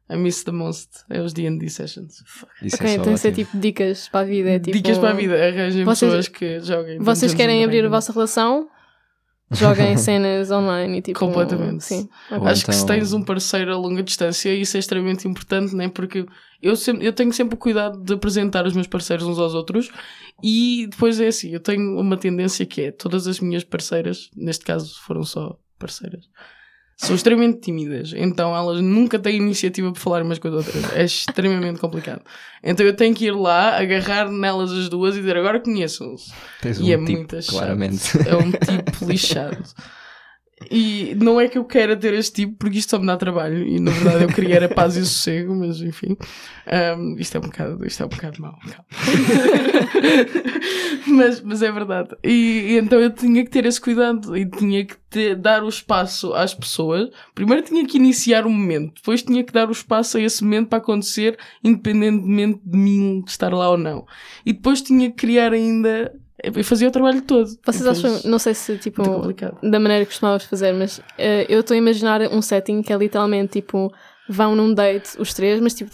I 0.09 0.17
miss 0.17 0.45
the 0.45 0.53
most. 0.53 0.89
É 1.11 1.21
os 1.21 1.33
D&D 1.33 1.69
sessions. 1.69 2.23
Fuck. 2.27 2.53
Isso 2.63 2.77
ok, 2.77 2.89
é 2.89 2.95
então 2.95 3.13
isso 3.13 3.27
é 3.27 3.33
tipo 3.33 3.59
dicas 3.59 4.09
para 4.09 4.21
a 4.21 4.25
vida. 4.25 4.51
É, 4.51 4.59
tipo, 4.61 4.77
Dicas 4.77 4.99
para 4.99 5.11
a 5.11 5.13
vida. 5.13 5.35
Arranjem 5.35 5.85
Vocês- 5.85 6.11
pessoas 6.13 6.29
que 6.29 6.61
joguem. 6.61 6.99
Vocês 7.01 7.35
querem 7.35 7.65
abrir 7.65 7.85
a 7.85 7.89
vossa 7.89 8.13
relação? 8.13 8.69
Joguem 9.51 9.97
cenas 9.99 10.51
online 10.51 10.99
e 10.99 11.03
tipo. 11.03 11.19
Completamente. 11.19 11.85
Sim. 11.85 12.09
Ou 12.31 12.39
ok. 12.39 12.51
Acho 12.51 12.65
que 12.67 12.73
se 12.73 12.83
então- 12.85 12.97
tens 12.97 13.13
um 13.13 13.23
parceiro 13.23 13.73
a 13.73 13.77
longa 13.77 14.03
distância, 14.03 14.53
isso 14.55 14.77
é 14.77 14.81
extremamente 14.81 15.27
importante, 15.29 15.75
né? 15.75 15.89
Porque 15.89 16.27
eu, 16.63 16.75
sempre, 16.77 17.07
eu 17.07 17.13
tenho 17.13 17.33
sempre 17.33 17.55
o 17.55 17.59
cuidado 17.59 18.01
de 18.03 18.13
apresentar 18.15 18.67
os 18.67 18.75
meus 18.75 18.87
parceiros 18.89 19.27
uns 19.27 19.39
aos 19.39 19.55
outros 19.55 19.91
e 20.43 20.87
depois 20.91 21.21
é 21.21 21.29
assim, 21.29 21.51
eu 21.51 21.61
tenho 21.61 21.99
uma 21.99 22.17
tendência 22.17 22.65
que 22.67 22.83
é 22.83 22.91
todas 22.93 23.27
as 23.29 23.39
minhas 23.41 23.63
parceiras, 23.63 24.31
neste 24.37 24.65
caso 24.65 25.01
foram 25.03 25.23
só 25.23 25.57
parceiras, 25.79 26.25
são 26.97 27.15
extremamente 27.15 27.61
tímidas, 27.61 28.15
então 28.17 28.57
elas 28.57 28.81
nunca 28.81 29.19
têm 29.19 29.37
iniciativa 29.37 29.93
para 29.93 30.01
falar 30.01 30.23
umas 30.23 30.39
com 30.39 30.49
as 30.49 30.55
outras. 30.55 30.93
É 30.95 31.05
extremamente 31.05 31.79
complicado. 31.79 32.23
Então 32.63 32.87
eu 32.87 32.97
tenho 32.97 33.15
que 33.15 33.27
ir 33.27 33.33
lá, 33.33 33.79
agarrar 33.79 34.31
nelas 34.31 34.73
as 34.73 34.89
duas 34.89 35.15
e 35.15 35.21
dizer 35.21 35.37
agora 35.37 35.61
conheçam-se. 35.61 36.33
E 36.81 36.93
é 36.93 36.97
um 36.97 37.05
tipo, 37.05 37.19
muito 37.19 37.43
chato. 37.43 37.53
claramente. 37.53 38.19
É 38.27 38.35
um 38.35 38.51
tipo 38.51 39.05
lixado. 39.05 39.63
E 40.71 41.15
não 41.21 41.39
é 41.39 41.49
que 41.49 41.59
eu 41.59 41.65
queira 41.67 41.95
ter 41.95 42.15
este 42.15 42.47
tipo, 42.47 42.57
porque 42.59 42.79
isto 42.79 42.91
só 42.91 42.99
me 42.99 43.07
dá 43.07 43.17
trabalho. 43.17 43.63
E 43.63 43.79
na 43.79 43.91
verdade 43.91 44.25
eu 44.25 44.29
queria 44.29 44.57
era 44.57 44.69
paz 44.69 44.97
e 44.97 45.05
sossego, 45.05 45.55
mas 45.55 45.83
enfim. 45.83 46.17
Ahm, 46.67 47.17
isto, 47.19 47.37
é 47.37 47.39
um 47.39 47.43
bocado, 47.43 47.87
isto 47.87 48.03
é 48.03 48.07
um 48.07 48.09
bocado 48.09 48.41
mau. 48.41 48.57
mas, 51.07 51.43
mas 51.43 51.63
é 51.63 51.71
verdade. 51.71 52.17
E, 52.25 52.71
e 52.71 52.79
então 52.79 52.99
eu 52.99 53.11
tinha 53.11 53.45
que 53.45 53.51
ter 53.51 53.67
esse 53.67 53.81
cuidado 53.81 54.35
e 54.37 54.47
tinha 54.49 54.85
que 54.85 54.97
ter- 55.11 55.37
dar 55.37 55.63
o 55.63 55.69
espaço 55.69 56.33
às 56.33 56.55
pessoas. 56.55 57.11
Primeiro 57.35 57.63
tinha 57.63 57.87
que 57.87 57.99
iniciar 57.99 58.47
o 58.47 58.51
momento, 58.51 58.95
depois 58.97 59.23
tinha 59.23 59.45
que 59.45 59.53
dar 59.53 59.69
o 59.69 59.73
espaço 59.73 60.17
a 60.17 60.23
esse 60.23 60.43
momento 60.43 60.69
para 60.69 60.79
acontecer, 60.79 61.39
independentemente 61.63 62.61
de 62.65 62.79
mim 62.79 63.23
estar 63.27 63.53
lá 63.53 63.71
ou 63.71 63.77
não. 63.77 64.07
E 64.45 64.55
depois 64.55 64.81
tinha 64.81 65.11
que 65.11 65.17
criar 65.17 65.53
ainda. 65.53 66.13
Eu 66.55 66.65
fazia 66.65 66.89
o 66.89 66.91
trabalho 66.91 67.23
todo. 67.23 67.49
Vocês 67.65 67.87
acham, 67.87 68.21
não 68.25 68.39
sei 68.39 68.55
se 68.55 68.79
tipo, 68.79 69.03
da 69.63 69.81
maneira 69.81 70.05
que 70.05 70.11
costumavas 70.11 70.45
fazer, 70.45 70.73
mas 70.73 71.01
eh, 71.19 71.47
eu 71.49 71.61
estou 71.61 71.75
a 71.75 71.79
imaginar 71.79 72.23
um 72.33 72.41
setting 72.41 72.83
que 72.83 72.93
é 72.93 72.97
literalmente 72.97 73.61
tipo, 73.61 73.93
vão 74.29 74.55
num 74.55 74.73
date 74.73 75.21
os 75.21 75.35
três, 75.35 75.61
mas 75.61 75.75
tipo, 75.75 75.91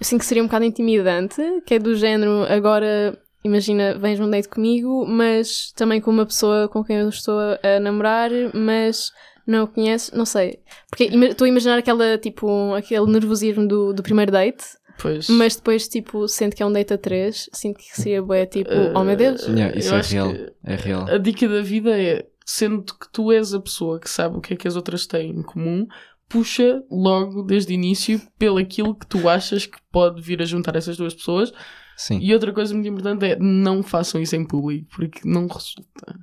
eu 0.00 0.04
sinto 0.04 0.20
que 0.20 0.26
seria 0.26 0.42
um 0.42 0.46
bocado 0.46 0.64
intimidante, 0.64 1.40
que 1.64 1.74
é 1.74 1.78
do 1.78 1.94
género, 1.94 2.44
agora 2.48 3.16
imagina, 3.44 3.94
vens 3.94 4.18
num 4.18 4.28
date 4.28 4.48
comigo, 4.48 5.06
mas 5.06 5.70
também 5.76 6.00
com 6.00 6.10
uma 6.10 6.26
pessoa 6.26 6.68
com 6.68 6.82
quem 6.82 6.96
eu 6.96 7.08
estou 7.08 7.38
a 7.38 7.78
namorar, 7.78 8.30
mas 8.54 9.12
não 9.46 9.66
conheces, 9.66 10.10
não 10.12 10.24
sei. 10.24 10.60
Porque 10.88 11.04
estou 11.04 11.44
a 11.44 11.48
imaginar 11.48 11.78
aquela, 11.78 12.16
tipo, 12.16 12.74
aquele 12.74 13.06
nervosismo 13.06 13.68
do, 13.68 13.92
do 13.92 14.02
primeiro 14.02 14.32
date, 14.32 14.64
Pois. 14.98 15.28
mas 15.28 15.56
depois, 15.56 15.88
tipo, 15.88 16.26
sinto 16.28 16.56
que 16.56 16.62
é 16.62 16.66
um 16.66 16.72
date 16.72 16.94
a 16.94 16.98
três, 16.98 17.48
sinto 17.52 17.78
que 17.78 18.00
seria 18.00 18.22
bué, 18.22 18.46
tipo, 18.46 18.70
oh 18.94 19.04
meu 19.04 19.16
Deus. 19.16 19.42
Yeah, 19.42 19.76
isso 19.76 19.92
Eu 19.92 19.98
é 19.98 20.02
real. 20.02 20.32
É 20.64 20.74
real. 20.76 21.08
A 21.08 21.18
dica 21.18 21.48
da 21.48 21.60
vida 21.60 22.00
é, 22.00 22.26
sendo 22.44 22.84
que 22.84 23.10
tu 23.12 23.32
és 23.32 23.52
a 23.54 23.60
pessoa 23.60 23.98
que 23.98 24.08
sabe 24.08 24.36
o 24.36 24.40
que 24.40 24.54
é 24.54 24.56
que 24.56 24.68
as 24.68 24.76
outras 24.76 25.06
têm 25.06 25.30
em 25.30 25.42
comum, 25.42 25.86
puxa 26.28 26.82
logo 26.90 27.42
desde 27.42 27.72
o 27.72 27.74
início 27.74 28.20
pelo 28.38 28.58
aquilo 28.58 28.94
que 28.94 29.06
tu 29.06 29.28
achas 29.28 29.66
que 29.66 29.78
pode 29.90 30.20
vir 30.20 30.40
a 30.42 30.44
juntar 30.44 30.76
essas 30.76 30.96
duas 30.96 31.14
pessoas. 31.14 31.52
Sim. 31.96 32.18
E 32.20 32.32
outra 32.34 32.52
coisa 32.52 32.74
muito 32.74 32.88
importante 32.88 33.24
é 33.24 33.38
não 33.38 33.82
façam 33.82 34.20
isso 34.20 34.34
em 34.34 34.44
público, 34.44 34.88
porque 34.94 35.20
não 35.24 35.46
resulta. 35.46 36.18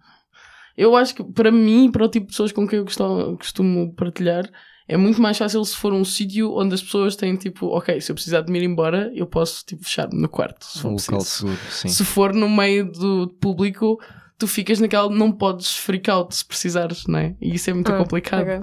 Eu 0.76 0.96
acho 0.96 1.16
que 1.16 1.24
para 1.24 1.52
mim 1.52 1.86
e 1.86 1.92
para 1.92 2.06
o 2.06 2.10
tipo 2.10 2.26
de 2.26 2.32
pessoas 2.32 2.52
com 2.52 2.68
quem 2.68 2.80
eu 2.80 2.86
costumo, 2.86 3.38
costumo 3.38 3.94
partilhar, 3.94 4.50
é 4.88 4.98
muito 4.98 5.22
mais 5.22 5.38
fácil 5.38 5.64
se 5.64 5.76
for 5.76 5.94
um 5.94 6.04
sítio 6.04 6.54
onde 6.56 6.74
as 6.76 6.82
pessoas 6.82 7.16
têm 7.16 7.36
tipo, 7.36 7.68
ok, 7.68 8.00
se 8.02 8.12
eu 8.12 8.16
precisar 8.16 8.42
de 8.42 8.52
me 8.52 8.60
ir 8.60 8.64
embora, 8.66 9.12
eu 9.16 9.26
posso 9.26 9.64
tipo 9.66 9.84
fechar-me 9.84 10.20
no 10.20 10.28
quarto. 10.28 10.66
Se 10.66 10.80
for 10.82 10.90
Um 10.92 10.96
preciso. 10.96 11.22
seguro, 11.26 11.58
sim. 11.70 11.88
Se 11.88 12.04
for 12.04 12.34
no 12.34 12.50
meio 12.50 12.92
do 12.92 13.28
público, 13.40 14.00
tu 14.38 14.48
ficas 14.48 14.80
naquela, 14.80 15.10
não 15.10 15.32
podes 15.32 15.76
freak 15.76 16.10
out 16.10 16.36
se 16.36 16.44
precisares, 16.44 17.06
não 17.08 17.20
é? 17.20 17.36
E 17.42 17.54
isso 17.56 17.70
é 17.70 17.74
muito 17.74 17.92
Ah, 17.92 17.98
complicado. 17.98 18.42
ok. 18.42 18.62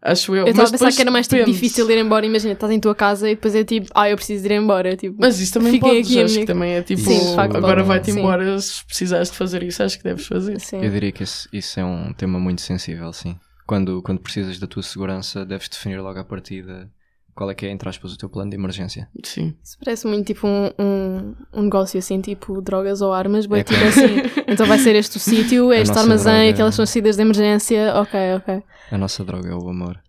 Acho 0.00 0.32
eu. 0.32 0.46
Eu 0.46 0.50
estava 0.52 0.62
Mas 0.62 0.68
a 0.68 0.72
pensar 0.84 0.94
que 0.96 1.02
era 1.02 1.10
mais 1.10 1.26
tipo, 1.26 1.44
difícil 1.44 1.90
ir 1.90 1.98
embora. 1.98 2.24
Imagina, 2.24 2.52
estás 2.52 2.70
em 2.72 2.78
tua 2.78 2.94
casa 2.94 3.28
e 3.28 3.34
depois 3.34 3.52
é 3.56 3.64
tipo, 3.64 3.88
ah, 3.92 4.08
eu 4.08 4.14
preciso 4.16 4.46
ir 4.46 4.52
embora. 4.52 4.96
Tipo, 4.96 5.16
Mas 5.18 5.40
isso 5.40 5.54
também 5.54 5.76
podes, 5.80 6.06
aqui, 6.06 6.22
acho 6.22 6.38
que 6.38 6.44
também 6.44 6.72
é 6.74 6.82
tipo, 6.82 7.00
Sim, 7.02 7.34
facto, 7.34 7.56
agora 7.56 7.76
pode. 7.78 7.88
vai-te 7.88 8.12
Sim. 8.12 8.20
embora, 8.20 8.60
se 8.60 8.84
precisares 8.84 9.28
de 9.28 9.36
fazer 9.36 9.60
isso, 9.64 9.82
acho 9.82 9.98
que 9.98 10.04
deves 10.04 10.24
fazer. 10.24 10.60
sim. 10.60 10.80
Eu 10.84 10.90
diria 10.90 11.10
que 11.10 11.24
isso, 11.24 11.48
isso 11.52 11.80
é 11.80 11.84
um 11.84 12.12
tema 12.12 12.38
muito 12.38 12.60
sensível, 12.60 13.12
sim. 13.12 13.36
Quando, 13.68 14.00
quando 14.02 14.18
precisas 14.20 14.58
da 14.58 14.66
tua 14.66 14.82
segurança, 14.82 15.44
deves 15.44 15.68
definir 15.68 16.00
logo 16.00 16.18
à 16.18 16.24
partida 16.24 16.90
qual 17.34 17.50
é 17.50 17.54
que 17.54 17.66
é, 17.66 17.70
entre 17.70 17.88
aspas, 17.88 18.12
o 18.12 18.16
teu 18.18 18.28
plano 18.28 18.50
de 18.50 18.56
emergência. 18.56 19.08
Sim. 19.22 19.54
Isso 19.62 19.76
parece 19.84 20.06
muito 20.08 20.26
tipo 20.26 20.44
um, 20.48 20.70
um, 20.76 21.34
um 21.52 21.62
negócio 21.64 21.96
assim, 21.98 22.20
tipo 22.20 22.60
drogas 22.62 23.00
ou 23.00 23.12
armas. 23.12 23.46
Bué, 23.46 23.60
É 23.60 23.64
tipo 23.64 23.78
claro. 23.78 23.90
assim, 23.90 24.42
então 24.48 24.66
vai 24.66 24.78
ser 24.78 24.96
este 24.96 25.18
o 25.18 25.20
sítio, 25.30 25.70
é 25.72 25.80
este 25.82 25.96
armazém, 25.96 26.32
droga. 26.32 26.50
aquelas 26.50 26.74
são 26.74 26.82
as 26.82 26.90
saídas 26.90 27.14
de 27.16 27.22
emergência. 27.22 27.94
Ok, 27.94 28.18
ok. 28.38 28.62
A 28.90 28.98
nossa 28.98 29.22
droga 29.24 29.50
é 29.50 29.54
o 29.54 29.68
amor. 29.68 30.00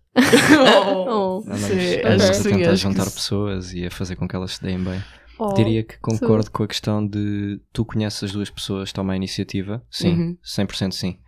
Oh. 1.08 1.42
Andamos, 1.46 1.60
Sim, 1.60 1.74
a 2.02 2.16
que 2.16 2.34
sim, 2.34 2.42
tentar 2.50 2.70
acho 2.70 2.70
que 2.70 2.76
juntar 2.76 3.02
isso- 3.06 3.14
pessoas 3.14 3.72
e 3.74 3.86
a 3.86 3.90
fazer 3.90 4.16
com 4.16 4.26
que 4.26 4.34
elas 4.34 4.52
se 4.56 4.62
deem 4.62 4.82
bem. 4.82 5.00
Oh. 5.38 5.54
Diria 5.54 5.82
que 5.84 5.98
concordo 6.00 6.50
com 6.50 6.62
a 6.64 6.68
questão 6.68 7.06
de 7.06 7.60
tu 7.72 7.84
conheces 7.84 8.24
as 8.24 8.32
duas 8.32 8.50
pessoas, 8.50 8.92
toma 8.92 9.12
a 9.12 9.16
iniciativa. 9.16 9.82
Sim, 9.90 10.12
Uhum. 10.14 10.36
100% 10.44 10.92
sim. 10.92 11.18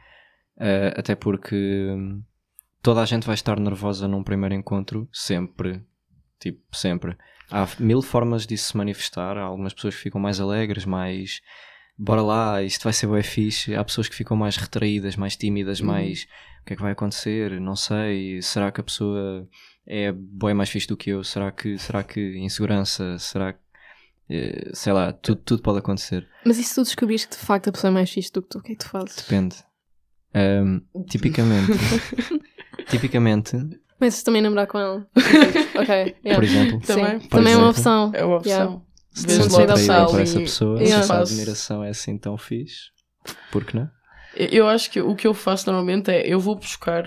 Eh, 0.65 0.95
até 0.97 1.17
porque 1.17 1.57
hum, 1.91 2.23
toda 2.81 3.03
a 3.03 3.05
gente 3.05 3.27
vai 3.27 3.35
estar 3.35 3.59
nervosa 3.59 4.07
num 4.07 4.23
primeiro 4.23 4.55
encontro, 4.55 5.09
sempre. 5.13 5.83
Tipo, 6.39 6.61
sempre. 6.77 7.17
Há 7.51 7.67
mil 7.81 8.01
formas 8.01 8.47
disso 8.47 8.71
se 8.71 8.77
manifestar. 8.77 9.37
Há 9.37 9.43
algumas 9.43 9.75
pessoas 9.75 9.95
que 9.97 10.01
ficam 10.03 10.21
mais 10.21 10.39
alegres, 10.41 10.85
mais. 10.85 11.41
Bora 11.99 12.23
lá, 12.23 12.63
isto 12.63 12.85
vai 12.85 12.93
ser 12.93 13.07
bem 13.09 13.23
fixe. 13.23 13.75
Há 13.75 13.85
pessoas 13.85 14.09
que 14.09 14.15
ficam 14.15 14.37
mais 14.37 14.57
retraídas, 14.57 15.17
mais 15.17 15.37
tímidas, 15.37 15.81
Uhum. 15.81 15.87
mais. 15.89 16.27
O 16.63 16.65
que 16.65 16.73
é 16.75 16.77
que 16.77 16.83
vai 16.83 16.93
acontecer? 16.93 17.61
Não 17.61 17.75
sei. 17.77 18.41
Será 18.41 18.71
que 18.71 18.81
a 18.81 18.85
pessoa 18.85 19.49
é 19.87 20.13
bem 20.13 20.55
mais 20.55 20.71
fixe 20.71 20.87
do 20.87 20.97
que 20.97 21.11
eu? 21.11 21.25
Será 21.25 21.51
que, 21.51 21.77
será 21.79 22.03
que 22.05 22.39
insegurança? 22.39 23.19
Será 23.19 23.53
que. 23.53 23.59
eh, 24.31 24.71
Sei 24.73 24.93
lá, 24.93 25.13
tudo, 25.13 25.41
tudo 25.45 25.63
pode 25.63 25.79
acontecer. 25.81 26.27
Mas 26.47 26.57
e 26.59 26.63
se 26.65 26.75
tu 26.75 26.83
descobrires 26.83 27.25
que 27.27 27.37
de 27.37 27.43
facto 27.43 27.69
a 27.69 27.73
pessoa 27.73 27.91
é 27.91 27.95
mais 27.95 28.11
fixe 28.11 28.33
do 28.33 28.41
que 28.43 28.49
tu, 28.49 28.59
o 28.59 28.63
que 28.63 28.73
é 28.73 28.75
que 28.77 28.85
tu 28.85 28.89
fazes? 28.91 29.17
Depende. 29.17 29.57
Ahm, 30.35 30.81
tipicamente. 31.09 31.73
tipicamente, 32.89 33.57
Começas 34.03 34.25
também 34.25 34.41
a 34.41 34.43
namorar 34.43 34.67
com 34.67 34.79
ela. 34.81 35.07
ok, 35.79 36.17
yeah. 36.25 36.35
por 36.35 36.43
exemplo, 36.43 36.81
Também. 36.81 37.21
Sim. 37.21 37.29
Por 37.29 37.37
Também 37.39 37.53
é 37.53 37.57
uma 37.57 37.71
exemplo, 37.71 37.71
opção. 37.71 38.11
É 38.13 38.25
uma 38.25 38.37
opção. 38.39 38.53
Yeah. 38.53 38.81
se 39.13 39.27
te 39.27 39.33
sentes 39.33 39.53
se 39.53 39.63
atraída 39.63 40.07
por 40.07 40.21
essa 40.21 40.41
pessoa, 40.41 40.79
se 40.79 40.83
Yeah. 40.83 41.05
essa 41.05 41.15
espaço. 41.15 41.33
admiração 41.33 41.85
é 41.85 41.89
assim 41.91 42.19
tão 42.19 42.37
fixe, 42.37 42.91
por 43.53 43.65
que 43.65 43.77
não? 43.77 43.89
Eu 44.35 44.67
acho 44.67 44.91
que 44.91 45.01
o 45.01 45.15
que 45.15 45.25
eu 45.25 45.33
faço 45.33 45.71
normalmente 45.71 46.11
é 46.11 46.27
eu 46.27 46.41
vou 46.41 46.57
buscar, 46.57 47.07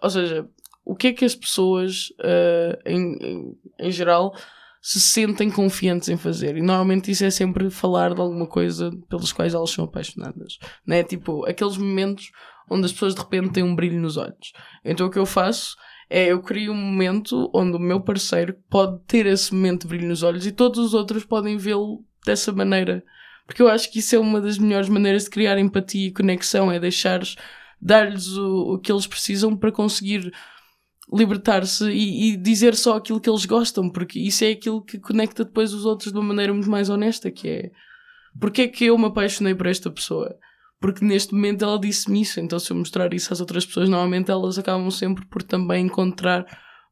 ou 0.00 0.10
seja, 0.10 0.46
o 0.84 0.94
que 0.94 1.08
é 1.08 1.12
que 1.12 1.24
as 1.24 1.34
pessoas 1.34 2.12
ah, 2.22 2.78
em, 2.86 3.16
em, 3.20 3.58
em 3.80 3.90
geral 3.90 4.32
se 4.80 5.00
sentem 5.00 5.50
confiantes 5.50 6.08
em 6.08 6.16
fazer. 6.16 6.56
E 6.56 6.62
normalmente 6.62 7.10
isso 7.10 7.24
é 7.24 7.30
sempre 7.30 7.68
falar 7.68 8.14
de 8.14 8.20
alguma 8.20 8.46
coisa 8.46 8.90
pelas 9.08 9.32
quais 9.32 9.54
elas 9.54 9.70
são 9.70 9.84
apaixonadas. 9.84 10.56
Né? 10.86 11.02
Tipo, 11.02 11.44
aqueles 11.46 11.76
momentos 11.76 12.30
onde 12.70 12.86
as 12.86 12.92
pessoas 12.92 13.14
de 13.14 13.20
repente 13.20 13.50
têm 13.50 13.62
um 13.62 13.74
brilho 13.74 14.00
nos 14.00 14.16
olhos. 14.16 14.52
Então 14.84 15.06
o 15.06 15.10
que 15.10 15.18
eu 15.18 15.26
faço 15.26 15.76
é 16.10 16.26
eu 16.26 16.40
crio 16.40 16.72
um 16.72 16.76
momento 16.76 17.50
onde 17.54 17.76
o 17.76 17.80
meu 17.80 18.00
parceiro 18.00 18.54
pode 18.70 19.00
ter 19.06 19.26
esse 19.26 19.54
momento 19.54 19.82
de 19.82 19.88
brilho 19.88 20.08
nos 20.08 20.22
olhos 20.22 20.46
e 20.46 20.52
todos 20.52 20.78
os 20.78 20.94
outros 20.94 21.24
podem 21.24 21.56
vê-lo 21.56 22.04
dessa 22.24 22.52
maneira. 22.52 23.04
Porque 23.46 23.62
eu 23.62 23.68
acho 23.68 23.90
que 23.90 23.98
isso 23.98 24.14
é 24.14 24.18
uma 24.18 24.40
das 24.40 24.58
melhores 24.58 24.88
maneiras 24.88 25.24
de 25.24 25.30
criar 25.30 25.58
empatia 25.58 26.08
e 26.08 26.12
conexão, 26.12 26.70
é 26.70 26.78
deixares, 26.78 27.36
dar-lhes 27.80 28.28
o, 28.36 28.74
o 28.74 28.78
que 28.78 28.92
eles 28.92 29.06
precisam 29.06 29.56
para 29.56 29.72
conseguir 29.72 30.32
libertar-se 31.12 31.90
e, 31.90 32.32
e 32.32 32.36
dizer 32.36 32.74
só 32.74 32.96
aquilo 32.96 33.20
que 33.20 33.30
eles 33.30 33.46
gostam, 33.46 33.88
porque 33.88 34.18
isso 34.18 34.44
é 34.44 34.50
aquilo 34.50 34.82
que 34.82 34.98
conecta 34.98 35.44
depois 35.44 35.72
os 35.72 35.86
outros 35.86 36.12
de 36.12 36.18
uma 36.18 36.28
maneira 36.28 36.52
muito 36.52 36.70
mais 36.70 36.90
honesta, 36.90 37.30
que 37.30 37.48
é 37.48 37.70
porque 38.38 38.62
é 38.62 38.68
que 38.68 38.84
eu 38.84 38.96
me 38.96 39.06
apaixonei 39.06 39.54
por 39.54 39.66
esta 39.66 39.90
pessoa? 39.90 40.36
Porque 40.80 41.04
neste 41.04 41.34
momento 41.34 41.64
ela 41.64 41.78
disse-me 41.78 42.22
isso, 42.22 42.38
então 42.38 42.58
se 42.58 42.70
eu 42.70 42.76
mostrar 42.76 43.12
isso 43.12 43.32
às 43.32 43.40
outras 43.40 43.66
pessoas, 43.66 43.88
normalmente 43.88 44.30
elas 44.30 44.58
acabam 44.58 44.90
sempre 44.90 45.26
por 45.26 45.42
também 45.42 45.86
encontrar 45.86 46.46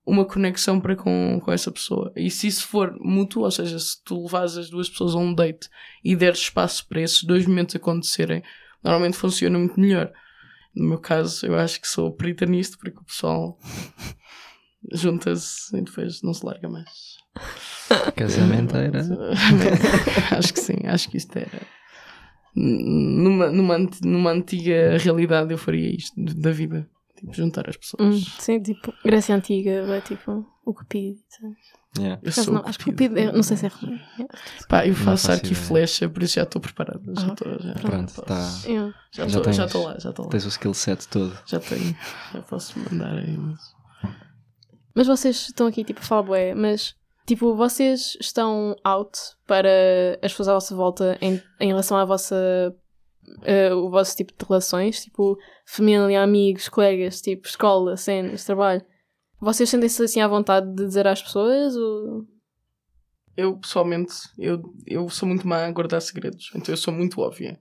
uma 0.05 0.25
conexão 0.25 0.81
para 0.81 0.95
com, 0.95 1.41
com 1.43 1.53
essa 1.53 1.71
pessoa. 1.71 2.13
E 2.17 2.31
se 2.31 2.47
isso 2.47 2.67
for 2.67 2.97
mútuo, 3.01 3.43
ou 3.43 3.51
seja, 3.51 3.79
se 3.79 4.03
tu 4.05 4.23
levares 4.23 4.57
as 4.57 4.71
duas 4.71 4.89
pessoas 4.89 5.15
a 5.15 5.19
um 5.19 5.35
date 5.35 5.69
e 6.05 6.15
deres 6.15 6.41
espaço 6.41 6.87
para 6.89 7.01
esses 7.01 7.25
dois 7.25 7.47
momentos 7.47 7.75
acontecerem, 7.75 8.43
normalmente 8.83 9.17
funciona 9.17 9.59
muito 9.59 9.79
melhor. 9.79 10.13
No 10.75 10.89
meu 10.89 10.99
caso, 10.99 11.47
eu 11.47 11.59
acho 11.59 11.81
que 11.81 11.89
sou 11.89 12.13
perita 12.13 12.47
nisto, 12.47 12.79
porque 12.79 12.99
o 12.99 13.05
pessoal 13.05 13.59
junta-se 14.93 15.77
e 15.77 15.83
depois 15.83 16.23
não 16.23 16.35
se 16.35 16.45
larga 16.45 16.69
mais. 16.69 17.17
Casamento 18.15 18.77
era. 18.77 19.01
acho 20.37 20.53
que 20.53 20.61
sim, 20.61 20.87
acho 20.87 21.11
que 21.11 21.17
isto 21.17 21.37
era. 21.37 21.63
Numa, 22.57 23.51
numa, 23.51 23.77
numa 24.03 24.31
antiga 24.31 24.97
realidade 24.99 25.53
eu 25.53 25.59
faria 25.59 25.95
isto 25.95 26.15
da 26.19 26.51
vida. 26.51 26.89
Tipo, 27.17 27.33
juntar 27.35 27.69
as 27.69 27.77
pessoas. 27.77 28.03
Hum, 28.03 28.21
sim, 28.39 28.61
tipo, 28.63 28.93
Grécia 29.05 29.35
Antiga, 29.35 29.71
é 29.71 30.01
tipo 30.01 30.47
o 30.65 30.75
Cupido. 30.75 31.19
Yeah. 31.99 32.21
Eu 32.23 32.31
sou 32.33 32.53
não, 32.53 32.63
acho 32.67 32.79
que 32.79 32.85
Cupido, 32.87 33.19
é- 33.19 33.33
não 33.33 33.43
sei 33.43 33.57
se 33.57 33.65
é 33.67 33.69
romano. 33.71 33.99
Yeah. 34.19 34.35
Pá, 34.69 34.87
eu 34.87 34.95
faço 34.95 35.33
arco 35.33 35.47
e 35.47 35.55
flecha, 35.55 36.09
por 36.11 36.23
isso 36.23 36.35
já 36.35 36.43
estou 36.43 36.61
preparado. 36.61 37.03
Já 37.19 37.27
Ah, 37.27 37.33
estou 37.33 37.59
já, 37.59 37.75
Pronto, 37.75 38.13
posso- 38.15 38.23
tá. 38.27 38.61
Yeah. 38.67 38.95
Já 39.13 39.23
Já 39.23 39.27
estou 39.27 39.43
tens- 39.43 39.57
já 39.57 39.65
estou 39.67 39.85
lá, 39.85 39.99
já 39.99 40.11
estou 40.11 40.25
lá. 40.27 40.31
Tens 40.31 40.45
o 40.45 40.49
skill 40.49 40.75
set 40.75 41.09
todo. 41.09 41.39
Já 41.47 41.59
tenho. 41.61 41.97
Já 42.35 42.43
posso 42.43 42.79
mandar 42.79 43.17
aí. 43.17 43.37
mas- 43.39 43.75
Mas 44.95 45.07
vocês 45.07 45.37
estão 45.49 45.67
aqui, 45.67 45.85
tipo, 45.85 46.01
a 46.01 46.03
falar 46.03 46.23
bué, 46.23 46.55
mas, 46.55 46.95
tipo, 47.27 47.55
vocês 47.55 48.17
estão 48.21 48.77
out 48.85 49.19
para 49.47 49.69
as 50.23 50.33
pessoas 50.33 50.49
à 50.49 50.55
vossa 50.55 50.75
volta 50.75 51.19
em, 51.21 51.43
em 51.61 51.69
relação 51.69 51.97
à 51.97 52.05
vossa 52.05 52.75
eh, 53.43 53.73
o 53.75 53.91
vosso 53.91 54.17
tipo 54.17 54.33
de 54.33 54.45
relações, 54.49 55.03
tipo 55.03 55.37
família, 55.65 56.23
amigos, 56.23 56.69
colegas, 56.69 57.21
tipo 57.21 57.47
escola, 57.47 57.97
cenas, 57.97 58.45
trabalho. 58.45 58.83
Vocês 59.41 59.69
sentem-se 59.69 60.03
assim 60.03 60.21
à 60.21 60.29
vontade 60.29 60.69
de 60.75 60.87
dizer 60.87 61.07
às 61.07 61.23
pessoas? 61.23 61.77
Ou... 61.77 62.25
Eu, 63.37 63.59
pessoalmente, 63.59 64.15
eu, 64.39 64.63
eu 64.87 65.09
sou 65.09 65.29
muito 65.29 65.47
má 65.47 65.67
a 65.67 65.71
guardar 65.71 66.01
segredos. 66.01 66.51
Então 66.55 66.73
eu 66.73 66.77
sou 66.77 66.95
muito 66.95 67.21
óbvia. 67.21 67.61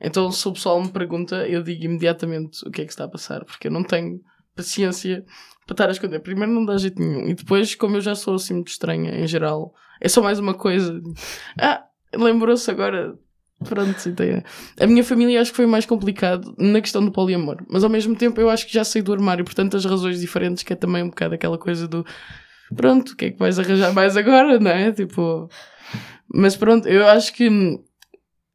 Então 0.00 0.32
se 0.32 0.48
o 0.48 0.52
pessoal 0.52 0.82
me 0.82 0.90
pergunta, 0.90 1.46
eu 1.46 1.62
digo 1.62 1.84
imediatamente 1.84 2.66
o 2.66 2.70
que 2.70 2.82
é 2.82 2.84
que 2.84 2.90
está 2.90 3.04
a 3.04 3.08
passar. 3.08 3.44
Porque 3.44 3.68
eu 3.68 3.72
não 3.72 3.84
tenho 3.84 4.20
paciência 4.54 5.24
para 5.66 5.74
estar 5.74 5.88
a 5.88 5.92
esconder. 5.92 6.20
Primeiro 6.20 6.52
não 6.52 6.64
dá 6.64 6.76
jeito 6.76 7.00
nenhum. 7.00 7.28
E 7.28 7.34
depois, 7.34 7.74
como 7.74 7.96
eu 7.96 8.00
já 8.00 8.14
sou 8.14 8.34
assim 8.34 8.54
muito 8.54 8.68
estranha 8.68 9.10
em 9.18 9.26
geral, 9.26 9.74
é 10.00 10.08
só 10.08 10.22
mais 10.22 10.38
uma 10.38 10.54
coisa. 10.54 11.00
Ah, 11.58 11.84
lembrou-se 12.14 12.70
agora. 12.70 13.14
Pronto, 13.64 14.08
ideia. 14.08 14.44
A 14.80 14.86
minha 14.88 15.04
família 15.04 15.40
acho 15.40 15.52
que 15.52 15.56
foi 15.56 15.66
mais 15.66 15.86
complicado 15.86 16.52
na 16.58 16.80
questão 16.80 17.04
do 17.04 17.12
poliamor. 17.12 17.58
Mas 17.70 17.84
ao 17.84 17.90
mesmo 17.90 18.16
tempo 18.16 18.40
eu 18.40 18.50
acho 18.50 18.66
que 18.66 18.74
já 18.74 18.82
saí 18.82 19.02
do 19.02 19.12
armário 19.12 19.44
por 19.44 19.54
tantas 19.54 19.84
razões 19.84 20.20
diferentes 20.20 20.64
que 20.64 20.72
é 20.72 20.76
também 20.76 21.04
um 21.04 21.08
bocado 21.08 21.34
aquela 21.34 21.56
coisa 21.56 21.86
do 21.86 22.04
pronto, 22.74 23.10
o 23.10 23.16
que 23.16 23.26
é 23.26 23.30
que 23.30 23.38
vais 23.38 23.58
arranjar 23.58 23.92
mais 23.92 24.16
agora, 24.16 24.58
não 24.58 24.70
é? 24.70 24.90
Tipo. 24.90 25.48
Mas 26.34 26.56
pronto, 26.56 26.88
eu 26.88 27.06
acho 27.06 27.32
que 27.34 27.48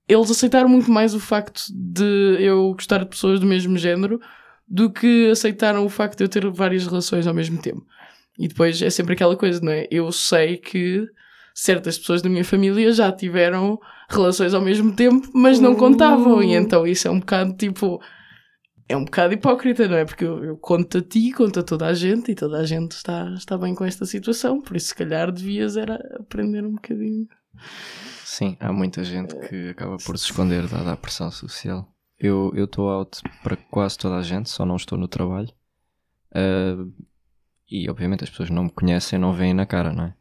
eles 0.07 0.31
aceitaram 0.31 0.67
muito 0.67 0.91
mais 0.91 1.13
o 1.13 1.19
facto 1.19 1.61
de 1.73 2.37
eu 2.39 2.73
gostar 2.73 2.99
de 2.99 3.05
pessoas 3.05 3.39
do 3.39 3.45
mesmo 3.45 3.77
género 3.77 4.19
do 4.67 4.91
que 4.91 5.29
aceitaram 5.29 5.85
o 5.85 5.89
facto 5.89 6.17
de 6.17 6.23
eu 6.25 6.29
ter 6.29 6.49
várias 6.49 6.85
relações 6.85 7.25
ao 7.25 7.33
mesmo 7.33 7.61
tempo. 7.61 7.85
E 8.37 8.47
depois 8.47 8.81
é 8.81 8.89
sempre 8.89 9.13
aquela 9.13 9.35
coisa, 9.35 9.59
não 9.61 9.71
é? 9.71 9.87
Eu 9.89 10.11
sei 10.11 10.57
que 10.57 11.07
certas 11.55 11.97
pessoas 11.97 12.21
da 12.21 12.29
minha 12.29 12.45
família 12.45 12.91
já 12.91 13.11
tiveram 13.11 13.79
relações 14.09 14.53
ao 14.53 14.61
mesmo 14.61 14.95
tempo, 14.95 15.27
mas 15.33 15.59
não 15.59 15.75
contavam. 15.75 16.43
E 16.43 16.53
então 16.53 16.85
isso 16.85 17.07
é 17.07 17.11
um 17.11 17.19
bocado 17.19 17.53
tipo. 17.53 17.99
É 18.89 18.95
um 18.95 19.03
bocado 19.03 19.33
hipócrita, 19.33 19.85
não 19.87 19.97
é? 19.97 20.05
Porque 20.05 20.23
eu, 20.23 20.43
eu 20.45 20.57
conto 20.57 20.99
a 20.99 21.01
ti, 21.01 21.33
conto 21.33 21.59
a 21.59 21.63
toda 21.63 21.87
a 21.87 21.93
gente 21.93 22.31
e 22.31 22.35
toda 22.35 22.57
a 22.57 22.65
gente 22.65 22.91
está, 22.91 23.27
está 23.33 23.57
bem 23.57 23.75
com 23.75 23.83
esta 23.83 24.05
situação. 24.05 24.61
Por 24.61 24.77
isso, 24.77 24.87
se 24.87 24.95
calhar, 24.95 25.29
devias 25.29 25.75
era 25.75 25.95
aprender 26.17 26.63
um 26.63 26.73
bocadinho. 26.73 27.27
Sim, 28.23 28.55
há 28.61 28.71
muita 28.71 29.03
gente 29.03 29.35
que 29.35 29.69
acaba 29.69 29.97
por 29.97 30.17
se 30.17 30.25
esconder 30.25 30.67
dada 30.67 30.93
a 30.93 30.95
pressão 30.95 31.29
social. 31.31 31.91
Eu 32.19 32.51
estou 32.55 32.89
out 32.89 33.21
para 33.43 33.55
quase 33.55 33.97
toda 33.97 34.15
a 34.17 34.23
gente, 34.23 34.49
só 34.49 34.65
não 34.65 34.75
estou 34.75 34.97
no 34.97 35.07
trabalho. 35.07 35.49
Ah, 36.33 36.75
e 37.69 37.89
obviamente 37.89 38.23
as 38.23 38.29
pessoas 38.29 38.49
não 38.49 38.63
me 38.65 38.69
conhecem, 38.71 39.19
não 39.19 39.33
veem 39.33 39.53
na 39.53 39.65
cara, 39.65 39.91
não 39.93 40.05
é? 40.05 40.13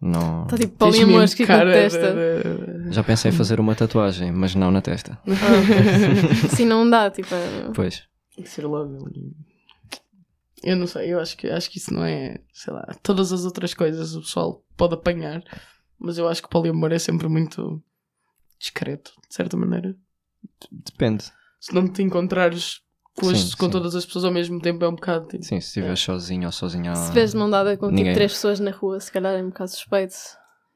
Não... 0.00 0.42
Está 0.44 0.56
tipo 0.56 0.84
mesmo 0.86 1.22
escrito 1.22 1.48
na 1.50 1.58
cara 1.58 1.72
testa. 1.72 2.14
de- 2.14 2.94
Já 2.94 3.02
pensei 3.04 3.30
em 3.30 3.34
fazer 3.34 3.60
uma 3.60 3.74
tatuagem, 3.74 4.32
mas 4.32 4.54
não 4.54 4.70
na 4.70 4.80
testa. 4.82 5.18
Assim 6.44 6.64
não 6.64 6.88
dá, 6.88 7.10
tipo. 7.10 7.34
é- 7.34 7.70
Pois. 7.74 8.02
Tem 8.34 8.44
que 8.44 8.50
ser 8.50 8.66
logo. 8.66 9.10
Eu 10.62 10.76
não 10.76 10.86
sei, 10.86 11.12
eu 11.12 11.20
acho 11.20 11.36
que, 11.36 11.48
acho 11.48 11.70
que 11.70 11.78
isso 11.78 11.92
não 11.92 12.04
é, 12.04 12.38
sei 12.52 12.72
lá, 12.72 12.84
todas 13.02 13.32
as 13.32 13.44
outras 13.46 13.72
coisas 13.72 14.14
o 14.14 14.20
pessoal 14.20 14.62
pode 14.76 14.92
apanhar, 14.94 15.42
mas 15.98 16.18
eu 16.18 16.28
acho 16.28 16.42
que 16.42 16.46
o 16.48 16.50
poliamor 16.50 16.92
é 16.92 16.98
sempre 16.98 17.28
muito 17.28 17.82
discreto, 18.58 19.12
de 19.28 19.34
certa 19.34 19.56
maneira. 19.56 19.96
Depende. 20.70 21.24
Se 21.60 21.74
não 21.74 21.86
te 21.88 22.02
encontrares 22.02 22.80
com, 23.18 23.28
as- 23.28 23.38
Sim, 23.50 23.56
com 23.56 23.66
sim. 23.66 23.70
todas 23.70 23.94
as 23.94 24.06
pessoas 24.06 24.24
ao 24.24 24.32
mesmo 24.32 24.60
tempo, 24.60 24.84
é 24.84 24.88
um 24.88 24.94
bocado. 24.94 25.26
tipo, 25.28 25.44
Sim, 25.44 25.60
se 25.60 25.68
estiveres 25.68 26.00
sozinho 26.00 26.46
ou 26.46 26.52
sozinha. 26.52 26.94
Se 26.94 27.26
de 27.26 27.36
mão 27.36 27.50
dada 27.50 27.76
com 27.76 27.94
tipo 27.94 28.12
três 28.14 28.32
pessoas 28.32 28.60
na 28.60 28.70
rua, 28.70 28.98
se 29.00 29.12
calhar 29.12 29.34
é 29.34 29.42
um 29.42 29.48
bocado 29.48 29.70
suspeito. 29.70 30.14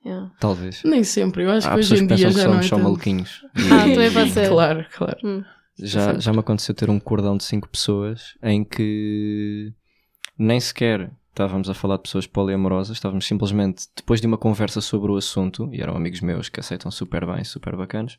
Yeah. 0.05 0.31
Talvez. 0.39 0.83
Nem 0.85 1.03
sempre, 1.03 1.45
eu 1.45 1.51
acho 1.51 1.67
Há 1.67 1.73
que 1.73 1.79
hoje 1.79 1.95
em 1.95 2.07
dia 2.07 2.27
pensam 2.29 2.31
que 2.33 2.37
já 2.39 2.45
não 2.45 2.51
é 2.51 2.55
somos 2.57 2.67
só 2.67 2.77
tanto. 2.77 2.85
maluquinhos. 2.85 3.43
Ah, 3.73 3.89
E- 3.89 3.95
também 3.95 4.13
pode 4.13 4.31
ser. 4.33 4.49
Claro, 4.51 4.87
claro. 4.95 5.19
Hum. 5.25 5.45
Já, 5.79 6.19
já 6.21 6.33
me 6.33 6.39
aconteceu 6.41 6.75
ter 6.75 6.91
um 6.91 7.01
cordão 7.01 7.37
de 7.39 7.45
cinco 7.45 7.69
pessoas 7.69 8.35
em 8.43 8.63
que 8.63 9.73
nem 10.39 10.61
sequer 10.61 11.11
estávamos 11.31 11.69
a 11.71 11.75
falar 11.75 11.97
de 11.97 12.03
pessoas 12.03 12.27
poliamorosas, 12.29 12.97
estávamos 12.97 13.27
simplesmente, 13.27 13.87
depois 13.97 14.21
de 14.21 14.27
uma 14.27 14.39
conversa 14.39 14.81
sobre 14.81 15.11
o 15.11 15.17
assunto, 15.17 15.69
e 15.73 15.81
eram 15.81 15.97
amigos 15.97 16.21
meus 16.21 16.49
que 16.49 16.61
aceitam 16.61 16.91
super 16.93 17.27
bem, 17.27 17.43
super 17.43 17.75
bacanas, 17.75 18.19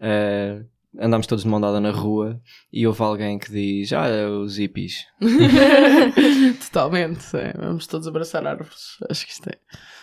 eh, 0.00 0.62
andámos 0.98 1.26
todos 1.26 1.44
de 1.44 1.50
mão 1.50 1.60
dada 1.60 1.80
na 1.80 1.90
rua 1.90 2.40
e 2.72 2.86
houve 2.86 3.02
alguém 3.02 3.38
que 3.38 3.50
diz: 3.50 3.92
Ah, 3.92 4.06
é 4.06 4.26
os 4.26 4.56
hippies. 4.58 5.06
Totalmente, 6.66 7.36
é. 7.36 7.52
vamos 7.52 7.86
todos 7.86 8.06
abraçar 8.06 8.46
árvores. 8.46 8.96
Acho 9.10 9.26
que 9.26 9.32
isto 9.32 9.48
é. 9.48 9.58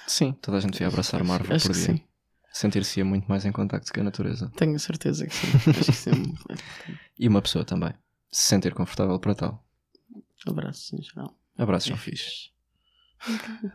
Sim, 0.07 0.33
toda 0.41 0.57
a 0.57 0.59
gente 0.59 0.79
ia 0.81 0.87
abraçar 0.87 1.21
uma 1.21 1.35
árvore 1.35 1.55
Acho 1.55 1.67
por 1.67 1.73
dia. 1.75 2.01
Sentir-se 2.51 3.03
muito 3.03 3.25
mais 3.27 3.43
em 3.45 3.51
contacto 3.51 3.91
com 3.91 3.99
a 3.99 4.03
natureza. 4.03 4.49
Tenho 4.55 4.79
certeza 4.79 5.25
que 5.27 5.33
sim. 5.33 5.47
Acho 5.71 5.85
que 5.85 5.91
sim. 5.93 6.33
E 7.19 7.27
uma 7.27 7.41
pessoa 7.41 7.65
também. 7.65 7.93
Se 8.31 8.47
sentir 8.49 8.73
confortável 8.73 9.19
para 9.19 9.35
tal. 9.35 9.65
Abraços 10.47 10.93
em 10.93 11.01
geral. 11.01 11.35
Abraços 11.57 11.89
são 11.89 11.97
fixe. 11.97 12.51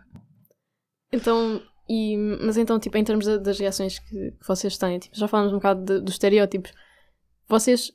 Então, 1.12 1.60
e, 1.88 2.16
mas 2.40 2.56
então, 2.56 2.78
tipo, 2.78 2.96
em 2.96 3.02
termos 3.02 3.26
das 3.26 3.58
reações 3.58 3.98
que, 3.98 4.30
que 4.30 4.46
vocês 4.46 4.78
têm, 4.78 4.98
tipo, 4.98 5.16
já 5.16 5.26
falamos 5.26 5.52
um 5.52 5.56
bocado 5.56 5.84
de- 5.84 6.00
dos 6.00 6.14
estereótipos. 6.14 6.72
Vocês 7.50 7.90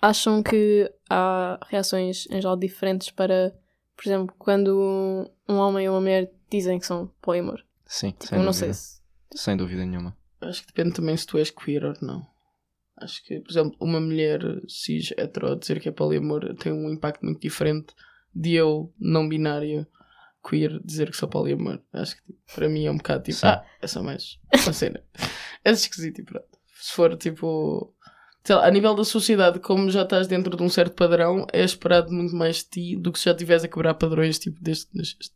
acham 0.00 0.40
que 0.40 0.88
há 1.10 1.58
reações 1.68 2.26
em 2.30 2.40
geral 2.40 2.56
diferentes 2.56 3.10
para, 3.10 3.52
por 3.96 4.08
exemplo, 4.08 4.34
quando 4.38 5.28
um 5.48 5.56
homem 5.56 5.88
ou 5.88 5.94
uma 5.96 6.00
mulher 6.00 6.30
dizem 6.48 6.78
que 6.78 6.86
são 6.86 7.08
poliamor? 7.20 7.60
Sim, 7.84 8.12
Tipo, 8.12 8.26
sem 8.28 8.38
eu 8.38 8.44
não 8.44 8.52
dúvida. 8.52 8.72
sei 8.72 8.74
se. 8.74 9.02
Sem 9.34 9.56
dúvida 9.56 9.84
nenhuma. 9.84 10.16
Acho 10.40 10.60
que 10.62 10.68
depende 10.68 10.94
também 10.94 11.16
se 11.16 11.26
tu 11.26 11.38
és 11.38 11.50
queer 11.50 11.84
ou 11.84 11.94
não. 12.00 12.24
Acho 12.96 13.24
que, 13.24 13.40
por 13.40 13.50
exemplo, 13.50 13.76
uma 13.80 14.00
mulher 14.00 14.40
cis 14.68 15.10
hetero 15.18 15.52
a 15.52 15.54
dizer 15.56 15.80
que 15.80 15.88
é 15.88 15.92
poliamor 15.92 16.54
tem 16.56 16.72
um 16.72 16.88
impacto 16.90 17.24
muito 17.24 17.40
diferente 17.40 17.92
de 18.34 18.54
eu, 18.54 18.92
não 18.98 19.28
binário, 19.28 19.86
queer, 20.48 20.80
dizer 20.84 21.10
que 21.10 21.16
sou 21.16 21.28
poliamor. 21.28 21.80
Acho 21.92 22.16
que 22.16 22.22
tipo, 22.32 22.38
para 22.54 22.68
mim 22.68 22.86
é 22.86 22.90
um 22.92 22.96
bocado 22.96 23.24
tipo, 23.24 23.38
Sim. 23.38 23.46
ah, 23.48 23.64
é 23.82 23.86
só 23.88 24.02
mais 24.04 24.38
uma 24.62 24.72
cena. 24.72 25.02
é 25.64 25.70
esquisito 25.72 26.20
e 26.20 26.24
pronto. 26.24 26.46
Se 26.80 26.92
for 26.92 27.16
tipo, 27.16 27.92
lá, 28.50 28.66
a 28.66 28.70
nível 28.70 28.94
da 28.94 29.04
sociedade, 29.04 29.58
como 29.60 29.90
já 29.90 30.02
estás 30.02 30.26
dentro 30.26 30.56
de 30.56 30.62
um 30.62 30.68
certo 30.68 30.94
padrão, 30.94 31.46
é 31.52 31.62
esperado 31.64 32.12
muito 32.12 32.34
mais 32.34 32.58
de 32.58 32.64
ti 32.64 32.96
do 32.96 33.12
que 33.12 33.18
se 33.18 33.26
já 33.26 33.32
estivesse 33.32 33.66
a 33.66 33.68
quebrar 33.68 33.94
padrões 33.94 34.38
tipo 34.38 34.58
desde 34.60 34.86
que 34.86 34.96
nasceste. 34.96 35.32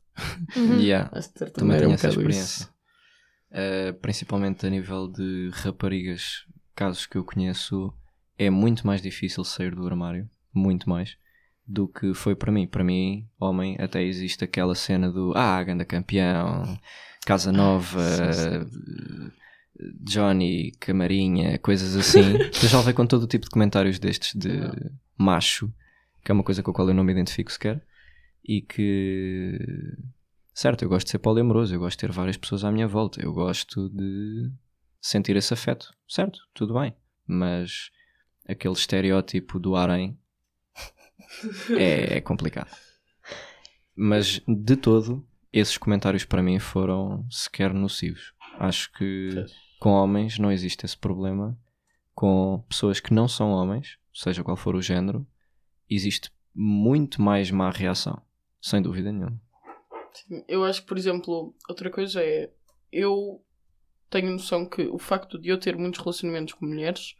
Uhum. 0.56 0.78
Yeah. 0.78 1.10
Também 1.54 1.76
é 1.76 1.80
tenho 1.80 1.90
um 1.90 1.94
essa 1.94 2.08
bocado 2.08 2.20
experiência. 2.20 2.68
Uh, 3.50 3.94
principalmente 4.00 4.66
a 4.66 4.70
nível 4.70 5.08
de 5.08 5.50
raparigas, 5.52 6.46
casos 6.74 7.06
que 7.06 7.16
eu 7.16 7.24
conheço, 7.24 7.92
é 8.38 8.48
muito 8.48 8.86
mais 8.86 9.02
difícil 9.02 9.44
sair 9.44 9.74
do 9.74 9.86
armário, 9.86 10.28
muito 10.54 10.88
mais, 10.88 11.16
do 11.66 11.86
que 11.86 12.14
foi 12.14 12.34
para 12.34 12.50
mim. 12.50 12.66
Para 12.66 12.82
mim, 12.82 13.28
homem, 13.38 13.76
até 13.78 14.02
existe 14.02 14.44
aquela 14.44 14.74
cena 14.74 15.10
do 15.10 15.32
Ah, 15.36 15.62
ganda 15.62 15.84
campeão, 15.84 16.78
Casa 17.24 17.52
Nova, 17.52 18.00
Johnny, 20.00 20.72
Camarinha, 20.78 21.58
coisas 21.58 21.96
assim. 21.96 22.38
Já 22.68 22.78
levei 22.78 22.94
com 22.94 23.06
todo 23.06 23.24
o 23.24 23.26
tipo 23.26 23.44
de 23.44 23.50
comentários 23.50 23.98
destes 23.98 24.34
de 24.34 24.50
macho, 25.16 25.72
que 26.24 26.30
é 26.30 26.34
uma 26.34 26.44
coisa 26.44 26.62
com 26.62 26.70
a 26.70 26.74
qual 26.74 26.88
eu 26.88 26.94
não 26.94 27.04
me 27.04 27.12
identifico 27.12 27.52
sequer, 27.52 27.82
e 28.44 28.60
que 28.60 29.58
Certo, 30.54 30.82
eu 30.82 30.88
gosto 30.88 31.06
de 31.06 31.12
ser 31.12 31.18
poliamoroso, 31.18 31.74
eu 31.74 31.80
gosto 31.80 31.98
de 31.98 32.06
ter 32.06 32.12
várias 32.12 32.36
pessoas 32.36 32.62
à 32.62 32.70
minha 32.70 32.86
volta, 32.86 33.22
eu 33.22 33.32
gosto 33.32 33.88
de 33.88 34.50
sentir 35.00 35.34
esse 35.34 35.52
afeto. 35.54 35.94
Certo, 36.06 36.40
tudo 36.52 36.74
bem. 36.74 36.94
Mas 37.26 37.90
aquele 38.46 38.74
estereótipo 38.74 39.58
do 39.58 39.74
harém 39.74 40.18
é, 41.70 42.18
é 42.18 42.20
complicado. 42.20 42.70
Mas 43.96 44.42
de 44.46 44.76
todo, 44.76 45.26
esses 45.50 45.78
comentários 45.78 46.24
para 46.24 46.42
mim 46.42 46.58
foram 46.58 47.26
sequer 47.30 47.72
nocivos. 47.72 48.34
Acho 48.58 48.92
que 48.92 49.46
com 49.82 49.90
homens 49.90 50.38
não 50.38 50.52
existe 50.52 50.86
esse 50.86 50.96
problema. 50.96 51.58
Com 52.14 52.64
pessoas 52.68 53.00
que 53.00 53.12
não 53.12 53.26
são 53.26 53.50
homens, 53.50 53.98
seja 54.14 54.44
qual 54.44 54.56
for 54.56 54.76
o 54.76 54.80
género, 54.80 55.26
existe 55.90 56.30
muito 56.54 57.20
mais 57.20 57.50
má 57.50 57.68
reação. 57.68 58.22
Sem 58.60 58.80
dúvida 58.80 59.10
nenhuma. 59.10 59.42
Sim, 60.12 60.44
Eu 60.46 60.64
acho 60.64 60.82
que, 60.82 60.86
por 60.86 60.96
exemplo, 60.96 61.52
outra 61.68 61.90
coisa 61.90 62.22
é. 62.22 62.48
Eu 62.92 63.44
tenho 64.08 64.30
noção 64.30 64.64
que 64.68 64.82
o 64.82 64.98
facto 64.98 65.36
de 65.36 65.48
eu 65.48 65.58
ter 65.58 65.76
muitos 65.76 65.98
relacionamentos 65.98 66.54
com 66.54 66.64
mulheres 66.64 67.16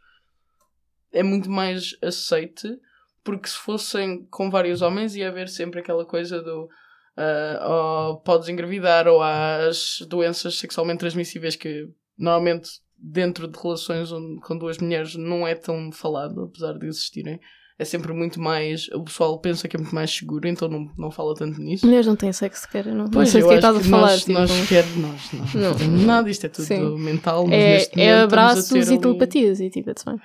é 1.11 1.21
muito 1.21 1.51
mais 1.51 1.97
aceite, 2.01 2.79
porque 3.25 3.49
se 3.49 3.57
fossem 3.57 4.25
com 4.27 4.49
vários 4.49 4.81
homens 4.81 5.17
ia 5.17 5.27
haver 5.27 5.49
sempre 5.49 5.81
aquela 5.81 6.05
coisa 6.05 6.41
do. 6.41 6.69
ah, 7.17 8.07
ou 8.07 8.21
podes 8.21 8.47
engravidar, 8.47 9.05
ou 9.05 9.21
há 9.21 9.67
as 9.67 9.99
doenças 10.07 10.57
sexualmente 10.57 10.99
transmissíveis 10.99 11.57
que 11.57 11.91
normalmente 12.23 12.69
dentro 12.97 13.47
de 13.47 13.59
relações 13.59 14.11
onde, 14.11 14.39
com 14.41 14.57
duas 14.57 14.77
mulheres 14.77 15.15
não 15.15 15.45
é 15.45 15.53
tão 15.55 15.91
falado, 15.91 16.41
apesar 16.43 16.73
de 16.73 16.87
existirem. 16.87 17.35
É 17.35 17.39
é 17.79 17.85
sempre 17.85 18.13
muito 18.13 18.39
mais. 18.39 18.87
O 18.89 19.03
pessoal 19.03 19.39
pensa 19.41 19.67
que 19.67 19.75
é 19.75 19.79
muito 19.79 19.93
mais 19.95 20.09
seguro, 20.11 20.47
então 20.47 20.69
não, 20.69 20.87
não 20.95 21.09
fala 21.11 21.33
tanto 21.33 21.59
nisso. 21.59 21.85
Mulheres 21.85 22.05
não 22.05 22.15
têm 22.15 22.31
sexo 22.31 22.61
sequer, 22.61 22.85
não, 22.85 23.05
não 23.05 23.09
Pois, 23.09 23.29
sei 23.29 23.41
eu 23.41 23.45
do 23.45 23.49
que 23.49 23.55
é 23.55 23.57
estás 23.57 23.75
a 23.77 23.79
falar. 23.81 24.01
Nós, 24.11 24.19
tipo, 24.19 24.31
nós, 24.33 24.69
quer, 24.69 24.85
nós, 24.95 25.33
nós 25.33 25.53
não 25.55 25.61
Não. 25.61 25.73
fazemos 25.73 26.03
nada, 26.05 26.29
isto 26.29 26.45
é 26.45 26.49
tudo 26.49 26.65
Sim. 26.65 26.97
mental. 26.99 27.45
É, 27.51 27.99
é 27.99 28.13
abraços 28.21 28.71
e 28.71 28.77
ali- 28.77 28.99
telepatias 29.01 29.59
e 29.59 29.69
tipo, 29.71 29.89
it's 29.89 30.03
fine. 30.03 30.19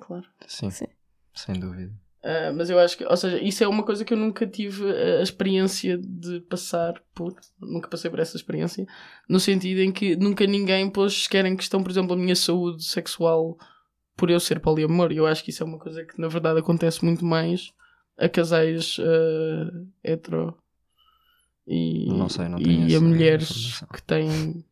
Claro. 0.00 0.24
Sim, 0.48 0.70
Sim. 0.70 0.86
sem 1.34 1.60
dúvida. 1.60 1.92
Ah, 2.24 2.52
mas 2.56 2.70
eu 2.70 2.78
acho 2.78 2.96
que, 2.96 3.04
ou 3.04 3.16
seja, 3.18 3.38
isso 3.42 3.62
é 3.62 3.68
uma 3.68 3.82
coisa 3.82 4.02
que 4.02 4.14
eu 4.14 4.16
nunca 4.16 4.46
tive 4.46 4.90
a 4.90 5.20
experiência 5.20 5.98
de 5.98 6.40
passar 6.40 6.94
por, 7.14 7.34
nunca 7.60 7.86
passei 7.86 8.10
por 8.10 8.18
essa 8.18 8.34
experiência, 8.34 8.86
no 9.28 9.38
sentido 9.38 9.80
em 9.80 9.92
que 9.92 10.16
nunca 10.16 10.46
ninguém 10.46 10.88
pôs 10.88 11.24
sequer 11.24 11.44
em 11.44 11.54
questão, 11.54 11.82
por 11.82 11.90
exemplo, 11.90 12.14
a 12.14 12.16
minha 12.16 12.34
saúde 12.34 12.82
sexual 12.82 13.58
por 14.16 14.30
eu 14.30 14.40
ser 14.40 14.58
poliamor. 14.60 15.12
E 15.12 15.18
eu 15.18 15.26
acho 15.26 15.44
que 15.44 15.50
isso 15.50 15.62
é 15.62 15.66
uma 15.66 15.78
coisa 15.78 16.02
que 16.02 16.18
na 16.18 16.28
verdade 16.28 16.60
acontece 16.60 17.04
muito 17.04 17.26
mais 17.26 17.72
a 18.16 18.26
casais 18.26 18.96
ah, 19.00 19.70
hetero 20.02 20.56
e, 21.66 22.06
Não 22.08 22.28
sei, 22.28 22.48
não 22.48 22.58
e 22.58 22.94
a 22.94 23.00
mulheres 23.00 23.82
que 23.92 24.02
têm. 24.02 24.64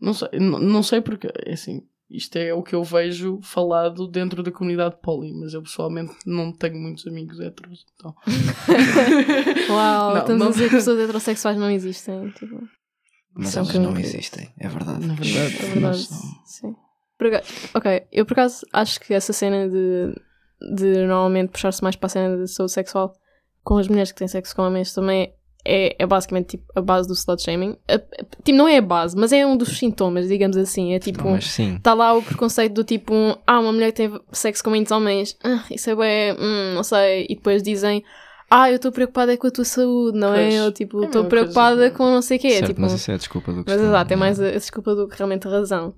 Não 0.00 0.12
sei, 0.12 0.28
não, 0.34 0.58
não 0.58 0.82
sei 0.82 1.00
porque, 1.00 1.28
é 1.46 1.52
assim, 1.52 1.82
isto 2.12 2.36
é 2.36 2.52
o 2.52 2.62
que 2.62 2.74
eu 2.74 2.84
vejo 2.84 3.40
falado 3.42 4.06
dentro 4.06 4.42
da 4.42 4.52
comunidade 4.52 4.96
poli, 5.02 5.32
mas 5.32 5.54
eu 5.54 5.62
pessoalmente 5.62 6.14
não 6.26 6.52
tenho 6.52 6.76
muitos 6.76 7.06
amigos 7.06 7.40
heteros. 7.40 7.84
Então. 7.96 8.14
Uau, 9.70 10.10
Não, 10.14 10.20
estamos 10.20 10.40
não- 10.40 10.46
a 10.48 10.50
dizer 10.50 10.68
que 10.68 10.76
pessoas 10.76 10.98
heterossexuais 11.00 11.56
não 11.56 11.70
existem. 11.70 12.30
Tipo, 12.30 12.60
Mas 13.34 13.48
São 13.48 13.62
elas 13.62 13.72
que- 13.72 13.78
não 13.78 13.96
existem, 13.98 14.52
é 14.58 14.68
verdade. 14.68 15.06
Na 15.06 15.14
verdade, 15.14 15.56
é 15.56 15.66
verdade. 15.68 16.08
Sim. 16.44 16.74
Ok, 17.74 18.02
eu 18.10 18.26
por 18.26 18.32
acaso 18.32 18.66
acho 18.72 19.00
que 19.00 19.14
essa 19.14 19.32
cena 19.32 19.68
de, 19.68 20.12
de 20.74 21.06
normalmente 21.06 21.50
puxar-se 21.50 21.80
mais 21.82 21.94
para 21.94 22.06
a 22.06 22.10
cena 22.10 22.36
de 22.36 22.48
saúde 22.50 22.72
sexual 22.72 23.14
com 23.62 23.76
as 23.78 23.86
mulheres 23.86 24.10
que 24.10 24.18
têm 24.18 24.26
sexo 24.26 24.56
com 24.56 24.62
homens 24.62 24.92
também 24.92 25.32
é, 25.64 25.94
é 25.98 26.06
basicamente 26.06 26.56
tipo, 26.58 26.64
a 26.74 26.80
base 26.80 27.06
do 27.08 27.14
slut 27.14 27.42
shaming. 27.42 27.76
A- 27.88 27.94
a- 27.94 28.24
tipo, 28.42 28.56
não 28.58 28.66
é 28.68 28.78
a 28.78 28.82
base, 28.82 29.16
mas 29.16 29.32
é 29.32 29.46
um 29.46 29.56
dos 29.56 29.78
sintomas, 29.78 30.28
digamos 30.28 30.56
assim. 30.56 30.94
É 30.94 30.98
tipo. 30.98 31.28
Mas 31.30 31.44
sim, 31.46 31.76
Está 31.76 31.94
lá 31.94 32.12
o 32.14 32.22
preconceito 32.22 32.72
do 32.74 32.84
tipo, 32.84 33.14
ah, 33.46 33.60
uma 33.60 33.72
mulher 33.72 33.92
que 33.92 33.96
teve 33.98 34.20
sexo 34.32 34.62
com 34.64 34.70
muitos 34.70 34.90
homens, 34.92 35.36
ah, 35.44 35.64
isso 35.70 35.88
é 35.90 35.94
bué, 35.94 36.34
hum, 36.38 36.74
não 36.74 36.82
sei, 36.82 37.26
e 37.28 37.34
depois 37.36 37.62
dizem, 37.62 38.02
ah, 38.50 38.70
eu 38.70 38.76
estou 38.76 38.92
preocupada 38.92 39.32
é 39.32 39.36
com 39.36 39.46
a 39.46 39.50
tua 39.50 39.64
saúde, 39.64 40.18
não 40.18 40.32
Pois, 40.32 40.54
é? 40.54 40.62
Ou 40.64 40.72
tipo, 40.72 41.02
é 41.02 41.06
estou 41.06 41.22
coisa, 41.22 41.28
preocupada 41.28 41.86
é? 41.86 41.90
com 41.90 42.04
não 42.10 42.22
sei 42.22 42.36
o 42.38 42.40
quê. 42.40 42.50
certo, 42.50 42.66
tipo, 42.66 42.80
mas 42.80 42.92
isso 42.92 43.10
é 43.10 43.14
a 43.14 43.16
desculpa 43.18 43.52
do 43.52 43.64
que 43.64 43.70
mas 43.70 43.80
exato, 43.80 44.12
é 44.12 44.16
mais 44.16 44.40
é. 44.40 44.46
a, 44.46 44.48
a 44.50 44.58
desculpa 44.58 44.94
do 44.94 45.08
que 45.08 45.16
realmente 45.16 45.46
a 45.46 45.50
razão. 45.50 45.94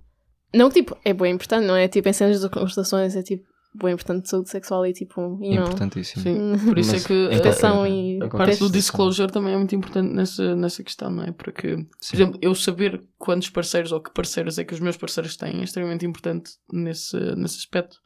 Não 0.54 0.68
que 0.68 0.74
tipo, 0.82 0.96
é 1.04 1.12
bem 1.12 1.32
importante, 1.34 1.66
não 1.66 1.74
é? 1.74 1.88
Tipo, 1.88 2.08
em 2.08 2.12
cenas 2.12 2.40
de 2.40 2.48
conversações 2.48 3.16
é 3.16 3.22
tipo, 3.22 3.44
bem 3.74 3.92
importante 3.94 4.28
saúde 4.28 4.50
sexual 4.50 4.86
e 4.86 4.92
tipo, 4.92 5.20
e 5.42 5.56
não. 5.56 5.64
Importantíssimo. 5.64 6.22
Sim, 6.22 6.52
por 6.68 6.78
isso 6.78 6.92
Mas 6.92 7.04
é 7.04 7.08
que 7.08 7.26
qualquer- 7.40 7.88
e 7.90 8.22
a 8.22 8.28
parte 8.28 8.58
do 8.60 8.70
disclosure 8.70 9.32
também 9.32 9.54
é 9.54 9.56
muito 9.56 9.74
importante 9.74 10.12
nessa, 10.14 10.54
nessa 10.54 10.82
questão, 10.84 11.10
não 11.10 11.24
é? 11.24 11.32
Porque, 11.32 11.76
por 11.76 11.86
Sim. 12.00 12.16
exemplo, 12.16 12.38
eu 12.40 12.54
saber 12.54 13.02
quantos 13.18 13.50
parceiros 13.50 13.90
ou 13.92 14.00
que 14.00 14.10
parceiros 14.12 14.58
é 14.58 14.64
que 14.64 14.74
os 14.74 14.80
meus 14.80 14.96
parceiros 14.96 15.36
têm 15.36 15.60
é 15.60 15.64
extremamente 15.64 16.06
importante 16.06 16.52
nesse, 16.72 17.16
nesse 17.36 17.58
aspecto. 17.58 18.00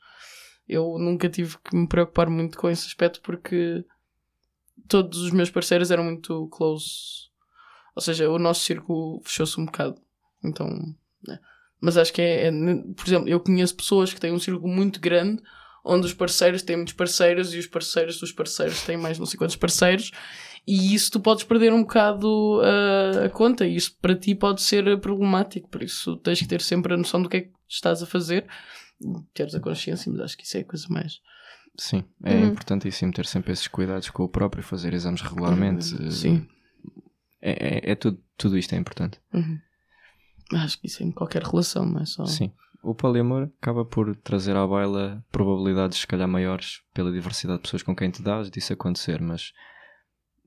Eu 0.66 0.98
nunca 0.98 1.28
tive 1.28 1.56
que 1.64 1.76
me 1.76 1.86
preocupar 1.86 2.28
muito 2.30 2.56
com 2.58 2.68
esse 2.70 2.86
aspecto 2.86 3.20
porque 3.22 3.84
todos 4.88 5.18
os 5.20 5.30
meus 5.32 5.50
parceiros 5.50 5.90
eram 5.90 6.04
muito 6.04 6.46
close. 6.48 7.28
Ou 7.94 8.02
seja, 8.02 8.30
o 8.30 8.38
nosso 8.38 8.64
círculo 8.64 9.20
fechou-se 9.24 9.60
um 9.60 9.66
bocado. 9.66 10.00
Então, 10.44 10.68
né? 11.26 11.38
Mas 11.80 11.96
acho 11.96 12.12
que 12.12 12.20
é, 12.22 12.46
é- 12.48 12.52
Por 12.96 13.06
exemplo, 13.06 13.28
eu 13.28 13.40
conheço 13.40 13.74
pessoas 13.76 14.12
que 14.12 14.20
têm 14.20 14.32
um 14.32 14.38
círculo 14.38 14.72
muito 14.72 15.00
grande 15.00 15.42
onde 15.84 16.06
os 16.06 16.12
parceiros 16.12 16.60
têm 16.62 16.76
muitos 16.76 16.92
parceiros 16.94 17.54
e 17.54 17.58
os 17.58 17.66
parceiros 17.66 18.18
dos 18.20 18.32
parceiros 18.32 18.82
têm 18.82 18.96
mais 18.96 19.18
não 19.18 19.24
sei 19.26 19.38
quantos 19.38 19.56
parceiros 19.56 20.10
e 20.66 20.92
isso 20.94 21.10
tu 21.10 21.20
podes 21.20 21.44
perder 21.44 21.72
um 21.72 21.80
bocado 21.82 22.60
ah, 22.62 23.24
a 23.26 23.28
conta 23.30 23.64
e 23.66 23.76
isso 23.76 23.96
para 24.02 24.14
ti 24.14 24.34
pode 24.34 24.60
ser 24.60 25.00
problemático, 25.00 25.68
por 25.68 25.82
isso 25.82 26.16
tens 26.16 26.40
que 26.40 26.48
ter 26.48 26.60
sempre 26.60 26.92
a 26.92 26.96
noção 26.96 27.22
do 27.22 27.28
que 27.28 27.36
é 27.38 27.40
que 27.42 27.50
estás 27.68 28.02
a 28.02 28.06
fazer 28.06 28.44
teres 29.32 29.54
a 29.54 29.60
consciência, 29.60 30.10
mas 30.12 30.20
acho 30.20 30.36
que 30.36 30.44
isso 30.44 30.58
é 30.58 30.60
a 30.60 30.64
coisa 30.64 30.86
mais 30.90 31.20
Sim, 31.80 32.02
é 32.24 32.34
Uhum. 32.34 32.46
importantíssimo 32.48 33.12
ter 33.12 33.24
sempre 33.24 33.52
esses 33.52 33.68
cuidados 33.68 34.10
com 34.10 34.24
o 34.24 34.28
próprio, 34.28 34.64
fazer 34.64 34.92
exames 34.92 35.22
regularmente. 35.22 35.94
Uhum, 35.94 36.08
eh, 36.08 36.10
sim. 36.10 36.48
É, 37.40 37.50
é, 37.88 37.92
é 37.92 37.94
tudo, 37.94 38.20
tudo 38.36 38.58
isto 38.58 38.74
é 38.74 38.78
importante. 38.78 39.20
Uhum. 39.32 39.58
Acho 40.52 40.80
que 40.80 40.86
isso 40.86 41.02
é 41.02 41.06
em 41.06 41.12
qualquer 41.12 41.42
relação, 41.42 41.84
não 41.84 42.00
é 42.00 42.06
só 42.06 42.24
Sim. 42.24 42.52
O 42.82 42.94
poliamor 42.94 43.50
acaba 43.60 43.84
por 43.84 44.14
trazer 44.16 44.56
à 44.56 44.66
baila 44.66 45.24
probabilidades, 45.32 45.98
se 45.98 46.06
calhar, 46.06 46.28
maiores 46.28 46.80
pela 46.94 47.12
diversidade 47.12 47.58
de 47.58 47.62
pessoas 47.62 47.82
com 47.82 47.94
quem 47.94 48.10
te 48.10 48.22
dás 48.22 48.50
disso 48.50 48.72
acontecer, 48.72 49.20
mas 49.20 49.52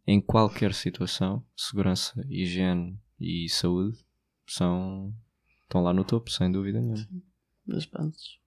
em 0.07 0.19
qualquer 0.21 0.73
situação, 0.73 1.43
segurança, 1.55 2.25
higiene 2.29 2.97
e 3.19 3.47
saúde 3.49 3.97
são, 4.47 5.13
estão 5.63 5.83
lá 5.83 5.93
no 5.93 6.03
topo, 6.03 6.31
sem 6.31 6.51
dúvida 6.51 6.79
nenhuma. 6.79 7.05
das 7.67 7.85
bases. 7.85 8.39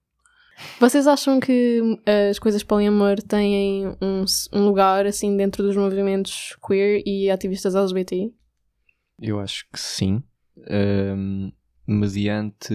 Vocês 0.78 1.06
acham 1.06 1.40
que 1.40 1.80
uh, 1.80 2.30
as 2.30 2.38
coisas 2.38 2.62
poliamor 2.62 3.20
têm 3.22 3.88
um, 4.00 4.24
um 4.52 4.64
lugar 4.64 5.04
assim 5.06 5.36
dentro 5.36 5.62
dos 5.62 5.76
movimentos 5.76 6.56
queer 6.64 7.02
e 7.04 7.30
ativistas 7.30 7.74
LGBTI? 7.74 8.32
Eu 9.20 9.40
acho 9.40 9.66
que 9.72 9.78
sim, 9.78 10.22
hum, 10.56 11.52
mediante 11.86 12.74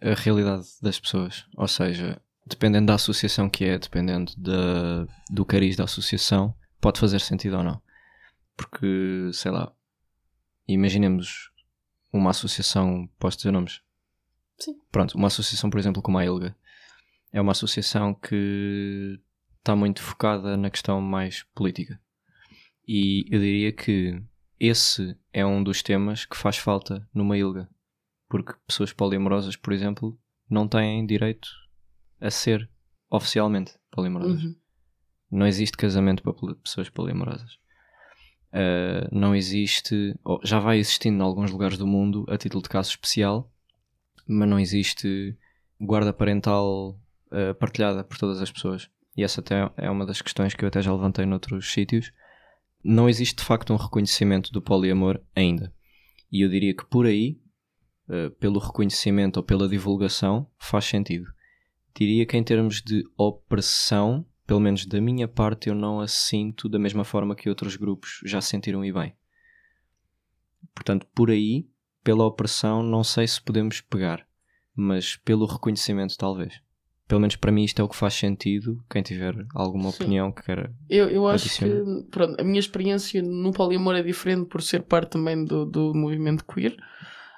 a 0.00 0.14
realidade 0.14 0.66
das 0.82 0.98
pessoas. 0.98 1.46
Ou 1.56 1.68
seja, 1.68 2.20
dependendo 2.46 2.86
da 2.86 2.94
associação 2.94 3.48
que 3.48 3.64
é, 3.64 3.78
dependendo 3.78 4.32
da, 4.36 5.06
do 5.30 5.44
cariz 5.44 5.76
da 5.76 5.84
associação, 5.84 6.54
pode 6.80 7.00
fazer 7.00 7.20
sentido 7.20 7.56
ou 7.56 7.64
não. 7.64 7.80
Porque, 8.56 9.30
sei 9.32 9.50
lá, 9.50 9.72
imaginemos 10.66 11.50
uma 12.12 12.30
associação, 12.30 13.08
posso 13.18 13.36
dizer 13.36 13.50
nomes? 13.50 13.80
Sim. 14.58 14.80
Pronto, 14.90 15.16
uma 15.16 15.26
associação, 15.26 15.68
por 15.68 15.78
exemplo, 15.78 16.00
como 16.00 16.18
a 16.18 16.24
ILGA. 16.24 16.56
É 17.32 17.40
uma 17.40 17.52
associação 17.52 18.14
que 18.14 19.20
está 19.58 19.76
muito 19.76 20.00
focada 20.00 20.56
na 20.56 20.70
questão 20.70 21.00
mais 21.00 21.42
política. 21.54 22.00
E 22.86 23.26
eu 23.30 23.40
diria 23.40 23.72
que 23.72 24.22
esse 24.58 25.16
é 25.32 25.44
um 25.44 25.62
dos 25.62 25.82
temas 25.82 26.24
que 26.24 26.36
faz 26.36 26.56
falta 26.56 27.08
numa 27.12 27.36
ILGA. 27.36 27.68
Porque 28.28 28.54
pessoas 28.66 28.92
poliamorosas, 28.92 29.56
por 29.56 29.72
exemplo, 29.72 30.18
não 30.48 30.66
têm 30.66 31.06
direito 31.06 31.48
a 32.20 32.30
ser 32.30 32.68
oficialmente 33.10 33.74
poliamorosas. 33.90 34.42
Uhum. 34.42 34.56
Não 35.30 35.46
existe 35.46 35.76
casamento 35.76 36.22
para 36.22 36.54
pessoas 36.54 36.88
poliamorosas. 36.88 37.58
Uh, 38.52 39.08
não 39.12 39.34
existe, 39.34 40.18
ou 40.24 40.40
já 40.42 40.58
vai 40.58 40.78
existindo 40.78 41.18
em 41.18 41.22
alguns 41.22 41.50
lugares 41.50 41.76
do 41.76 41.86
mundo 41.86 42.24
a 42.28 42.38
título 42.38 42.62
de 42.62 42.68
caso 42.68 42.90
especial, 42.90 43.52
mas 44.26 44.48
não 44.48 44.58
existe 44.58 45.36
guarda 45.80 46.12
parental 46.12 46.98
uh, 47.30 47.54
partilhada 47.58 48.02
por 48.02 48.16
todas 48.16 48.40
as 48.40 48.50
pessoas. 48.50 48.88
E 49.16 49.22
essa 49.22 49.40
até 49.40 49.70
é 49.76 49.90
uma 49.90 50.06
das 50.06 50.20
questões 50.20 50.54
que 50.54 50.64
eu 50.64 50.68
até 50.68 50.80
já 50.80 50.92
levantei 50.92 51.26
noutros 51.26 51.70
sítios. 51.70 52.12
Não 52.88 53.08
existe 53.08 53.38
de 53.38 53.44
facto 53.44 53.72
um 53.72 53.76
reconhecimento 53.76 54.52
do 54.52 54.62
poliamor 54.62 55.20
ainda. 55.34 55.74
E 56.30 56.42
eu 56.42 56.48
diria 56.48 56.72
que 56.72 56.86
por 56.86 57.04
aí, 57.04 57.36
uh, 58.08 58.30
pelo 58.36 58.60
reconhecimento 58.60 59.38
ou 59.38 59.42
pela 59.42 59.68
divulgação, 59.68 60.48
faz 60.56 60.84
sentido. 60.84 61.26
Diria 61.92 62.24
que 62.24 62.36
em 62.36 62.44
termos 62.44 62.80
de 62.80 63.02
opressão, 63.16 64.24
pelo 64.46 64.60
menos 64.60 64.86
da 64.86 65.00
minha 65.00 65.26
parte, 65.26 65.68
eu 65.68 65.74
não 65.74 65.98
a 65.98 66.06
sinto 66.06 66.68
da 66.68 66.78
mesma 66.78 67.02
forma 67.02 67.34
que 67.34 67.48
outros 67.48 67.74
grupos 67.74 68.20
já 68.24 68.40
sentiram 68.40 68.84
e 68.84 68.92
bem. 68.92 69.16
Portanto, 70.72 71.08
por 71.12 71.28
aí, 71.28 71.68
pela 72.04 72.24
opressão, 72.24 72.84
não 72.84 73.02
sei 73.02 73.26
se 73.26 73.42
podemos 73.42 73.80
pegar, 73.80 74.24
mas 74.76 75.16
pelo 75.16 75.44
reconhecimento, 75.44 76.16
talvez. 76.16 76.60
Pelo 77.08 77.20
menos 77.20 77.36
para 77.36 77.52
mim, 77.52 77.62
isto 77.62 77.80
é 77.80 77.84
o 77.84 77.88
que 77.88 77.94
faz 77.94 78.14
sentido. 78.14 78.82
Quem 78.90 79.02
tiver 79.02 79.34
alguma 79.54 79.90
Sim. 79.90 79.96
opinião 80.04 80.32
que 80.32 80.42
queira. 80.42 80.74
Eu, 80.90 81.08
eu 81.08 81.28
acho 81.28 81.46
Adiciona. 81.46 82.02
que 82.02 82.10
pronto, 82.10 82.40
a 82.40 82.44
minha 82.44 82.58
experiência 82.58 83.22
no 83.22 83.52
poliamor 83.52 83.94
é 83.94 84.02
diferente 84.02 84.46
por 84.46 84.60
ser 84.62 84.82
parte 84.82 85.10
também 85.10 85.44
do, 85.44 85.64
do 85.64 85.94
movimento 85.94 86.44
queer 86.44 86.76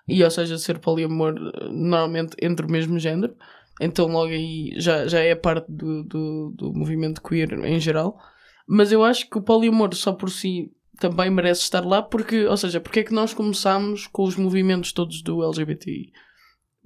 e 0.08 0.24
ou 0.24 0.30
seja 0.30 0.56
ser 0.56 0.78
poliamor 0.78 1.34
eh, 1.36 1.68
normalmente 1.70 2.34
entre 2.40 2.64
o 2.64 2.70
mesmo 2.70 2.98
género 2.98 3.36
então 3.78 4.06
logo 4.06 4.32
aí 4.32 4.72
já, 4.78 5.06
já 5.06 5.20
é 5.20 5.34
parte 5.34 5.70
do, 5.70 6.02
do, 6.02 6.54
do 6.56 6.72
movimento 6.72 7.22
queer 7.22 7.52
em 7.64 7.78
geral 7.78 8.18
mas 8.66 8.90
eu 8.90 9.04
acho 9.04 9.28
que 9.28 9.36
o 9.36 9.42
poliamor 9.42 9.94
só 9.94 10.12
por 10.12 10.30
si 10.30 10.72
também 10.98 11.30
merece 11.30 11.62
estar 11.62 11.84
lá 11.84 12.02
porque, 12.02 12.44
ou 12.46 12.56
seja, 12.56 12.80
porque 12.80 13.00
é 13.00 13.04
que 13.04 13.14
nós 13.14 13.32
começámos 13.32 14.06
com 14.06 14.24
os 14.24 14.36
movimentos 14.36 14.92
todos 14.92 15.22
do 15.22 15.44
LGBTI 15.44 16.12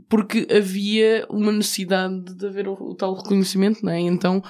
porque 0.09 0.47
havia 0.51 1.26
uma 1.30 1.53
necessidade 1.53 2.34
de 2.34 2.47
haver 2.47 2.68
o, 2.68 2.74
o 2.74 2.95
tal 2.95 3.14
reconhecimento, 3.14 3.84
não 3.84 3.93
é? 3.93 4.01
Então, 4.01 4.43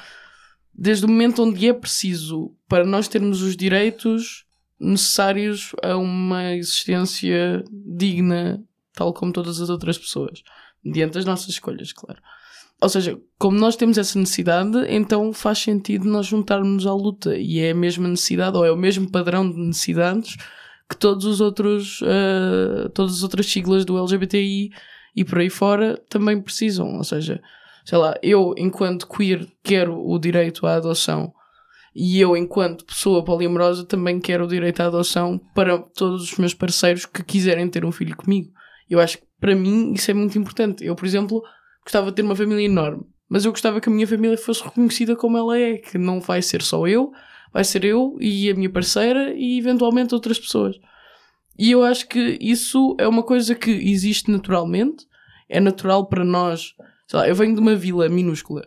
desde 0.74 1.04
o 1.04 1.08
momento 1.08 1.42
onde 1.42 1.68
é 1.68 1.72
preciso 1.72 2.54
para 2.68 2.84
nós 2.84 3.08
termos 3.08 3.42
os 3.42 3.56
direitos 3.56 4.44
necessários 4.80 5.72
a 5.82 5.96
uma 5.96 6.54
existência 6.54 7.62
digna, 7.70 8.62
tal 8.94 9.12
como 9.12 9.32
todas 9.32 9.60
as 9.60 9.70
outras 9.70 9.96
pessoas, 9.96 10.42
mediante 10.84 11.18
as 11.18 11.24
nossas 11.24 11.48
escolhas, 11.50 11.92
claro. 11.92 12.20
ou 12.80 12.88
seja, 12.88 13.16
como 13.38 13.56
nós 13.56 13.76
temos 13.76 13.96
essa 13.96 14.18
necessidade, 14.18 14.76
então 14.88 15.32
faz 15.32 15.58
sentido 15.58 16.08
nós 16.08 16.26
juntarmos 16.26 16.86
à 16.86 16.92
luta. 16.92 17.36
E 17.36 17.60
é 17.60 17.70
a 17.70 17.74
mesma 17.74 18.08
necessidade, 18.08 18.56
ou 18.56 18.64
é 18.64 18.72
o 18.72 18.76
mesmo 18.76 19.08
padrão 19.08 19.48
de 19.48 19.56
necessidades 19.56 20.36
que 20.88 20.96
todos 20.96 21.24
os 21.24 21.40
outros, 21.40 22.00
uh, 22.02 22.88
todas 22.90 23.14
as 23.14 23.22
outras 23.22 23.46
siglas 23.46 23.84
do 23.84 23.96
LGBTI 23.96 24.72
e 25.14 25.24
por 25.24 25.38
aí 25.38 25.50
fora 25.50 26.00
também 26.08 26.40
precisam. 26.40 26.96
Ou 26.96 27.04
seja, 27.04 27.40
sei 27.84 27.98
lá, 27.98 28.14
eu, 28.22 28.54
enquanto 28.56 29.06
queer, 29.08 29.46
quero 29.62 29.98
o 29.98 30.18
direito 30.18 30.66
à 30.66 30.74
adoção. 30.74 31.32
E 31.94 32.18
eu, 32.20 32.36
enquanto 32.36 32.86
pessoa 32.86 33.22
poliamorosa, 33.22 33.84
também 33.84 34.18
quero 34.18 34.44
o 34.44 34.48
direito 34.48 34.80
à 34.80 34.86
adoção 34.86 35.38
para 35.54 35.78
todos 35.78 36.22
os 36.22 36.38
meus 36.38 36.54
parceiros 36.54 37.04
que 37.04 37.22
quiserem 37.22 37.68
ter 37.68 37.84
um 37.84 37.92
filho 37.92 38.16
comigo. 38.16 38.50
Eu 38.88 38.98
acho 38.98 39.18
que, 39.18 39.24
para 39.38 39.54
mim, 39.54 39.92
isso 39.92 40.10
é 40.10 40.14
muito 40.14 40.38
importante. 40.38 40.84
Eu, 40.84 40.94
por 40.94 41.04
exemplo, 41.04 41.42
gostava 41.82 42.06
de 42.06 42.16
ter 42.16 42.22
uma 42.22 42.36
família 42.36 42.64
enorme, 42.64 43.04
mas 43.28 43.44
eu 43.44 43.50
gostava 43.50 43.80
que 43.80 43.88
a 43.88 43.92
minha 43.92 44.06
família 44.06 44.38
fosse 44.38 44.62
reconhecida 44.62 45.14
como 45.16 45.36
ela 45.36 45.58
é, 45.58 45.76
que 45.76 45.98
não 45.98 46.20
vai 46.20 46.40
ser 46.40 46.62
só 46.62 46.86
eu, 46.86 47.12
vai 47.52 47.64
ser 47.64 47.84
eu 47.84 48.16
e 48.20 48.50
a 48.50 48.54
minha 48.54 48.70
parceira 48.70 49.34
e 49.34 49.58
eventualmente 49.58 50.14
outras 50.14 50.38
pessoas. 50.38 50.78
E 51.58 51.70
eu 51.70 51.84
acho 51.84 52.08
que 52.08 52.38
isso 52.40 52.96
é 52.98 53.06
uma 53.06 53.22
coisa 53.22 53.54
que 53.54 53.70
existe 53.70 54.30
naturalmente, 54.30 55.06
é 55.48 55.60
natural 55.60 56.06
para 56.06 56.24
nós. 56.24 56.74
Sei 57.06 57.18
lá, 57.18 57.28
eu 57.28 57.34
venho 57.34 57.54
de 57.54 57.60
uma 57.60 57.74
vila 57.74 58.08
minúscula 58.08 58.62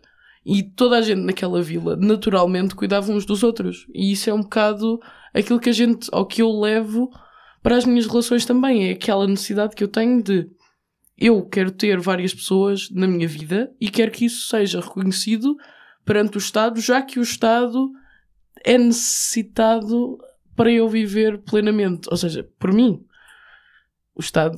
e 0.45 0.61
toda 0.61 0.97
a 0.97 1.01
gente 1.01 1.21
naquela 1.21 1.61
vila 1.61 1.95
naturalmente 1.95 2.75
cuidava 2.75 3.11
uns 3.11 3.25
dos 3.25 3.41
outros. 3.41 3.87
E 3.93 4.11
isso 4.11 4.29
é 4.29 4.33
um 4.33 4.41
bocado 4.41 4.99
aquilo 5.33 5.59
que 5.59 5.69
a 5.69 5.73
gente, 5.73 6.07
ou 6.11 6.25
que 6.25 6.41
eu 6.41 6.51
levo 6.51 7.09
para 7.63 7.75
as 7.75 7.85
minhas 7.85 8.05
relações 8.05 8.45
também. 8.45 8.89
É 8.89 8.91
aquela 8.91 9.25
necessidade 9.25 9.75
que 9.75 9.83
eu 9.83 9.87
tenho 9.87 10.21
de 10.21 10.47
eu 11.17 11.43
quero 11.45 11.71
ter 11.71 11.99
várias 11.99 12.33
pessoas 12.33 12.89
na 12.91 13.07
minha 13.07 13.27
vida 13.27 13.73
e 13.79 13.89
quero 13.89 14.11
que 14.11 14.25
isso 14.25 14.47
seja 14.47 14.81
reconhecido 14.81 15.55
perante 16.03 16.37
o 16.37 16.39
Estado, 16.39 16.79
já 16.79 17.01
que 17.01 17.19
o 17.19 17.23
Estado 17.23 17.89
é 18.63 18.77
necessitado 18.77 20.19
para 20.55 20.71
eu 20.71 20.87
viver 20.87 21.39
plenamente. 21.39 22.07
Ou 22.09 22.17
seja, 22.17 22.47
por 22.59 22.73
mim, 22.73 23.03
o 24.15 24.21
Estado 24.21 24.55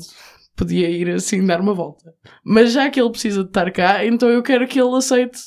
podia 0.55 0.89
ir 0.89 1.09
assim 1.09 1.45
dar 1.45 1.61
uma 1.61 1.73
volta. 1.73 2.13
Mas 2.43 2.73
já 2.73 2.89
que 2.89 2.99
ele 2.99 3.09
precisa 3.09 3.43
de 3.43 3.49
estar 3.49 3.71
cá, 3.71 4.05
então 4.05 4.29
eu 4.29 4.41
quero 4.43 4.67
que 4.67 4.79
ele 4.79 4.95
aceite 4.95 5.39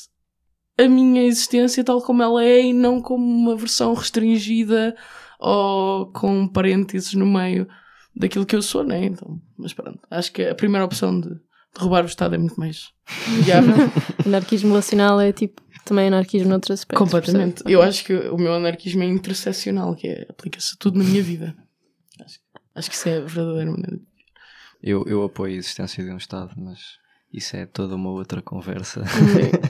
a 0.77 0.87
minha 0.87 1.23
existência 1.23 1.83
tal 1.83 2.01
como 2.01 2.23
ela 2.23 2.43
é 2.43 2.65
e 2.65 2.73
não 2.73 3.01
como 3.01 3.23
uma 3.23 3.55
versão 3.55 3.93
restringida 3.93 4.95
ou 5.39 6.11
com 6.11 6.47
parênteses 6.47 7.13
no 7.13 7.25
meio 7.25 7.67
daquilo 8.15 8.45
que 8.45 8.55
eu 8.55 8.61
sou, 8.61 8.83
né? 8.83 9.05
Então, 9.05 9.39
mas 9.57 9.73
pronto, 9.73 9.99
acho 10.09 10.31
que 10.31 10.43
a 10.43 10.55
primeira 10.55 10.85
opção 10.85 11.19
de 11.19 11.29
derrubar 11.75 12.03
o 12.03 12.07
Estado 12.07 12.35
é 12.35 12.37
muito 12.37 12.59
mais. 12.59 12.89
Anarquismo 14.25 14.69
relacional 14.69 15.19
é 15.19 15.31
tipo 15.31 15.61
também 15.85 16.07
anarquismo 16.07 16.49
noutros 16.49 16.71
aspectos. 16.79 16.97
Completamente. 16.97 17.63
percebe? 17.63 17.71
Eu 17.73 17.81
acho 17.81 18.05
que 18.05 18.13
o 18.13 18.37
meu 18.37 18.53
anarquismo 18.53 19.03
é 19.03 19.05
interseccional, 19.07 19.95
que 19.95 20.07
é 20.07 20.25
aplica-se 20.29 20.73
a 20.73 20.77
tudo 20.79 20.97
na 20.99 21.03
minha 21.05 21.21
vida. 21.23 21.55
Acho, 22.23 22.39
acho 22.75 22.89
que 22.89 22.95
isso 22.95 23.09
é 23.09 23.17
a 23.17 23.21
verdadeira 23.21 23.71
maneira. 23.71 23.99
Eu, 24.83 25.03
eu 25.07 25.23
apoio 25.23 25.53
a 25.53 25.57
existência 25.57 26.03
de 26.03 26.09
um 26.11 26.17
Estado, 26.17 26.53
mas 26.57 26.79
isso 27.31 27.55
é 27.55 27.65
toda 27.65 27.95
uma 27.95 28.09
outra 28.09 28.41
conversa. 28.41 29.03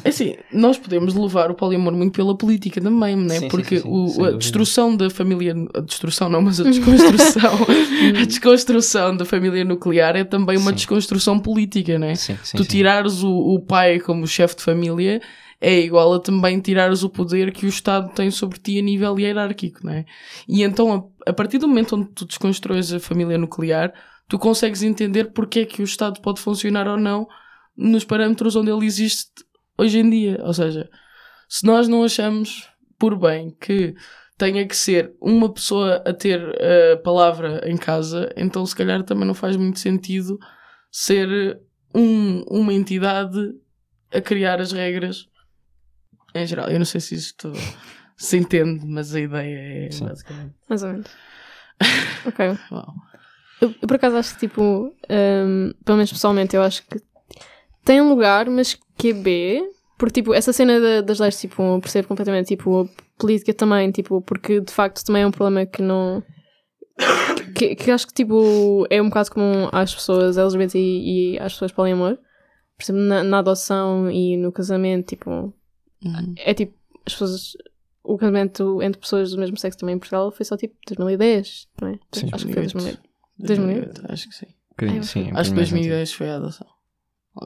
É 0.03 0.07
assim, 0.09 0.35
nós 0.51 0.77
podemos 0.77 1.13
levar 1.13 1.51
o 1.51 1.53
poliamor 1.53 1.93
muito 1.93 2.13
pela 2.15 2.35
política 2.35 2.79
também, 2.81 3.15
né? 3.15 3.35
Sim, 3.35 3.39
sim, 3.41 3.47
Porque 3.49 3.77
sim, 3.77 3.83
sim, 3.83 3.89
o- 3.89 4.05
a 4.05 4.15
dúvida. 4.27 4.37
destruição 4.37 4.95
da 4.95 5.09
família. 5.09 5.53
A 5.75 5.81
destrução 5.81 6.29
não, 6.29 6.41
mas 6.41 6.59
a 6.59 6.63
desconstrução. 6.63 7.53
a 8.21 8.25
desconstrução 8.25 9.15
da 9.15 9.25
família 9.25 9.63
nuclear 9.65 10.15
é 10.15 10.23
também 10.23 10.57
uma 10.57 10.71
Sim. 10.71 10.75
desconstrução 10.75 11.39
política, 11.39 11.99
né? 11.99 12.15
sim, 12.15 12.37
sim, 12.43 12.57
tu 12.57 12.63
sim. 12.63 12.69
tirares 12.69 13.21
o, 13.21 13.29
o 13.31 13.59
pai 13.59 13.99
como 13.99 14.25
chefe 14.25 14.55
de 14.55 14.63
família 14.63 15.21
é 15.61 15.79
igual 15.79 16.13
a 16.15 16.19
também 16.19 16.59
tirares 16.59 17.03
o 17.03 17.09
poder 17.09 17.53
que 17.53 17.67
o 17.67 17.69
Estado 17.69 18.11
tem 18.13 18.31
sobre 18.31 18.59
ti 18.59 18.79
a 18.79 18.81
nível 18.81 19.17
hierárquico, 19.19 19.85
não 19.85 19.93
é? 19.93 20.05
E 20.47 20.63
então, 20.63 21.11
a, 21.25 21.29
a 21.29 21.33
partir 21.33 21.59
do 21.59 21.67
momento 21.67 21.95
onde 21.95 22.09
tu 22.09 22.25
desconstróis 22.25 22.91
a 22.91 22.99
família 22.99 23.37
nuclear, 23.37 23.93
tu 24.27 24.39
consegues 24.39 24.81
entender 24.81 25.31
porque 25.31 25.59
é 25.59 25.65
que 25.65 25.81
o 25.81 25.85
Estado 25.85 26.19
pode 26.21 26.41
funcionar 26.41 26.87
ou 26.87 26.97
não 26.97 27.27
nos 27.77 28.03
parâmetros 28.03 28.55
onde 28.55 28.71
ele 28.71 28.85
existe 28.85 29.29
hoje 29.77 29.99
em 29.99 30.09
dia. 30.09 30.39
Ou 30.43 30.53
seja, 30.53 30.89
se 31.47 31.65
nós 31.65 31.87
não 31.87 32.03
achamos 32.03 32.67
por 32.97 33.15
bem 33.15 33.55
que 33.59 33.93
tenha 34.37 34.65
que 34.67 34.75
ser 34.75 35.13
uma 35.21 35.53
pessoa 35.53 36.01
a 36.05 36.11
ter 36.11 36.41
a 36.93 36.97
palavra 36.97 37.61
em 37.69 37.77
casa, 37.77 38.31
então 38.35 38.65
se 38.65 38.75
calhar 38.75 39.03
também 39.03 39.27
não 39.27 39.35
faz 39.35 39.55
muito 39.55 39.79
sentido 39.79 40.39
ser 40.91 41.59
um- 41.93 42.41
uma 42.49 42.73
entidade 42.73 43.37
a 44.11 44.19
criar 44.19 44.59
as 44.59 44.71
regras 44.71 45.27
em 46.33 46.45
geral. 46.45 46.69
Eu 46.69 46.77
não 46.79 46.85
sei 46.85 47.01
se 47.01 47.15
isto 47.15 47.51
se 48.17 48.37
entende, 48.37 48.85
mas 48.85 49.13
a 49.15 49.19
ideia 49.19 49.87
é 49.87 49.91
Sim. 49.91 50.05
basicamente. 50.05 50.53
Mais 50.69 50.83
ou 50.83 50.89
menos. 50.91 51.07
ok. 52.25 52.57
Uau. 52.71 52.93
Eu, 53.61 53.73
eu 53.81 53.87
por 53.87 53.95
acaso 53.95 54.15
acho 54.17 54.33
que, 54.33 54.47
tipo, 54.47 54.93
hum, 55.09 55.73
pelo 55.85 55.97
menos 55.97 56.11
pessoalmente, 56.11 56.55
eu 56.55 56.63
acho 56.63 56.83
que 56.87 56.99
tem 57.85 58.01
um 58.01 58.09
lugar, 58.09 58.49
mas 58.49 58.77
que 58.97 59.09
é 59.09 59.13
B, 59.13 59.63
porque, 59.97 60.21
tipo, 60.21 60.33
essa 60.33 60.51
cena 60.51 60.79
da- 60.79 61.01
das 61.01 61.19
leis, 61.19 61.39
tipo, 61.39 61.61
eu 61.61 61.79
percebo 61.79 62.07
completamente, 62.07 62.47
tipo, 62.47 62.81
a 62.81 63.19
política 63.19 63.53
também, 63.53 63.91
tipo, 63.91 64.19
porque 64.21 64.59
de 64.61 64.71
facto 64.71 65.03
também 65.05 65.23
é 65.23 65.27
um 65.27 65.31
problema 65.31 65.65
que 65.65 65.81
não. 65.81 66.23
que, 67.55 67.75
que 67.75 67.91
acho 67.91 68.07
que, 68.07 68.13
tipo, 68.13 68.85
é 68.89 69.01
um 69.01 69.09
bocado 69.09 69.31
comum 69.31 69.69
às 69.71 69.93
pessoas 69.93 70.37
LGBT 70.37 70.77
e 70.79 71.39
às 71.39 71.53
pessoas 71.53 71.71
poliamor. 71.71 72.17
Por 72.77 72.83
exemplo, 72.83 73.01
na, 73.01 73.23
na 73.23 73.39
adoção 73.39 74.09
e 74.09 74.37
no 74.37 74.51
casamento, 74.51 75.07
tipo, 75.09 75.53
Uhum. 76.03 76.33
é 76.37 76.53
tipo, 76.53 76.73
as 77.05 77.13
pessoas. 77.13 77.53
O 78.03 78.17
casamento 78.17 78.81
entre 78.81 78.99
pessoas 78.99 79.29
do 79.31 79.37
mesmo 79.37 79.55
sexo 79.57 79.77
também 79.77 79.95
em 79.95 79.99
Portugal 79.99 80.31
foi 80.31 80.43
só 80.43 80.57
tipo 80.57 80.75
2010, 80.87 81.67
não 81.79 81.89
é? 81.89 81.99
Sim. 82.11 82.29
Acho 82.33 82.47
que 82.47 82.53
foi 82.53 82.63
2010. 82.63 82.99
2008? 83.37 84.01
Acho 84.11 84.27
que 84.29 84.35
sim. 84.35 84.45
Acho 84.47 84.53
que 84.55 84.85
bocadinho 84.87 85.33
mais 85.33 85.47
antigo. 85.47 85.55
2010 85.55 86.13
foi 86.13 86.29
a 86.31 86.35
adoção. 86.37 86.67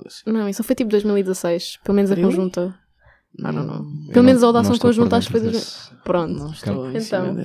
Assim. 0.06 0.24
Não, 0.32 0.48
isso 0.50 0.58
só 0.58 0.64
foi 0.64 0.76
tipo 0.76 0.90
2016. 0.90 1.78
Pelo 1.84 1.96
menos 1.96 2.10
a 2.12 2.16
Really? 2.16 2.30
conjunta. 2.30 2.80
Não, 3.38 3.52
não, 3.52 3.64
não. 3.66 3.76
Eu 4.08 4.14
Pelo 4.14 4.26
menos 4.26 4.42
a 4.42 4.46
não- 4.46 4.48
audação 4.56 4.78
conjunta 4.78 5.18
acho 5.18 5.28
que 5.28 5.32
foi 5.34 5.42
dentro 5.42 5.58
2000. 5.60 5.76
desse- 5.92 6.04
Pronto. 6.04 6.34
Não 6.40 6.52
estou 6.52 6.92
em 6.92 6.98
Então. 6.98 7.36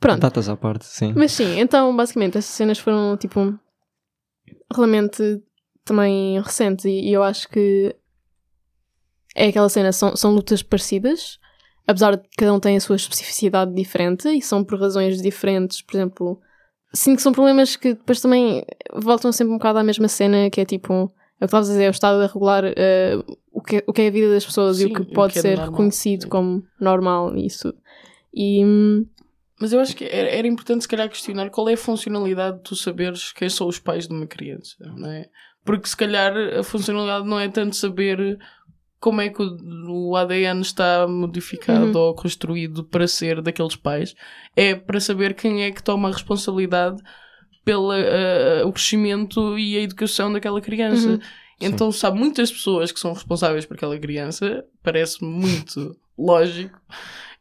Pronto. 0.00 0.20
Datas 0.20 0.48
à 0.48 0.56
parte, 0.56 0.86
sim. 0.86 1.12
Mas 1.16 1.30
sim, 1.32 1.58
então 1.60 1.94
basicamente 1.96 2.36
essas 2.36 2.50
cenas 2.54 2.78
foram 2.78 3.16
tipo 3.16 3.58
realmente 4.74 5.42
também 5.84 6.40
recentes 6.40 6.84
e, 6.84 6.90
e 6.90 7.12
eu 7.12 7.22
acho 7.22 7.48
que 7.48 7.94
é 9.38 9.48
aquela 9.48 9.68
cena, 9.68 9.92
são, 9.92 10.16
são 10.16 10.32
lutas 10.34 10.62
parecidas, 10.62 11.38
apesar 11.86 12.16
de 12.16 12.22
cada 12.36 12.52
um 12.52 12.58
tem 12.58 12.76
a 12.76 12.80
sua 12.80 12.96
especificidade 12.96 13.72
diferente 13.72 14.28
e 14.28 14.42
são 14.42 14.64
por 14.64 14.80
razões 14.80 15.22
diferentes, 15.22 15.80
por 15.80 15.96
exemplo, 15.96 16.40
sinto 16.92 17.16
que 17.16 17.22
são 17.22 17.32
problemas 17.32 17.76
que 17.76 17.94
depois 17.94 18.20
também 18.20 18.64
voltam 18.94 19.30
sempre 19.30 19.54
um 19.54 19.58
bocado 19.58 19.78
à 19.78 19.84
mesma 19.84 20.08
cena, 20.08 20.50
que 20.50 20.60
é 20.60 20.64
tipo, 20.64 20.92
é 20.92 21.04
o 21.04 21.08
que 21.38 21.44
estavas 21.44 21.68
a 21.68 21.72
dizer, 21.72 21.84
é 21.84 21.88
o 21.88 21.90
Estado 21.90 22.20
a 22.20 22.26
regular 22.26 22.64
eh, 22.64 23.16
o, 23.52 23.62
que, 23.62 23.84
o 23.86 23.92
que 23.92 24.02
é 24.02 24.08
a 24.08 24.10
vida 24.10 24.30
das 24.32 24.44
pessoas 24.44 24.80
e 24.80 24.84
Sim, 24.84 24.90
o 24.90 24.94
que 24.94 25.02
o 25.02 25.06
que 25.06 25.12
pode 25.12 25.38
é 25.38 25.40
ser 25.40 25.56
normal, 25.56 25.70
reconhecido 25.70 26.22
sim. 26.24 26.28
como 26.28 26.64
normal 26.80 27.36
e 27.36 27.46
isso. 27.46 27.72
E 28.34 28.64
Mas 29.60 29.72
eu 29.72 29.80
acho 29.80 29.94
que 29.94 30.04
era, 30.04 30.28
era 30.28 30.48
importante, 30.48 30.82
se 30.82 30.88
calhar, 30.88 31.08
questionar 31.08 31.48
qual 31.50 31.68
é 31.68 31.74
a 31.74 31.76
funcionalidade 31.76 32.56
de 32.56 32.64
tu 32.64 32.74
saberes 32.74 33.32
quem 33.32 33.48
são 33.48 33.68
os 33.68 33.78
pais 33.78 34.08
de 34.08 34.14
uma 34.14 34.26
criança, 34.26 34.74
não 34.96 35.10
é? 35.10 35.28
Porque, 35.64 35.86
se 35.86 35.96
calhar, 35.96 36.34
a 36.58 36.62
funcionalidade 36.62 37.26
não 37.26 37.38
é 37.38 37.46
tanto 37.46 37.76
saber 37.76 38.38
como 39.00 39.20
é 39.20 39.28
que 39.28 39.42
o, 39.42 39.56
o 40.10 40.16
ADN 40.16 40.60
está 40.60 41.06
modificado 41.06 41.86
Uhum. 41.86 41.96
ou 41.96 42.14
construído 42.14 42.84
para 42.84 43.06
ser 43.06 43.40
daqueles 43.40 43.76
pais, 43.76 44.14
é 44.56 44.74
para 44.74 45.00
saber 45.00 45.34
quem 45.34 45.62
é 45.62 45.70
que 45.70 45.82
toma 45.82 46.08
a 46.08 46.12
responsabilidade 46.12 47.00
pelo 47.64 47.92
o 48.64 48.72
crescimento 48.72 49.58
e 49.58 49.76
a 49.76 49.82
educação 49.82 50.32
daquela 50.32 50.60
criança. 50.60 51.10
Uhum. 51.10 51.20
Então, 51.60 51.92
sabe, 51.92 52.18
muitas 52.18 52.50
pessoas 52.50 52.90
que 52.90 53.00
são 53.00 53.12
responsáveis 53.12 53.66
por 53.66 53.76
aquela 53.76 53.98
criança, 53.98 54.64
parece-me 54.82 55.28
muito 55.28 55.96
lógico 56.16 56.80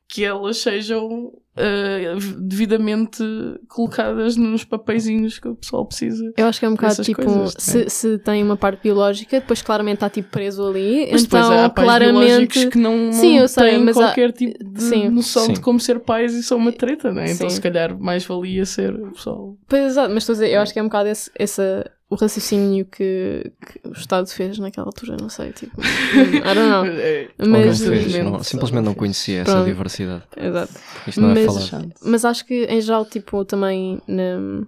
que 0.09 0.23
elas 0.23 0.57
sejam 0.57 1.33
ah, 1.55 2.15
devidamente 2.39 3.21
colocadas 3.67 4.35
nos 4.37 4.63
papeizinhos 4.63 5.37
que 5.39 5.47
o 5.47 5.55
pessoal 5.55 5.85
precisa. 5.85 6.31
Eu 6.37 6.45
acho 6.47 6.59
que 6.59 6.65
é 6.65 6.69
um 6.69 6.75
bocado 6.75 7.03
tipo, 7.03 7.23
coisas, 7.23 7.55
se, 7.57 7.77
né? 7.79 7.89
se 7.89 8.17
tem 8.19 8.41
uma 8.43 8.55
parte 8.55 8.83
biológica, 8.83 9.39
depois 9.39 9.61
claramente 9.61 9.95
está 9.95 10.09
tipo 10.09 10.29
preso 10.29 10.65
ali, 10.65 11.09
Mas 11.11 11.23
depois 11.23 11.45
então 11.45 11.65
há 11.65 11.69
pais 11.69 11.85
claramente. 11.87 12.67
que 12.69 12.77
não, 12.77 13.11
Sim, 13.11 13.39
eu 13.39 13.47
sei, 13.47 13.71
têm 13.71 13.79
mas 13.83 13.97
há- 13.97 14.05
qualquer 14.05 14.31
tipo 14.31 14.63
de 14.63 14.81
Sim. 14.81 15.09
noção 15.09 15.47
de 15.49 15.55
Sim. 15.55 15.61
como 15.61 15.79
ser 15.79 15.99
pais 15.99 16.33
e 16.33 16.43
são 16.43 16.57
uma 16.57 16.71
treta, 16.71 17.11
né? 17.11 17.31
Então, 17.31 17.49
Sim. 17.49 17.55
se 17.55 17.61
calhar, 17.61 17.97
mais 17.99 18.25
valia 18.25 18.65
ser 18.65 18.93
o 18.93 19.11
pessoal. 19.11 19.57
Pois, 19.67 19.83
exato, 19.83 20.13
mas 20.13 20.23
estou 20.23 20.33
a 20.33 20.35
dizer, 20.35 20.49
eu 20.51 20.61
acho 20.61 20.71
que 20.73 20.79
é 20.79 20.81
um 20.83 20.85
bocado 20.87 21.09
esse, 21.09 21.29
esse 21.37 21.61
o 22.09 22.15
raciocínio 22.15 22.85
que, 22.85 23.51
que 23.65 23.87
o 23.87 23.91
Estado 23.91 24.27
fez 24.29 24.57
naquela 24.59 24.87
altura, 24.87 25.17
não 25.19 25.29
sei, 25.29 25.51
tipo. 25.51 25.75
I 25.81 26.53
don't 26.55 26.69
know. 26.69 26.85
É, 26.85 27.29
não 27.37 27.49
Mas, 27.49 27.79
fez, 27.79 28.17
não- 28.19 28.43
simplesmente 28.43 28.85
não 28.85 28.93
conhecia 28.93 29.41
essa 29.41 29.51
Pronto. 29.51 29.65
diversidade. 29.65 30.23
exato. 30.37 30.73
Isto 31.05 31.21
não 31.21 31.31
é 31.31 31.33
Mas- 31.33 31.45
falado. 31.45 31.63
chance. 31.65 31.93
Mas 32.03 32.25
acho 32.25 32.45
que 32.45 32.65
em 32.65 32.79
geral, 32.81 33.05
tipo, 33.05 33.43
também 33.43 34.01
na- 34.07 34.65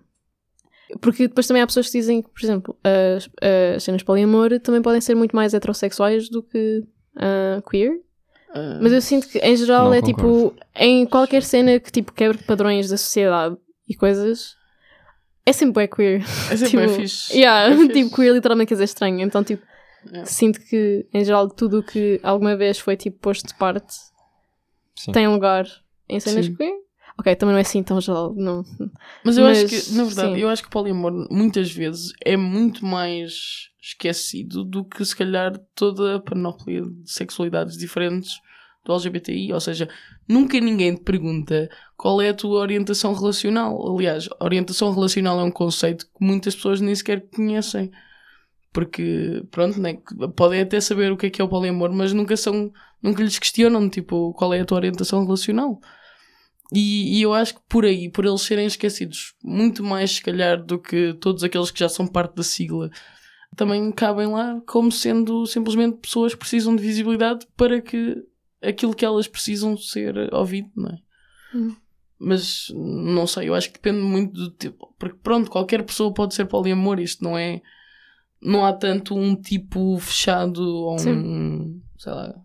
Porque 1.01 1.27
depois 1.27 1.45
também 1.47 1.61
há 1.61 1.67
pessoas 1.67 1.85
que 1.85 1.97
dizem 1.99 2.21
que, 2.21 2.29
por 2.29 2.43
exemplo, 2.43 2.75
as, 2.83 3.29
as 3.75 3.83
cenas 3.83 4.03
poliamor 4.03 4.59
também 4.59 4.81
podem 4.81 4.99
ser 4.99 5.15
muito 5.15 5.35
mais 5.35 5.53
heterossexuais 5.53 6.29
do 6.29 6.41
que 6.43 6.83
ah, 7.15 7.61
queer. 7.69 7.91
Ah, 8.53 8.79
Mas 8.81 8.91
eu 8.91 9.01
sinto 9.01 9.27
que, 9.29 9.37
em 9.37 9.55
geral, 9.55 9.93
é 9.93 10.01
concordo. 10.01 10.49
tipo, 10.49 10.55
em 10.75 11.05
qualquer 11.05 11.43
cena 11.43 11.79
que 11.79 11.91
tipo 11.91 12.11
quebre 12.11 12.39
padrões 12.39 12.89
da 12.89 12.97
sociedade 12.97 13.55
e 13.87 13.95
coisas, 13.95 14.55
é 15.49 15.53
sempre 15.53 15.83
é 15.83 15.87
queer. 15.87 16.21
é 16.21 16.55
sempre 16.57 16.67
tipo, 16.69 16.79
é 16.83 16.87
fixe. 16.89 17.33
Yeah, 17.37 17.73
É 17.73 17.77
fixe. 17.77 17.93
tipo, 17.93 18.15
queer 18.15 18.33
literalmente 18.33 18.67
quer 18.69 18.75
dizer 18.75 18.83
estranho. 18.85 19.19
Então, 19.21 19.43
tipo, 19.43 19.63
Yeah. 20.05 20.25
sinto 20.25 20.61
que, 20.61 21.05
em 21.13 21.25
geral, 21.25 21.49
tudo 21.49 21.79
o 21.79 21.83
que 21.83 22.21
alguma 22.23 22.55
vez 22.55 22.79
foi 22.79 22.95
tipo 22.95 23.19
posto 23.19 23.45
de 23.47 23.53
parte 23.55 23.93
Sim. 24.95 25.11
tem 25.11 25.27
lugar 25.27 25.65
em 26.07 26.21
cenas 26.21 26.45
Sim. 26.45 26.55
queer. 26.55 26.73
Ok, 27.19 27.35
também 27.35 27.51
não 27.51 27.57
é 27.57 27.63
assim 27.63 27.83
tão 27.83 27.99
geral, 27.99 28.33
não. 28.33 28.63
Mas 29.25 29.37
eu 29.37 29.45
acho 29.45 29.63
Mas, 29.63 29.87
que, 29.89 29.93
na 29.95 30.03
verdade, 30.05 30.35
sim. 30.35 30.39
eu 30.39 30.47
acho 30.47 30.61
que 30.61 30.69
o 30.69 30.71
poliamor 30.71 31.27
muitas 31.29 31.69
vezes 31.69 32.13
é 32.23 32.37
muito 32.37 32.85
mais 32.85 33.33
esquecido 33.81 34.63
do 34.63 34.85
que 34.85 35.03
se 35.03 35.13
calhar 35.13 35.51
toda 35.75 36.15
a 36.15 36.19
panóplia 36.21 36.81
de 36.83 37.11
sexualidades 37.11 37.77
diferentes 37.77 38.31
do 38.85 38.93
LGBTI. 38.93 39.51
Ou 39.51 39.59
seja, 39.59 39.89
nunca 40.29 40.59
ninguém 40.59 40.95
te 40.95 41.01
pergunta 41.01 41.67
qual 41.97 42.21
é 42.21 42.29
a 42.29 42.33
tua 42.33 42.59
orientação 42.59 43.13
relacional. 43.13 43.97
Aliás, 43.97 44.29
orientação 44.39 44.93
relacional 44.93 45.39
é 45.39 45.43
um 45.43 45.51
conceito 45.51 46.05
que 46.05 46.23
muitas 46.23 46.55
pessoas 46.55 46.79
nem 46.79 46.93
sequer 46.93 47.27
conhecem. 47.29 47.91
Porque, 48.71 49.43
pronto, 49.49 49.81
né, 49.81 49.97
podem 50.35 50.61
até 50.61 50.79
saber 50.79 51.11
o 51.11 51.17
que 51.17 51.25
é 51.25 51.29
que 51.31 51.41
é 51.41 51.43
o 51.43 51.49
poliamor, 51.49 51.91
mas 51.91 52.13
nunca 52.13 52.37
são, 52.37 52.71
nunca 53.01 53.23
lhes 53.23 53.39
questionam, 53.39 53.89
tipo, 53.89 54.31
qual 54.33 54.53
é 54.53 54.61
a 54.61 54.65
tua 54.65 54.77
orientação 54.77 55.23
relacional. 55.23 55.81
E, 56.71 57.17
e 57.17 57.21
eu 57.23 57.33
acho 57.33 57.55
que 57.55 57.61
por 57.67 57.83
aí, 57.83 58.09
por 58.09 58.25
eles 58.25 58.41
serem 58.41 58.67
esquecidos 58.67 59.33
muito 59.43 59.83
mais, 59.83 60.11
se 60.11 60.21
calhar, 60.21 60.63
do 60.63 60.77
que 60.77 61.15
todos 61.19 61.43
aqueles 61.43 61.71
que 61.71 61.79
já 61.79 61.89
são 61.89 62.05
parte 62.05 62.35
da 62.35 62.43
sigla, 62.43 62.91
também 63.55 63.91
cabem 63.91 64.27
lá 64.27 64.61
como 64.67 64.91
sendo 64.91 65.47
simplesmente 65.47 65.97
pessoas 65.97 66.33
que 66.33 66.39
precisam 66.39 66.75
de 66.75 66.83
visibilidade 66.83 67.47
para 67.57 67.81
que 67.81 68.23
aquilo 68.61 68.95
que 68.95 69.05
elas 69.05 69.27
precisam 69.27 69.77
ser 69.77 70.33
ouvido, 70.33 70.69
não 70.75 70.89
é? 70.89 70.99
Hum. 71.55 71.75
Mas 72.19 72.67
não 72.75 73.25
sei, 73.25 73.47
eu 73.47 73.55
acho 73.55 73.69
que 73.69 73.75
depende 73.81 74.01
muito 74.01 74.33
do 74.33 74.51
tipo. 74.51 74.93
Porque 74.99 75.17
pronto, 75.23 75.49
qualquer 75.49 75.83
pessoa 75.83 76.13
pode 76.13 76.35
ser 76.35 76.45
poliamor, 76.45 76.99
isto 76.99 77.23
não 77.23 77.37
é. 77.37 77.61
Não 78.41 78.65
há 78.65 78.73
tanto 78.73 79.15
um 79.15 79.35
tipo 79.35 79.97
fechado 79.99 80.61
ou 80.61 80.99
um. 80.99 81.81
sei 81.97 82.13
lá. 82.13 82.35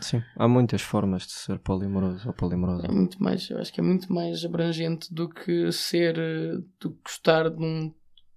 Sim. 0.00 0.22
Há 0.36 0.48
muitas 0.48 0.82
formas 0.82 1.22
de 1.26 1.32
ser 1.32 1.58
polimoroso 1.60 2.26
ou 2.26 2.34
polimorosa. 2.34 2.86
É 2.86 2.90
muito 2.90 3.22
mais, 3.22 3.48
eu 3.48 3.58
acho 3.58 3.72
que 3.72 3.80
é 3.80 3.82
muito 3.82 4.12
mais 4.12 4.44
abrangente 4.44 5.12
do 5.12 5.28
que 5.28 5.70
ser, 5.70 6.16
do 6.80 6.90
que 6.90 7.02
gostar 7.04 7.48
de 7.50 7.62
um 7.62 7.92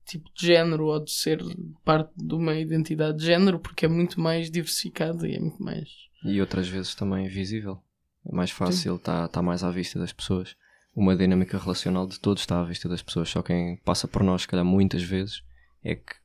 tipo 0.05 0.29
de 0.35 0.45
género 0.45 0.85
ou 0.85 1.03
de 1.03 1.11
ser 1.11 1.41
parte 1.83 2.13
de 2.15 2.35
uma 2.35 2.55
identidade 2.55 3.17
de 3.17 3.25
género, 3.25 3.59
porque 3.59 3.85
é 3.85 3.89
muito 3.89 4.19
mais 4.19 4.51
diversificado 4.51 5.25
e 5.25 5.35
é 5.35 5.39
muito 5.39 5.61
mais. 5.61 5.89
E 6.25 6.41
outras 6.41 6.67
vezes 6.67 6.95
também 6.95 7.27
visível. 7.27 7.79
É 8.25 8.35
mais 8.35 8.49
fácil, 8.49 8.95
está 8.95 9.27
tá 9.27 9.43
mais 9.43 9.63
à 9.63 9.69
vista 9.69 9.99
das 9.99 10.11
pessoas. 10.11 10.55
Uma 10.95 11.15
dinâmica 11.15 11.55
relacional 11.55 12.07
de 12.07 12.19
todos 12.19 12.41
está 12.41 12.59
à 12.59 12.63
vista 12.63 12.89
das 12.89 13.03
pessoas. 13.03 13.29
Só 13.29 13.43
quem 13.43 13.77
passa 13.85 14.07
por 14.07 14.23
nós, 14.23 14.41
se 14.41 14.47
calhar, 14.47 14.65
muitas 14.65 15.03
vezes, 15.03 15.43
é 15.83 15.93
que 15.93 16.15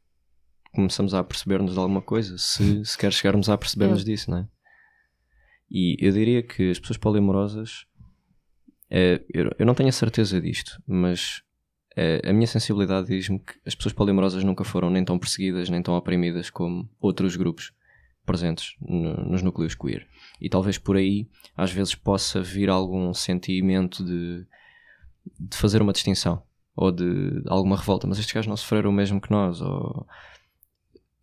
começamos 0.72 1.12
a 1.12 1.22
perceber-nos 1.22 1.74
de 1.74 1.78
alguma 1.78 2.00
coisa, 2.00 2.38
se 2.38 2.82
sequer 2.86 3.12
chegarmos 3.12 3.50
a 3.50 3.58
perceber-nos 3.58 4.02
disso, 4.02 4.30
não 4.30 4.38
é? 4.38 4.48
E 5.70 5.96
eu 6.00 6.12
diria 6.12 6.42
que 6.42 6.70
as 6.70 6.78
pessoas 6.78 6.96
polimorosas, 6.96 7.84
eh, 8.88 9.22
eu, 9.28 9.50
eu 9.58 9.66
não 9.66 9.74
tenho 9.74 9.90
a 9.90 9.92
certeza 9.92 10.40
disto, 10.40 10.82
mas 10.86 11.42
eh, 11.94 12.22
a 12.24 12.32
minha 12.32 12.46
sensibilidade 12.46 13.08
diz-me 13.08 13.38
que 13.38 13.52
as 13.66 13.74
pessoas 13.74 13.92
polimorosas 13.92 14.42
nunca 14.44 14.64
foram 14.64 14.88
nem 14.88 15.04
tão 15.04 15.18
perseguidas, 15.18 15.68
nem 15.68 15.82
tão 15.82 15.94
oprimidas 15.94 16.48
como 16.48 16.88
outros 17.00 17.36
grupos 17.36 17.72
presentes 18.26 18.74
no- 18.80 19.24
nos 19.24 19.42
núcleos 19.42 19.74
queer. 19.74 20.06
E 20.40 20.48
talvez 20.48 20.78
por 20.78 20.96
aí, 20.96 21.26
às 21.56 21.70
vezes, 21.72 21.94
possa 21.94 22.40
vir 22.42 22.70
algum 22.70 23.12
sentimento 23.14 24.04
de, 24.04 24.46
de 25.38 25.56
fazer 25.56 25.82
uma 25.82 25.92
distinção 25.92 26.42
ou 26.76 26.90
de 26.92 27.42
alguma 27.46 27.76
revolta. 27.76 28.06
Mas 28.06 28.18
estes 28.18 28.32
gajos 28.34 28.48
não 28.48 28.56
sofreram 28.56 28.90
o 28.90 28.92
mesmo 28.92 29.20
que 29.20 29.30
nós. 29.30 29.60
Ou... 29.60 30.06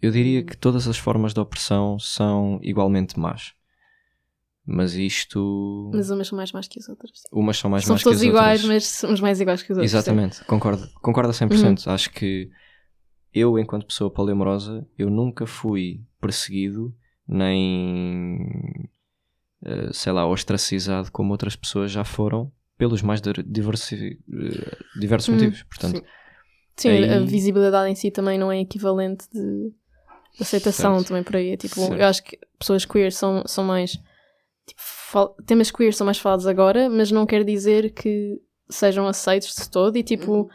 Eu 0.02 0.12
diria 0.12 0.44
que 0.44 0.56
todas 0.56 0.88
as 0.88 0.98
formas 0.98 1.34
de 1.34 1.40
opressão 1.40 1.98
são 1.98 2.60
igualmente 2.62 3.20
más. 3.20 3.54
Mas 4.70 4.94
isto. 4.96 5.90
Mas 5.94 6.10
umas 6.10 6.28
são 6.28 6.36
mais 6.38 6.52
más 6.52 6.68
que 6.68 6.78
as 6.80 6.90
outras. 6.90 7.12
Umas 7.32 7.58
são 7.58 7.72
mais 7.72 7.86
Somos 7.86 8.02
más 8.02 8.04
que 8.04 8.10
as 8.10 8.16
todos 8.20 8.28
iguais, 8.28 8.62
outras. 8.64 8.84
mas 8.84 8.86
somos 9.00 9.20
mais 9.22 9.40
iguais 9.40 9.64
que 9.64 9.72
os 9.72 9.78
outros. 9.78 9.90
sim. 9.92 9.98
Exatamente, 9.98 10.44
concordo, 10.44 10.88
concordo 11.02 11.30
a 11.30 11.34
100%. 11.34 11.88
Acho 11.90 12.10
que 12.12 12.50
eu, 13.38 13.58
enquanto 13.60 13.86
pessoa 13.86 14.10
poliamorosa, 14.12 14.88
eu 14.98 15.10
nunca 15.10 15.46
fui 15.46 16.02
perseguido 16.20 16.94
nem, 17.28 18.90
eh, 19.66 19.90
sei 19.94 20.12
lá, 20.12 20.26
ostracizado 20.28 21.12
como 21.12 21.32
outras 21.32 21.56
pessoas 21.56 21.92
já 21.92 22.04
foram 22.04 22.52
pelos 22.78 23.02
mais 23.02 23.22
diversi- 23.46 24.20
eh, 24.32 24.78
diversos 25.00 25.30
Hum, 25.30 25.34
motivos. 25.34 25.64
Portanto, 25.64 26.04
Sim, 26.80 26.90
Aí- 26.90 27.10
a 27.10 27.20
visibilidade 27.22 27.90
em 27.90 27.96
si 27.96 28.12
também 28.12 28.38
não 28.38 28.52
é 28.52 28.60
equivalente 28.62 29.28
de 29.34 29.74
aceitação 30.40 30.98
Certo. 30.98 31.08
também 31.08 31.24
por 31.24 31.36
aí. 31.36 31.50
É 31.54 31.58
tipo, 31.58 31.74
Certo. 31.74 31.96
eu 32.00 32.06
acho 32.06 32.24
que 32.24 32.38
pessoas 32.60 32.86
queer 32.86 33.12
são, 33.12 33.42
são 33.48 33.64
mais. 33.64 33.94
Tipo, 34.68 34.80
fal- 34.80 35.36
temas 35.48 35.72
queer 35.72 35.92
são 35.92 36.06
mais 36.06 36.20
falados 36.20 36.46
agora, 36.46 36.88
mas 36.88 37.10
não 37.10 37.26
quer 37.26 37.44
dizer 37.44 37.90
que 37.94 38.40
sejam 38.70 39.08
aceitos 39.08 39.56
de 39.56 39.68
todo 39.72 39.98
e 39.98 40.04
tipo. 40.04 40.48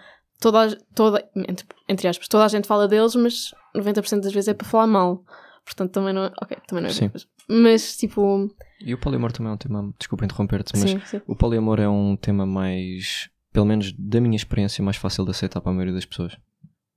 Toda, 0.42 0.64
a- 0.66 0.76
toda, 0.94 1.30
entre, 1.36 1.64
entre 1.88 2.08
aspas, 2.08 2.28
toda 2.28 2.44
a 2.44 2.48
gente 2.48 2.66
fala 2.68 2.86
deles, 2.88 3.14
mas 3.14 3.54
90% 3.74 4.20
das 4.22 4.32
vezes 4.32 4.48
é 4.48 4.54
para 4.54 4.66
falar 4.66 4.86
mal. 4.86 5.24
Portanto, 5.64 5.92
também 5.92 6.12
não 6.12 6.24
é. 6.24 6.32
Ok, 6.42 6.58
também 6.66 6.82
não 6.82 6.90
é. 6.90 6.92
Sim. 6.92 7.08
Mas, 7.14 7.26
mas, 7.48 7.96
tipo. 7.96 8.50
e 8.84 8.92
o 8.92 8.98
poliamor 8.98 9.30
também 9.32 9.50
é 9.50 9.54
um 9.54 9.58
tema, 9.58 9.94
desculpa 9.98 10.24
interromper-te, 10.24 10.72
mas 10.76 10.90
Sim, 10.90 11.00
sim. 11.06 11.20
o 11.26 11.36
poliamor 11.36 11.78
é 11.80 11.88
um 11.88 12.16
tema 12.16 12.44
mais, 12.44 13.30
pelo 13.52 13.64
menos 13.66 13.92
da 13.96 14.20
minha 14.20 14.34
experiência, 14.36 14.82
mais 14.84 14.96
fácil 14.96 15.24
de 15.24 15.30
aceitar 15.30 15.60
para 15.60 15.70
a 15.70 15.74
maioria 15.74 15.94
das 15.94 16.04
pessoas. 16.04 16.36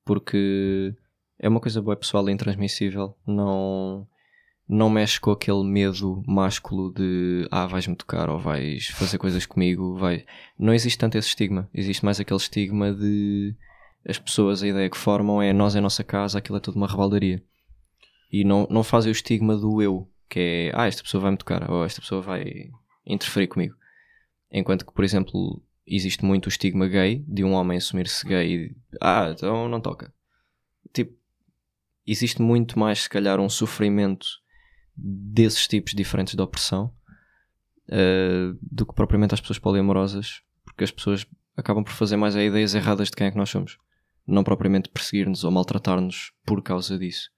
Porque 0.03 0.93
é 1.39 1.47
uma 1.47 1.59
coisa 1.59 1.81
boa 1.81 1.95
pessoal 1.95 2.27
e 2.29 2.31
intransmissível, 2.31 3.15
não, 3.27 4.07
não 4.67 4.89
mexe 4.89 5.19
com 5.19 5.31
aquele 5.31 5.63
medo 5.63 6.23
másculo 6.25 6.91
de 6.91 7.47
ah, 7.51 7.67
vais-me 7.67 7.95
tocar 7.95 8.29
ou 8.29 8.39
vais 8.39 8.87
fazer 8.87 9.17
coisas 9.17 9.45
comigo, 9.45 9.95
vai. 9.95 10.25
Não 10.57 10.73
existe 10.73 10.97
tanto 10.97 11.17
esse 11.17 11.27
estigma, 11.27 11.69
existe 11.73 12.03
mais 12.03 12.19
aquele 12.19 12.39
estigma 12.39 12.93
de 12.93 13.55
as 14.07 14.19
pessoas, 14.19 14.61
a 14.61 14.67
ideia 14.67 14.89
que 14.89 14.97
formam 14.97 15.41
é 15.41 15.53
nós 15.53 15.75
é 15.75 15.79
a 15.79 15.81
nossa 15.81 16.03
casa, 16.03 16.37
aquilo 16.37 16.57
é 16.57 16.61
tudo 16.61 16.75
uma 16.75 16.87
rebaldaria. 16.87 17.43
E 18.31 18.43
não, 18.43 18.67
não 18.69 18.83
fazem 18.83 19.11
o 19.11 19.13
estigma 19.13 19.55
do 19.55 19.81
eu, 19.81 20.09
que 20.29 20.39
é 20.39 20.71
ah, 20.73 20.87
esta 20.87 21.03
pessoa 21.03 21.21
vai-me 21.21 21.37
tocar, 21.37 21.69
ou 21.69 21.85
esta 21.85 22.01
pessoa 22.01 22.21
vai 22.21 22.71
interferir 23.05 23.47
comigo. 23.47 23.75
Enquanto 24.51 24.85
que, 24.85 24.93
por 24.93 25.03
exemplo, 25.03 25.61
existe 25.85 26.25
muito 26.25 26.45
o 26.47 26.49
estigma 26.49 26.87
gay 26.87 27.23
de 27.27 27.43
um 27.43 27.53
homem 27.53 27.77
assumir-se 27.77 28.25
gay 28.27 28.55
e 28.55 28.75
ah, 29.01 29.31
então 29.35 29.69
não 29.69 29.79
toca. 29.79 30.13
Tipo, 30.93 31.15
existe 32.05 32.41
muito 32.41 32.79
mais, 32.79 33.03
se 33.03 33.09
calhar, 33.09 33.39
um 33.39 33.49
sofrimento 33.49 34.25
desses 34.95 35.67
tipos 35.67 35.93
diferentes 35.93 36.35
de 36.35 36.41
opressão 36.41 36.93
eh, 37.87 38.53
do 38.61 38.85
que 38.85 38.93
propriamente 38.93 39.33
as 39.33 39.41
pessoas 39.41 39.59
poliamorosas, 39.59 40.41
porque 40.63 40.83
as 40.83 40.91
pessoas 40.91 41.25
acabam 41.55 41.83
por 41.83 41.93
fazer 41.93 42.17
mais 42.17 42.35
ideias 42.35 42.73
erradas 42.73 43.09
de 43.09 43.15
quem 43.15 43.27
é 43.27 43.31
que 43.31 43.37
nós 43.37 43.49
somos, 43.49 43.77
não 44.27 44.43
propriamente 44.43 44.89
perseguir-nos 44.89 45.43
ou 45.43 45.51
maltratar-nos 45.51 46.31
por 46.45 46.61
causa 46.61 46.97
disso. 46.97 47.29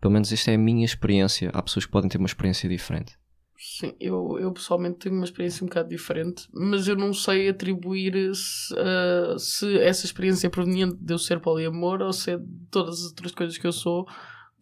Pelo 0.00 0.12
menos 0.12 0.32
esta 0.32 0.50
é 0.50 0.54
a 0.54 0.58
minha 0.58 0.84
experiência. 0.84 1.50
Há 1.52 1.62
pessoas 1.62 1.84
que 1.84 1.92
podem 1.92 2.08
ter 2.08 2.18
uma 2.18 2.26
experiência 2.26 2.68
diferente. 2.68 3.18
Sim, 3.56 3.94
eu, 4.00 4.38
eu 4.40 4.50
pessoalmente 4.52 5.00
tenho 5.00 5.14
uma 5.14 5.24
experiência 5.24 5.62
um 5.62 5.68
bocado 5.68 5.90
diferente, 5.90 6.48
mas 6.50 6.88
eu 6.88 6.96
não 6.96 7.12
sei 7.12 7.50
atribuir 7.50 8.34
se, 8.34 8.74
ah, 8.78 9.38
se 9.38 9.78
essa 9.80 10.06
experiência 10.06 10.46
é 10.46 10.50
proveniente 10.50 10.96
de 10.96 11.12
eu 11.12 11.18
ser 11.18 11.40
poliamor 11.40 12.00
ou 12.00 12.12
se 12.12 12.30
é 12.30 12.38
de 12.38 12.46
todas 12.70 13.00
as 13.00 13.06
outras 13.08 13.32
coisas 13.32 13.58
que 13.58 13.66
eu 13.66 13.72
sou. 13.72 14.06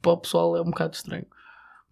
Para 0.03 0.13
o 0.13 0.17
pessoal 0.19 0.57
é 0.57 0.61
um 0.61 0.71
bocado 0.71 0.97
estranho. 0.97 1.27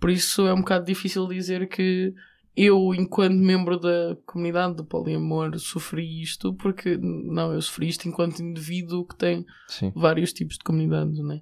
Por 0.07 0.13
isso 0.13 0.47
é 0.47 0.55
um 0.55 0.59
bocado 0.59 0.87
difícil 0.87 1.27
dizer 1.27 1.69
que 1.69 2.15
eu, 2.57 2.95
enquanto 2.95 3.35
membro 3.35 3.77
da 3.77 4.17
comunidade 4.25 4.77
do 4.77 4.85
poliamor, 4.85 5.59
sofri 5.59 6.23
isto, 6.23 6.55
porque 6.55 6.97
não, 6.97 7.53
eu 7.53 7.61
sofri 7.61 7.89
isto 7.89 8.07
enquanto 8.07 8.39
indivíduo 8.39 9.05
que 9.05 9.17
tem 9.17 9.45
Sim. 9.67 9.93
vários 9.97 10.33
tipos 10.33 10.59
de 10.59 10.63
comunidades, 10.63 11.19
né? 11.19 11.41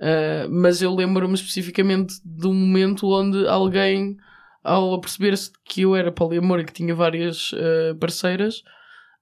Ah, 0.00 0.48
mas 0.50 0.80
eu 0.80 0.94
lembro-me 0.94 1.34
especificamente 1.34 2.14
de 2.24 2.46
um 2.46 2.54
momento 2.54 3.08
onde 3.08 3.46
alguém, 3.46 4.16
ao 4.64 4.94
aperceber-se 4.94 5.52
que 5.62 5.82
eu 5.82 5.94
era 5.94 6.10
poliamor 6.10 6.60
e 6.60 6.64
que 6.64 6.72
tinha 6.72 6.94
várias 6.94 7.50
ah, 7.52 7.94
parceiras, 8.00 8.62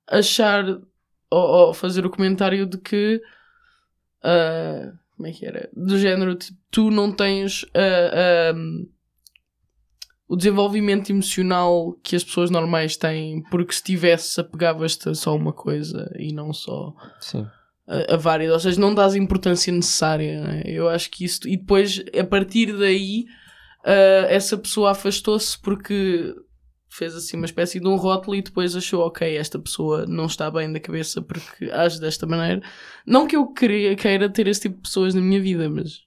achar 0.06 0.64
ou, 1.28 1.66
ou 1.68 1.74
fazer 1.74 2.06
o 2.06 2.10
comentário 2.10 2.64
de 2.66 2.78
que 2.78 3.20
ah, 4.22 4.92
como 5.20 5.26
é 5.26 5.32
que 5.32 5.44
era? 5.44 5.68
Do 5.76 5.98
género, 5.98 6.34
tipo, 6.34 6.58
tu 6.70 6.90
não 6.90 7.12
tens 7.12 7.66
ah, 7.74 8.54
ah, 8.54 8.54
o 10.26 10.34
desenvolvimento 10.34 11.10
emocional 11.10 11.92
que 12.02 12.16
as 12.16 12.24
pessoas 12.24 12.50
normais 12.50 12.96
têm, 12.96 13.42
porque 13.50 13.74
se 13.74 13.82
tivesse 13.82 14.40
apegavas-te 14.40 15.10
a 15.10 15.14
só 15.14 15.36
uma 15.36 15.52
coisa 15.52 16.10
e 16.18 16.32
não 16.32 16.54
só 16.54 16.94
Sim. 17.20 17.46
a, 17.86 18.14
a 18.14 18.16
várias, 18.16 18.50
ou 18.50 18.58
seja, 18.58 18.80
não 18.80 18.94
dás 18.94 19.12
a 19.12 19.18
importância 19.18 19.70
necessária. 19.70 20.40
não 20.40 20.50
é? 20.52 20.62
Eu 20.64 20.88
acho 20.88 21.10
que 21.10 21.26
isso. 21.26 21.46
E 21.46 21.58
depois, 21.58 22.02
a 22.18 22.24
partir 22.24 22.74
daí, 22.78 23.26
ah, 23.84 24.24
essa 24.30 24.56
pessoa 24.56 24.92
afastou-se 24.92 25.60
porque 25.60 26.34
fez 26.90 27.14
assim 27.14 27.36
uma 27.36 27.46
espécie 27.46 27.80
de 27.80 27.86
um 27.86 27.96
rótulo 27.96 28.36
e 28.36 28.42
depois 28.42 28.74
achou, 28.74 29.06
ok, 29.06 29.36
esta 29.36 29.58
pessoa 29.58 30.04
não 30.06 30.26
está 30.26 30.50
bem 30.50 30.72
da 30.72 30.80
cabeça 30.80 31.22
porque 31.22 31.70
age 31.70 32.00
desta 32.00 32.26
maneira. 32.26 32.60
Não 33.06 33.26
que 33.26 33.36
eu 33.36 33.46
queria, 33.46 33.94
queira 33.94 34.28
ter 34.28 34.46
esse 34.48 34.62
tipo 34.62 34.76
de 34.76 34.82
pessoas 34.82 35.14
na 35.14 35.20
minha 35.20 35.40
vida, 35.40 35.70
mas 35.70 36.00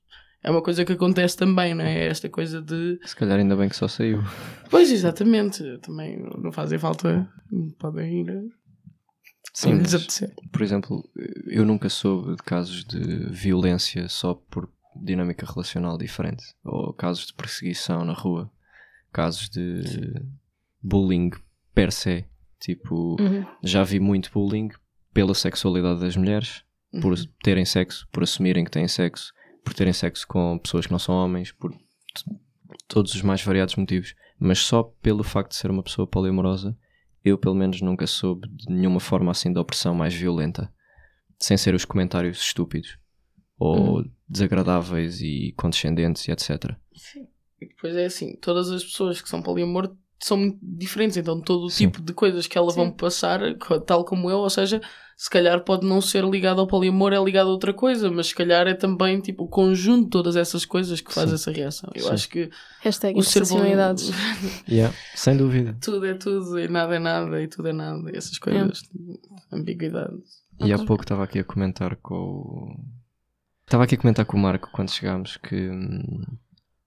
é 0.44 0.52
uma 0.52 0.62
coisa 0.62 0.84
que 0.84 0.92
acontece 0.92 1.38
também, 1.38 1.74
não 1.74 1.86
é? 1.86 2.06
Esta 2.06 2.28
coisa 2.28 2.62
de. 2.62 3.00
Se 3.06 3.16
calhar 3.16 3.40
ainda 3.40 3.56
bem 3.56 3.70
que 3.70 3.76
só 3.78 3.88
saiu. 3.88 4.22
Pois, 4.70 4.92
exatamente. 4.92 5.64
Também 5.80 6.22
não 6.38 6.52
fazem 6.52 6.78
falta. 6.78 7.32
Podem 7.80 8.22
ir. 8.22 8.52
Sim, 9.54 9.70
onde 9.70 9.84
lhes 9.84 9.94
mas, 9.94 10.02
apetecer. 10.02 10.36
por 10.52 10.62
exemplo, 10.62 11.10
eu 11.46 11.64
nunca 11.64 11.88
soube 11.88 12.36
de 12.36 12.44
casos 12.44 12.84
de 12.84 13.30
violência 13.30 14.10
só 14.10 14.34
por 14.34 14.68
dinâmica 14.96 15.46
relacional 15.46 15.98
diferente. 15.98 16.44
Ou 16.66 16.92
casos 16.92 17.28
de 17.28 17.34
perseguição 17.34 18.04
na 18.04 18.14
rua. 18.14 18.52
Casos 19.14 19.48
de 19.50 19.82
bullying 20.84 21.32
per 21.74 21.92
se. 21.92 22.26
Tipo, 22.60 23.16
Uhum. 23.22 23.46
já 23.64 23.84
vi 23.84 24.00
muito 24.00 24.30
bullying 24.32 24.70
pela 25.14 25.34
sexualidade 25.34 26.00
das 26.00 26.16
mulheres, 26.16 26.64
por 27.02 27.14
Uhum. 27.14 27.26
terem 27.44 27.66
sexo, 27.66 28.08
por 28.12 28.24
assumirem 28.24 28.64
que 28.64 28.72
têm 28.72 28.88
sexo, 28.88 29.34
por 29.64 29.74
terem 29.74 29.94
sexo 29.94 30.28
com 30.28 30.58
pessoas 30.60 30.86
que 30.86 30.92
não 30.92 31.00
são 31.00 31.16
homens, 31.16 31.52
por 31.52 31.72
todos 32.88 33.14
os 33.16 33.22
mais 33.22 33.42
variados 33.44 33.76
motivos. 33.76 34.16
Mas 34.40 34.60
só 34.60 34.84
pelo 35.02 35.24
facto 35.24 35.52
de 35.52 35.58
ser 35.58 35.72
uma 35.72 35.84
pessoa 35.84 36.08
poliamorosa, 36.08 36.78
eu 37.24 37.38
pelo 37.38 37.56
menos 37.56 37.82
nunca 37.82 38.06
soube 38.08 38.48
de 38.50 38.72
nenhuma 38.74 39.00
forma 39.00 39.32
assim 39.32 39.52
de 39.54 39.60
opressão 39.60 39.94
mais 39.96 40.14
violenta, 40.14 40.72
sem 41.40 41.56
ser 41.58 41.74
os 41.74 41.86
comentários 41.86 42.38
estúpidos 42.42 42.98
ou 43.58 44.04
desagradáveis 44.28 45.22
e 45.22 45.54
condescendentes 45.56 46.28
e 46.28 46.32
etc. 46.32 46.76
Sim. 46.96 47.28
E 47.62 47.68
depois 47.68 47.96
é 47.96 48.06
assim, 48.06 48.36
todas 48.38 48.70
as 48.72 48.84
pessoas 48.84 49.22
que 49.22 49.30
são 49.30 49.42
poliamor 49.42 49.96
são 50.24 50.38
muito 50.38 50.58
diferentes, 50.62 51.18
então 51.18 51.40
todo 51.42 51.66
o 51.66 51.70
Sim. 51.70 51.88
tipo 51.88 52.02
de 52.02 52.14
coisas 52.14 52.48
que 52.48 52.58
elas 52.58 52.74
Sim. 52.74 52.80
vão 52.80 52.92
passar, 52.92 53.42
tal 53.86 54.06
como 54.06 54.30
eu, 54.30 54.38
ou 54.38 54.50
seja, 54.50 54.82
se 55.18 55.30
calhar 55.30 55.64
pode 55.64 55.86
não 55.86 56.00
ser 56.00 56.24
ligado 56.24 56.62
ao 56.62 56.68
poliamor, 56.68 57.12
é 57.12 57.22
ligado 57.22 57.48
a 57.48 57.52
outra 57.52 57.74
coisa, 57.74 58.10
mas 58.10 58.28
se 58.28 58.36
calhar 58.36 58.66
é 58.66 58.74
também 58.74 59.20
tipo 59.20 59.44
o 59.44 59.48
conjunto 59.48 60.06
de 60.06 60.10
todas 60.10 60.36
essas 60.36 60.66
coisas 60.66 61.02
que 61.02 61.14
faz 61.14 61.30
Sim. 61.30 61.36
essa 61.36 61.52
reação. 61.52 61.92
Eu 61.94 62.06
Sim. 62.06 62.12
acho 62.12 62.30
que 62.30 62.50
Hashtag 62.82 63.20
o 63.20 63.22
ser 63.22 63.40
interseccionalidades. 63.40 64.12
Yeah, 64.68 64.96
sem 65.14 65.36
dúvida. 65.36 65.78
tudo 65.82 66.06
é 66.06 66.14
tudo 66.14 66.58
e 66.58 66.68
nada 66.70 66.96
é 66.96 67.00
nada 67.00 67.42
e 67.42 67.48
tudo 67.48 67.68
é 67.68 67.74
nada, 67.74 68.10
e 68.12 68.16
essas 68.16 68.38
coisas, 68.38 68.82
ambiguidade. 69.52 70.16
E 70.64 70.72
há 70.72 70.78
pouco 70.78 71.04
estava 71.04 71.24
aqui 71.26 71.40
a 71.40 71.44
comentar 71.44 71.98
com 71.98 72.16
o... 72.16 72.76
Estava 73.66 73.84
aqui 73.84 73.96
a 73.96 73.98
comentar 73.98 74.26
com 74.26 74.38
o 74.38 74.40
Marco 74.40 74.70
quando 74.72 74.92
chegámos 74.92 75.36
que 75.38 75.70
hum, 75.70 76.22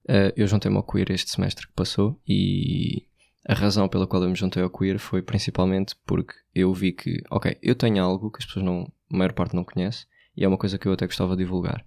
eh, 0.09 0.33
eu 0.37 0.47
juntei-me 0.47 0.77
ao 0.77 0.83
queer 0.83 1.11
este 1.11 1.31
semestre 1.31 1.67
que 1.67 1.73
passou 1.75 2.19
e 2.27 3.07
a 3.49 3.55
razão 3.55 3.89
pela 3.89 4.07
qual 4.07 4.23
eu 4.23 4.29
me 4.29 4.35
juntei 4.35 4.63
ao 4.63 4.71
queer 4.71 4.99
foi 4.99 5.23
principalmente 5.23 5.95
porque 6.05 6.35
eu 6.53 6.75
vi 6.75 6.93
que, 6.93 7.23
ok, 7.31 7.57
eu 7.63 7.77
tenho 7.77 8.03
algo 8.03 8.31
que 8.31 8.39
as 8.39 8.45
pessoas 8.45 8.65
não, 8.65 8.93
a 9.11 9.17
maior 9.17 9.33
parte 9.33 9.55
não 9.55 9.65
conhece 9.65 10.05
e 10.37 10.45
é 10.45 10.49
uma 10.49 10.59
coisa 10.59 10.77
que 10.77 10.89
eu 10.89 10.93
até 10.93 11.07
gostava 11.07 11.37
de 11.37 11.45
divulgar. 11.45 11.87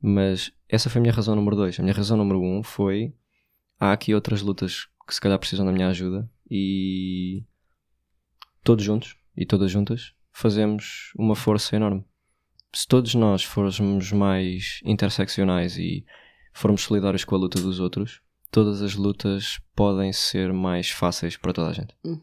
Mas 0.00 0.52
essa 0.68 0.88
foi 0.88 1.00
a 1.00 1.02
minha 1.02 1.12
razão 1.12 1.34
número 1.34 1.56
dois. 1.56 1.78
A 1.78 1.82
minha 1.82 1.94
razão 1.94 2.16
número 2.16 2.40
um 2.40 2.62
foi 2.62 3.12
há 3.78 3.92
aqui 3.92 4.14
outras 4.14 4.40
lutas 4.40 4.88
que 5.06 5.12
se 5.12 5.20
calhar 5.20 5.38
precisam 5.38 5.66
da 5.66 5.72
minha 5.72 5.88
ajuda 5.88 6.30
e 6.48 7.44
todos 8.62 8.84
juntos 8.84 9.16
e 9.36 9.44
todas 9.44 9.70
juntas 9.70 10.14
fazemos 10.30 11.12
uma 11.18 11.34
força 11.34 11.74
enorme. 11.74 12.04
Se 12.72 12.86
todos 12.86 13.16
nós 13.16 13.42
formos 13.42 14.12
mais 14.12 14.80
interseccionais 14.84 15.76
e 15.76 16.06
formos 16.52 16.82
solidários 16.82 17.24
com 17.24 17.34
a 17.34 17.38
luta 17.38 17.60
dos 17.60 17.80
outros, 17.80 18.22
todas 18.50 18.82
as 18.82 18.94
lutas 18.94 19.60
podem 19.74 20.12
ser 20.12 20.52
mais 20.52 20.90
fáceis 20.90 21.36
para 21.36 21.52
toda 21.52 21.68
a 21.68 21.72
gente. 21.72 21.94
Hum. 22.04 22.20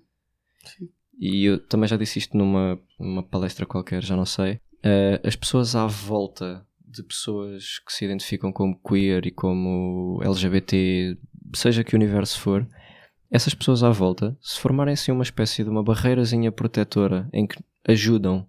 Sim. 0.65 0.89
E 1.19 1.45
eu 1.45 1.59
também 1.59 1.87
já 1.87 1.97
disse 1.97 2.19
isto 2.19 2.37
numa, 2.37 2.79
numa 2.99 3.23
palestra 3.23 3.65
qualquer, 3.65 4.03
já 4.03 4.15
não 4.15 4.25
sei. 4.25 4.59
Eh, 4.83 5.19
as 5.23 5.35
pessoas 5.35 5.75
à 5.75 5.87
volta 5.87 6.65
de 6.85 7.03
pessoas 7.03 7.79
que 7.79 7.91
se 7.91 8.05
identificam 8.05 8.51
como 8.51 8.79
queer 8.79 9.25
e 9.25 9.31
como 9.31 10.21
LGBT, 10.23 11.17
seja 11.53 11.83
que 11.83 11.95
universo 11.95 12.39
for, 12.39 12.67
essas 13.29 13.53
pessoas 13.53 13.83
à 13.83 13.89
volta, 13.89 14.37
se 14.41 14.59
formarem 14.59 14.93
assim 14.93 15.11
uma 15.11 15.23
espécie 15.23 15.63
de 15.63 15.69
uma 15.69 15.83
barreirazinha 15.83 16.51
protetora 16.51 17.27
em 17.33 17.45
que 17.45 17.57
ajudam 17.87 18.47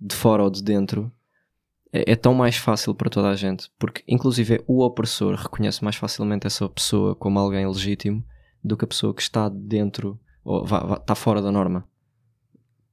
de 0.00 0.14
fora 0.14 0.44
ou 0.44 0.50
de 0.50 0.62
dentro, 0.62 1.10
é, 1.96 2.12
é 2.12 2.16
tão 2.16 2.34
mais 2.34 2.56
fácil 2.56 2.94
para 2.94 3.10
toda 3.10 3.28
a 3.30 3.34
gente, 3.34 3.70
porque 3.78 4.02
inclusive 4.06 4.62
o 4.66 4.84
opressor 4.84 5.34
reconhece 5.34 5.82
mais 5.82 5.96
facilmente 5.96 6.46
essa 6.46 6.68
pessoa 6.68 7.14
como 7.14 7.38
alguém 7.38 7.66
legítimo 7.66 8.24
do 8.62 8.76
que 8.76 8.84
a 8.84 8.88
pessoa 8.88 9.14
que 9.14 9.22
está 9.22 9.48
dentro 9.48 10.18
ou 10.44 10.64
vá- 10.64 10.80
vá- 10.84 10.96
está 10.96 11.14
fora 11.14 11.40
da 11.40 11.50
norma 11.52 11.88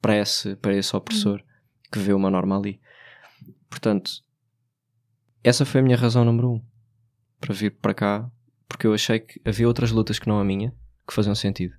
para 0.01 0.17
esse, 0.17 0.55
para 0.57 0.75
esse 0.75 0.95
opressor 0.95 1.41
que 1.91 1.99
vê 1.99 2.13
uma 2.13 2.29
norma 2.29 2.57
ali. 2.57 2.79
Portanto, 3.69 4.11
essa 5.43 5.65
foi 5.65 5.81
a 5.81 5.83
minha 5.83 5.97
razão 5.97 6.23
número 6.25 6.51
um 6.51 6.61
para 7.39 7.53
vir 7.53 7.71
para 7.71 7.93
cá, 7.93 8.31
porque 8.67 8.87
eu 8.87 8.93
achei 8.93 9.19
que 9.19 9.41
havia 9.45 9.67
outras 9.67 9.91
lutas 9.91 10.19
que 10.19 10.27
não 10.27 10.39
a 10.39 10.43
minha 10.43 10.73
que 11.07 11.13
faziam 11.13 11.35
sentido. 11.35 11.75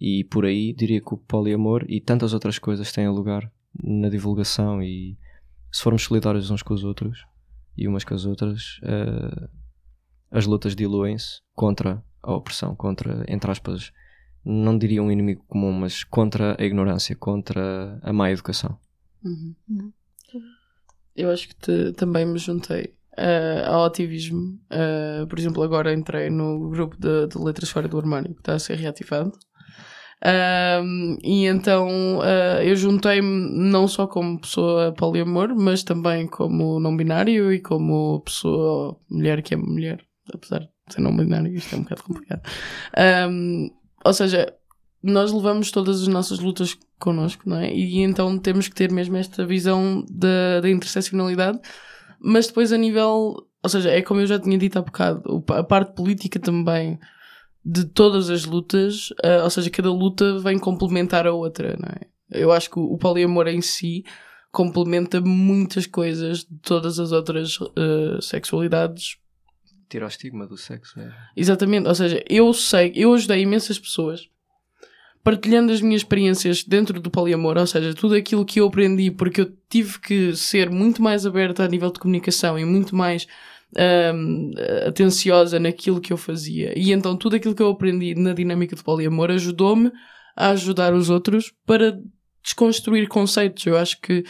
E 0.00 0.24
por 0.24 0.44
aí 0.44 0.72
diria 0.72 1.00
que 1.00 1.14
o 1.14 1.18
poliamor 1.18 1.84
e 1.88 2.00
tantas 2.00 2.32
outras 2.32 2.58
coisas 2.58 2.90
têm 2.92 3.08
lugar 3.08 3.50
na 3.82 4.08
divulgação 4.08 4.82
e 4.82 5.16
se 5.72 5.82
formos 5.82 6.02
solidários 6.04 6.50
uns 6.50 6.62
com 6.62 6.74
os 6.74 6.84
outros 6.84 7.24
e 7.76 7.88
umas 7.88 8.04
com 8.04 8.14
as 8.14 8.24
outras, 8.26 8.78
eh, 8.82 9.48
as 10.30 10.46
lutas 10.46 10.76
diluem-se 10.76 11.40
contra 11.54 12.04
a 12.22 12.32
opressão, 12.34 12.76
contra, 12.76 13.24
entre 13.26 13.50
aspas, 13.50 13.90
não 14.44 14.76
diria 14.78 15.02
um 15.02 15.10
inimigo 15.10 15.44
comum, 15.48 15.72
mas 15.72 16.04
contra 16.04 16.56
a 16.60 16.64
ignorância, 16.64 17.16
contra 17.16 17.98
a 18.02 18.12
má 18.12 18.30
educação. 18.30 18.78
Uhum. 19.24 19.54
Uhum. 19.68 19.92
Eu 21.14 21.30
acho 21.30 21.48
que 21.48 21.56
te- 21.56 21.92
também 21.92 22.24
me 22.26 22.38
juntei 22.38 22.94
eh, 23.16 23.64
ao 23.66 23.84
ativismo. 23.84 24.58
Eh, 24.70 25.26
por 25.28 25.38
exemplo, 25.38 25.62
agora 25.62 25.92
entrei 25.94 26.30
no 26.30 26.70
grupo 26.70 26.96
de, 26.98 27.26
de 27.28 27.38
Letras 27.38 27.70
Fora 27.70 27.86
do 27.88 27.98
Armário, 27.98 28.34
que 28.34 28.40
está 28.40 28.54
a 28.54 28.58
ser 28.58 28.76
reativado. 28.76 29.32
Ahm, 30.24 31.18
e 31.22 31.46
então 31.46 32.20
eh, 32.22 32.70
eu 32.70 32.76
juntei-me 32.76 33.50
não 33.50 33.88
só 33.88 34.06
como 34.06 34.40
pessoa 34.40 34.92
poliamor, 34.92 35.52
mas 35.56 35.82
também 35.82 36.28
como 36.28 36.78
não 36.78 36.96
binário 36.96 37.52
e 37.52 37.58
como 37.60 38.20
pessoa 38.20 38.96
mulher 39.10 39.42
que 39.42 39.54
é 39.54 39.56
mulher, 39.56 40.04
apesar 40.32 40.60
de 40.60 40.94
ser 40.94 41.00
não 41.00 41.16
binário, 41.16 41.52
isto 41.52 41.74
é 41.74 41.78
um 41.78 41.82
bocado 41.82 42.04
complicado. 42.04 42.42
Ahm, 42.96 43.70
ou 44.04 44.12
seja, 44.12 44.54
nós 45.02 45.32
levamos 45.32 45.72
todas 45.72 46.02
as 46.02 46.08
nossas 46.08 46.38
lutas 46.38 46.78
connosco, 47.00 47.42
não 47.48 47.56
é? 47.56 47.74
E 47.74 47.98
então 47.98 48.38
temos 48.38 48.68
que 48.68 48.74
ter 48.76 48.92
mesmo 48.92 49.16
esta 49.16 49.44
visão 49.44 50.04
da, 50.08 50.60
da 50.60 50.70
interseccionalidade, 50.70 51.58
mas 52.20 52.46
depois 52.46 52.72
a 52.72 52.76
nível, 52.76 53.44
ou 53.60 53.68
seja, 53.68 53.90
é 53.90 54.00
como 54.02 54.20
eu 54.20 54.26
já 54.28 54.38
tinha 54.38 54.56
dito 54.56 54.78
há 54.78 54.82
bocado, 54.82 55.44
a 55.48 55.64
parte 55.64 55.94
política 55.96 56.38
também 56.38 57.00
de 57.64 57.84
todas 57.84 58.28
as 58.30 58.44
lutas, 58.44 59.10
ah, 59.22 59.44
ou 59.44 59.50
seja, 59.50 59.70
cada 59.70 59.90
luta 59.90 60.38
vem 60.40 60.58
complementar 60.58 61.26
a 61.26 61.32
outra, 61.32 61.76
não 61.78 61.88
é? 61.88 62.00
Eu 62.30 62.50
acho 62.50 62.70
que 62.70 62.78
o, 62.78 62.84
o 62.84 62.98
poliamor 62.98 63.46
em 63.46 63.60
si 63.60 64.04
complementa 64.50 65.20
muitas 65.20 65.86
coisas 65.86 66.40
de 66.40 66.58
todas 66.62 66.98
as 66.98 67.12
outras 67.12 67.58
ah, 67.76 68.20
sexualidades 68.20 69.16
Tira 69.92 70.06
o 70.06 70.08
estigma 70.08 70.46
do 70.46 70.56
sexo 70.56 70.98
mesmo. 70.98 71.12
Exatamente, 71.36 71.86
ou 71.86 71.94
seja, 71.94 72.24
eu 72.26 72.54
sei, 72.54 72.92
eu 72.96 73.12
ajudei 73.12 73.42
imensas 73.42 73.78
pessoas 73.78 74.26
partilhando 75.22 75.70
as 75.70 75.82
minhas 75.82 76.00
experiências 76.00 76.64
dentro 76.64 76.98
do 76.98 77.10
poliamor, 77.10 77.58
ou 77.58 77.66
seja, 77.66 77.92
tudo 77.92 78.14
aquilo 78.14 78.42
que 78.42 78.58
eu 78.58 78.68
aprendi, 78.68 79.10
porque 79.10 79.42
eu 79.42 79.52
tive 79.68 80.00
que 80.00 80.34
ser 80.34 80.70
muito 80.70 81.02
mais 81.02 81.26
aberta 81.26 81.62
a 81.62 81.68
nível 81.68 81.92
de 81.92 82.00
comunicação 82.00 82.58
e 82.58 82.64
muito 82.64 82.96
mais 82.96 83.26
ahm, 83.76 84.50
atenciosa 84.86 85.58
naquilo 85.58 86.00
que 86.00 86.12
eu 86.12 86.16
fazia. 86.16 86.72
E 86.76 86.92
então 86.92 87.16
tudo 87.16 87.36
aquilo 87.36 87.54
que 87.54 87.62
eu 87.62 87.70
aprendi 87.70 88.14
na 88.14 88.32
dinâmica 88.32 88.76
do 88.76 88.84
poliamor 88.84 89.30
ajudou-me 89.30 89.90
a 90.36 90.50
ajudar 90.50 90.94
os 90.94 91.10
outros 91.10 91.52
para 91.66 91.98
desconstruir 92.42 93.08
conceitos. 93.08 93.64
Eu 93.66 93.76
acho 93.76 94.00
que 94.00 94.24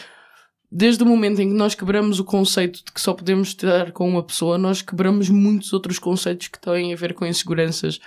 desde 0.71 1.03
o 1.03 1.07
momento 1.07 1.41
em 1.41 1.49
que 1.49 1.55
nós 1.55 1.75
quebramos 1.75 2.19
o 2.19 2.25
conceito 2.25 2.85
de 2.85 2.93
que 2.93 3.01
só 3.01 3.13
podemos 3.13 3.49
estar 3.49 3.93
com 3.93 4.09
uma 4.09 4.23
pessoa, 4.23 4.57
nós 4.57 4.81
quebramos 4.81 5.29
muitos 5.29 5.73
outros 5.73 5.99
conceitos 5.99 6.49
que 6.49 6.61
têm 6.61 6.93
a 6.93 6.97
ver 6.97 7.13
com 7.15 7.27
inseguranças 7.27 8.01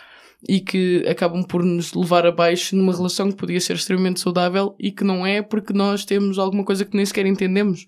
e 0.47 0.59
que 0.59 1.05
acabam 1.07 1.43
por 1.43 1.63
nos 1.63 1.93
levar 1.93 2.25
abaixo 2.25 2.75
numa 2.75 2.93
relação 2.93 3.31
que 3.31 3.37
podia 3.37 3.59
ser 3.59 3.75
extremamente 3.75 4.19
saudável 4.19 4.75
e 4.79 4.91
que 4.91 5.03
não 5.03 5.25
é 5.25 5.41
porque 5.41 5.73
nós 5.73 6.05
temos 6.05 6.37
alguma 6.37 6.63
coisa 6.63 6.85
que 6.85 6.95
nem 6.95 7.05
sequer 7.05 7.25
entendemos. 7.25 7.85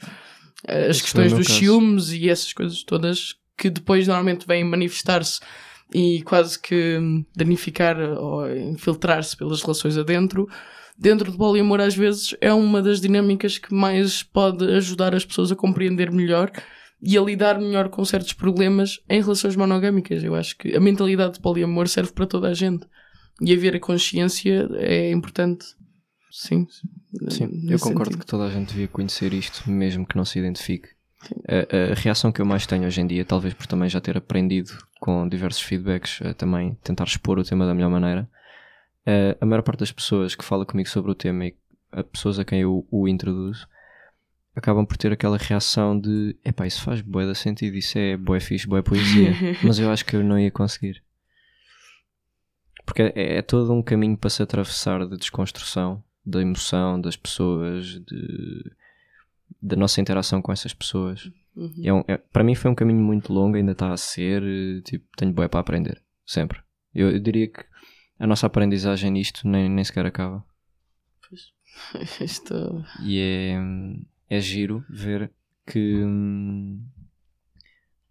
As 0.66 0.98
Esse 0.98 1.04
questões 1.04 1.34
dos 1.34 1.48
caso. 1.48 1.60
ciúmes 1.60 2.12
e 2.12 2.30
essas 2.30 2.54
coisas 2.54 2.84
todas 2.84 3.36
que 3.58 3.70
depois 3.70 4.08
normalmente 4.08 4.48
vêm 4.48 4.64
manifestar-se 4.64 5.40
e 5.94 6.22
quase 6.24 6.60
que 6.60 7.00
danificar 7.36 7.98
ou 8.00 8.50
infiltrar-se 8.56 9.36
pelas 9.36 9.62
relações 9.62 9.98
adentro 9.98 10.48
dentro 10.98 11.32
do 11.32 11.38
poliamor 11.38 11.80
às 11.80 11.96
vezes 11.96 12.36
é 12.42 12.52
uma 12.54 12.82
das 12.82 13.00
dinâmicas 13.00 13.58
que 13.58 13.74
mais 13.74 14.24
pode 14.24 14.66
ajudar 14.74 15.14
as 15.14 15.24
pessoas 15.24 15.52
a 15.52 15.56
compreender 15.56 16.12
melhor 16.12 16.52
e 17.02 17.18
a 17.18 17.22
lidar 17.22 17.60
melhor 17.60 17.90
com 17.90 18.04
certos 18.04 18.34
problemas 18.34 19.00
em 19.08 19.22
relações 19.22 19.56
monogâmicas. 19.56 20.24
Eu 20.24 20.34
acho 20.34 20.58
que 20.58 20.76
a 20.76 20.80
mentalidade 20.80 21.36
de 21.36 21.40
poliamor 21.40 21.88
serve 21.88 22.12
para 22.12 22.26
toda 22.26 22.48
a 22.48 22.54
gente. 22.54 22.88
E 23.40 23.54
haver 23.54 23.76
a 23.76 23.80
consciência 23.80 24.68
é 24.74 25.12
importante. 25.12 25.64
Sim. 26.32 26.66
Sim, 26.70 26.88
eu 27.14 27.26
nesse 27.26 27.84
concordo 27.84 28.12
sentido. 28.12 28.20
que 28.20 28.26
toda 28.26 28.46
a 28.46 28.50
gente 28.50 28.70
devia 28.70 28.88
conhecer 28.88 29.34
isto, 29.34 29.70
mesmo 29.70 30.06
que 30.06 30.18
não 30.18 30.26
se 30.26 30.40
identifique. 30.40 30.90
A, 31.48 31.92
a 31.92 31.96
reação 31.96 32.32
que 32.32 32.42
eu 32.42 32.46
mais 32.46 32.66
tenho 32.66 32.86
hoje 32.86 33.02
em 33.02 33.08
dia, 33.08 33.26
talvez 33.26 33.54
por 33.54 33.66
também 33.68 33.90
já 33.90 34.00
ter 34.00 34.18
aprendido 34.18 34.72
com 35.00 35.28
diversos 35.28 35.62
feedbacks, 35.62 36.22
a 36.22 36.34
também 36.34 36.78
tentar 36.84 37.06
expor 37.06 37.40
o 37.40 37.44
tema 37.44 37.66
da 37.66 37.74
melhor 37.74 37.90
maneira, 37.90 38.30
a 39.40 39.46
maior 39.46 39.62
parte 39.62 39.80
das 39.80 39.92
pessoas 39.92 40.36
que 40.36 40.44
fala 40.44 40.66
comigo 40.66 40.90
sobre 40.90 41.10
o 41.10 41.16
tema 41.16 41.46
e 41.46 41.56
a 41.92 42.04
pessoas 42.04 42.38
a 42.40 42.46
quem 42.46 42.62
eu 42.62 42.86
o 42.92 43.08
introduzo 43.08 43.68
acabam 44.58 44.86
por 44.86 44.98
ter 44.98 45.14
aquela 45.14 45.38
reação 45.38 45.98
de 46.00 46.36
epá, 46.44 46.66
isso 46.66 46.82
faz 46.82 47.02
bué 47.02 47.26
de 47.26 47.36
sentido, 47.36 47.78
isso 47.78 47.98
é 47.98 48.18
bué 48.18 48.40
fixe, 48.40 48.68
bué 48.68 48.82
poesia, 48.82 49.32
mas 49.64 49.78
eu 49.78 49.92
acho 49.92 50.04
que 50.04 50.16
eu 50.16 50.24
não 50.24 50.40
ia 50.40 50.50
conseguir. 50.50 51.04
Porque 52.84 53.04
é, 53.04 53.38
é 53.38 53.42
todo 53.44 53.72
um 53.72 53.84
caminho 53.84 54.18
para 54.18 54.32
se 54.32 54.42
atravessar 54.42 55.06
de 55.08 55.16
desconstrução 55.16 56.04
da 56.30 56.42
emoção 56.42 57.00
das 57.00 57.16
pessoas, 57.16 57.86
de, 58.06 58.72
da 59.62 59.76
nossa 59.76 60.02
interação 60.02 60.42
com 60.42 60.52
essas 60.52 60.74
pessoas. 60.74 61.32
Uhum. 61.56 61.74
É 61.84 61.94
um- 61.94 62.04
é- 62.08 62.18
para 62.18 62.44
mim 62.44 62.54
foi 62.56 62.70
um 62.70 62.76
caminho 62.76 63.00
muito 63.02 63.32
longo, 63.32 63.56
ainda 63.56 63.72
está 63.72 63.92
a 63.94 63.98
ser, 63.98 64.44
eh, 64.44 64.82
tipo, 64.82 65.06
tenho 65.16 65.32
bué 65.32 65.48
para 65.48 65.60
aprender, 65.62 66.02
sempre. 66.26 66.60
Eu, 66.94 67.12
eu 67.12 67.20
diria 67.20 67.48
que 67.48 67.64
a 68.20 68.28
nossa 68.28 68.46
aprendizagem 68.48 69.10
nisto 69.12 69.48
nem, 69.48 69.70
nem 69.70 69.84
sequer 69.84 70.06
acaba. 70.06 70.44
Isto- 72.22 72.84
E 73.04 73.20
é, 73.20 73.56
é 74.30 74.40
giro 74.42 74.84
ver 74.90 75.32
que 75.66 76.04
hum, 76.04 76.84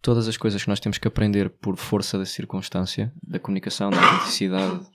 todas 0.01 0.29
as 0.29 0.37
coisas 0.37 0.63
que 0.63 0.69
nós 0.69 0.81
temos 0.81 0.99
que 0.99 1.09
aprender 1.09 1.51
por 1.51 1.77
força 1.77 2.17
da 2.19 2.25
circunstância, 2.25 3.13
da 3.23 3.39
comunicação, 3.39 3.91
da 3.91 4.01
autenticidade, 4.01 4.87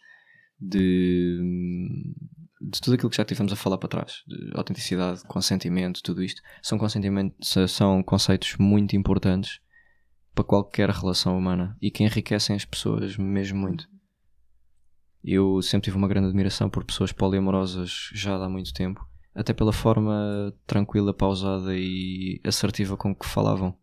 de, 0.60 1.40
hum, 1.42 2.14
de 2.62 2.80
tudo 2.80 2.94
aquilo 2.94 3.10
que 3.10 3.18
já 3.18 3.26
tivemos 3.26 3.52
a 3.52 3.56
falar 3.56 3.78
para 3.78 3.90
trás, 3.90 4.24
de 4.28 4.52
autenticidade, 4.54 5.24
consentimento, 5.24 6.04
tudo 6.04 6.22
isto, 6.22 6.42
são, 6.62 6.78
consentimentos, 6.78 7.56
são 7.68 8.04
conceitos 8.04 8.56
muito 8.58 8.96
importantes 8.96 9.60
para 10.34 10.44
qualquer 10.44 10.90
relação 10.90 11.38
humana 11.38 11.76
e 11.82 11.90
que 11.90 12.04
enriquecem 12.04 12.56
as 12.56 12.64
pessoas 12.64 13.18
mesmo 13.18 13.60
muito. 13.60 13.90
Eu 15.24 15.62
sempre 15.62 15.86
tive 15.86 15.98
uma 15.98 16.08
grande 16.08 16.28
admiração 16.28 16.70
por 16.70 16.84
pessoas 16.84 17.12
poliamorosas 17.12 18.10
já 18.14 18.36
há 18.36 18.50
muito 18.50 18.74
tempo, 18.74 19.06
até 19.34 19.54
pela 19.54 19.74
forma 19.74 20.54
tranquila, 20.68 21.14
pausada 21.14 21.76
e 21.76 22.40
assertiva 22.44 22.96
com 22.96 23.16
que 23.16 23.26
falavam. 23.26 23.76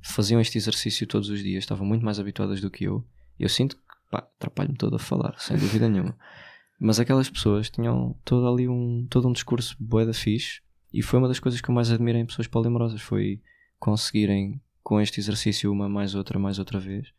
Faziam 0.00 0.40
este 0.40 0.56
exercício 0.56 1.06
todos 1.06 1.28
os 1.28 1.42
dias, 1.42 1.64
estavam 1.64 1.86
muito 1.86 2.04
mais 2.04 2.18
habituadas 2.18 2.60
do 2.60 2.70
que 2.70 2.84
eu. 2.84 3.04
Eu 3.38 3.48
sinto 3.48 3.76
que, 3.76 3.82
atrapalho-me 4.12 4.76
todo 4.76 4.96
a 4.96 4.98
falar, 4.98 5.34
sem 5.38 5.56
dúvida 5.56 5.88
nenhuma. 5.88 6.16
Mas 6.78 7.00
aquelas 7.00 7.28
pessoas 7.28 7.68
tinham 7.68 8.14
todo 8.24 8.46
ali 8.46 8.68
um, 8.68 9.06
todo 9.10 9.26
um 9.26 9.32
discurso 9.32 9.76
bué 9.80 10.06
da 10.06 10.14
fixe 10.14 10.60
e 10.92 11.02
foi 11.02 11.18
uma 11.18 11.28
das 11.28 11.40
coisas 11.40 11.60
que 11.60 11.68
eu 11.68 11.74
mais 11.74 11.90
admiro 11.90 12.18
em 12.18 12.26
pessoas 12.26 12.46
poliamorosas, 12.46 13.00
foi 13.00 13.42
conseguirem 13.78 14.60
com 14.82 15.00
este 15.00 15.20
exercício 15.20 15.70
uma 15.70 15.88
mais 15.88 16.14
outra, 16.14 16.38
mais 16.38 16.58
outra 16.58 16.78
vez, 16.78 17.12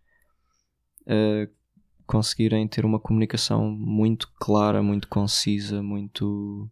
eh, 1.05 1.47
conseguirem 2.07 2.67
ter 2.67 2.83
uma 2.85 2.99
comunicação 2.99 3.69
muito 3.69 4.31
clara, 4.39 4.81
muito 4.81 5.07
concisa, 5.07 5.83
muito 5.83 6.69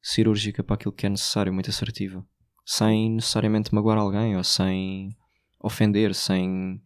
cirúrgica 0.00 0.62
para 0.62 0.74
aquilo 0.74 0.92
que 0.92 1.04
é 1.04 1.10
necessário, 1.10 1.52
muito 1.52 1.68
assertiva, 1.68 2.26
sem 2.64 3.10
necessariamente 3.10 3.74
magoar 3.74 3.98
alguém 3.98 4.36
ou 4.36 4.42
sem 4.42 5.14
ofender, 5.60 6.14
sem 6.14 6.80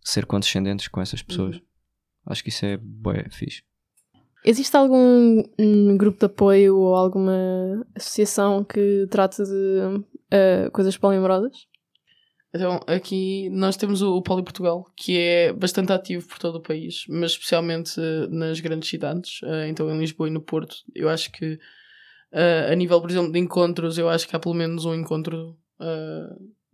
ser 0.00 0.26
condescendentes 0.26 0.86
com 0.86 1.00
essas 1.00 1.22
pessoas. 1.22 1.60
Acho 2.24 2.42
que 2.44 2.50
isso 2.50 2.64
é 2.64 2.76
bué 2.76 3.28
fixe. 3.30 3.62
Existe 4.44 4.74
algum 4.76 5.42
hum, 5.58 5.96
grupo 5.96 6.18
de 6.18 6.26
apoio 6.26 6.76
ou 6.76 6.94
alguma 6.94 7.86
associação 7.94 8.64
que 8.64 9.06
trate 9.10 9.42
de 9.44 10.02
eh, 10.30 10.70
coisas 10.72 10.96
poliamorosas? 10.96 11.66
Então, 12.52 12.80
aqui 12.86 13.48
nós 13.50 13.76
temos 13.76 14.00
o, 14.02 14.16
o 14.16 14.22
Poli 14.22 14.42
Portugal, 14.42 14.84
que 14.96 15.18
é 15.18 15.52
bastante 15.52 15.92
ativo 15.92 16.26
por 16.26 16.38
todo 16.38 16.56
o 16.56 16.62
país, 16.62 17.04
mas 17.08 17.32
especialmente 17.32 18.00
eh, 18.00 18.26
nas 18.28 18.60
grandes 18.60 18.88
cidades, 18.88 19.40
eh, 19.44 19.68
então 19.68 19.90
em 19.90 19.98
Lisboa 19.98 20.28
e 20.28 20.32
no 20.32 20.40
Porto. 20.40 20.76
Eu 20.94 21.08
acho 21.08 21.30
que, 21.30 21.58
a 22.32 22.74
nível, 22.74 23.00
por 23.00 23.10
exemplo, 23.10 23.32
de 23.32 23.38
encontros, 23.38 23.98
eu 23.98 24.08
acho 24.08 24.26
que 24.26 24.34
há 24.34 24.38
pelo 24.38 24.54
menos 24.54 24.84
um 24.84 24.94
encontro. 24.94 25.56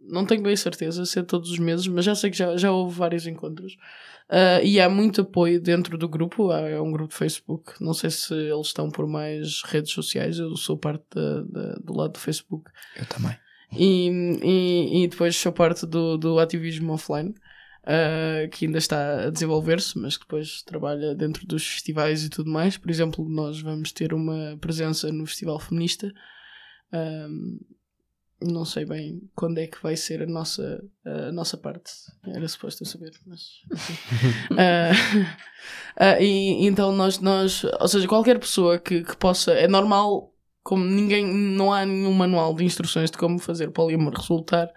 Não 0.08 0.24
tenho 0.26 0.42
bem 0.42 0.56
certeza 0.56 1.04
se 1.06 1.18
é 1.18 1.22
todos 1.22 1.50
os 1.50 1.58
meses, 1.58 1.86
mas 1.88 2.04
já 2.04 2.14
sei 2.14 2.30
que 2.30 2.36
já, 2.36 2.56
já 2.56 2.70
houve 2.72 2.96
vários 2.96 3.26
encontros. 3.26 3.76
Eh, 4.28 4.64
e 4.66 4.80
há 4.80 4.88
muito 4.88 5.20
apoio 5.20 5.60
dentro 5.60 5.96
do 5.96 6.08
grupo, 6.08 6.50
há, 6.50 6.60
é 6.60 6.80
um 6.80 6.90
grupo 6.90 7.10
de 7.12 7.16
Facebook. 7.18 7.72
Não 7.80 7.92
sei 7.94 8.10
se 8.10 8.34
eles 8.34 8.66
estão 8.68 8.90
por 8.90 9.06
mais 9.06 9.62
redes 9.64 9.92
sociais, 9.92 10.38
eu 10.38 10.56
sou 10.56 10.76
parte 10.76 11.04
da- 11.14 11.42
da- 11.42 11.74
do 11.82 11.96
lado 11.96 12.12
do 12.14 12.18
Facebook. 12.18 12.70
Eu 12.96 13.06
também. 13.06 13.36
E, 13.72 14.08
e, 14.42 15.04
e 15.04 15.08
depois 15.08 15.36
sou 15.36 15.52
parte 15.52 15.84
do, 15.86 16.16
do 16.16 16.38
ativismo 16.38 16.92
offline, 16.92 17.34
ah, 17.84 18.48
que 18.50 18.64
ainda 18.66 18.78
está 18.78 19.26
a 19.26 19.30
desenvolver-se, 19.30 19.98
mas 19.98 20.16
que 20.16 20.24
depois 20.24 20.62
trabalha 20.62 21.14
dentro 21.14 21.46
dos 21.46 21.64
festivais 21.66 22.24
e 22.24 22.28
tudo 22.30 22.50
mais. 22.50 22.76
Por 22.76 22.90
exemplo, 22.90 23.28
nós 23.28 23.60
vamos 23.60 23.92
ter 23.92 24.12
uma 24.14 24.56
presença 24.60 25.12
no 25.12 25.26
Festival 25.26 25.58
Feminista. 25.60 26.12
Ahm, 26.92 27.58
não 28.40 28.64
sei 28.64 28.84
bem 28.84 29.22
quando 29.34 29.58
é 29.58 29.66
que 29.66 29.82
vai 29.82 29.96
ser 29.96 30.22
a 30.22 30.26
nossa, 30.26 30.84
a 31.04 31.32
nossa 31.32 31.56
parte. 31.56 31.90
Era 32.26 32.46
suposto 32.46 32.82
eu 32.82 32.86
saber, 32.86 33.12
mas. 33.26 33.62
Ah, 34.58 34.92
ah, 35.96 36.20
e 36.20 36.66
então 36.66 36.92
nós, 36.92 37.18
nós, 37.18 37.64
ou 37.64 37.88
seja, 37.88 38.06
qualquer 38.06 38.38
pessoa 38.38 38.78
que, 38.78 39.02
que 39.02 39.16
possa, 39.16 39.52
é 39.52 39.66
normal, 39.66 40.32
como 40.62 40.84
ninguém, 40.84 41.26
não 41.26 41.72
há 41.72 41.84
nenhum 41.84 42.12
manual 42.12 42.54
de 42.54 42.64
instruções 42.64 43.10
de 43.10 43.18
como 43.18 43.38
fazer 43.38 43.70
poliamor 43.70 44.14
resultar. 44.14 44.70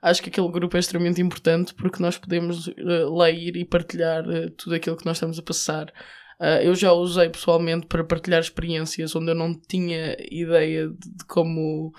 Acho 0.00 0.22
que 0.22 0.28
aquele 0.28 0.48
grupo 0.50 0.76
é 0.76 0.80
extremamente 0.80 1.20
importante 1.20 1.74
porque 1.74 2.02
nós 2.02 2.18
podemos 2.18 2.68
uh, 2.68 3.18
ler 3.18 3.56
e 3.56 3.64
partilhar 3.64 4.28
uh, 4.28 4.50
tudo 4.50 4.74
aquilo 4.74 4.96
que 4.96 5.06
nós 5.06 5.16
estamos 5.16 5.38
a 5.38 5.42
passar. 5.42 5.92
Uh, 6.40 6.62
eu 6.62 6.74
já 6.74 6.92
usei 6.92 7.28
pessoalmente 7.28 7.86
para 7.86 8.04
partilhar 8.04 8.40
experiências 8.40 9.16
onde 9.16 9.30
eu 9.30 9.34
não 9.34 9.54
tinha 9.54 10.16
ideia 10.30 10.88
de, 10.88 10.94
de 10.94 11.24
como 11.26 11.92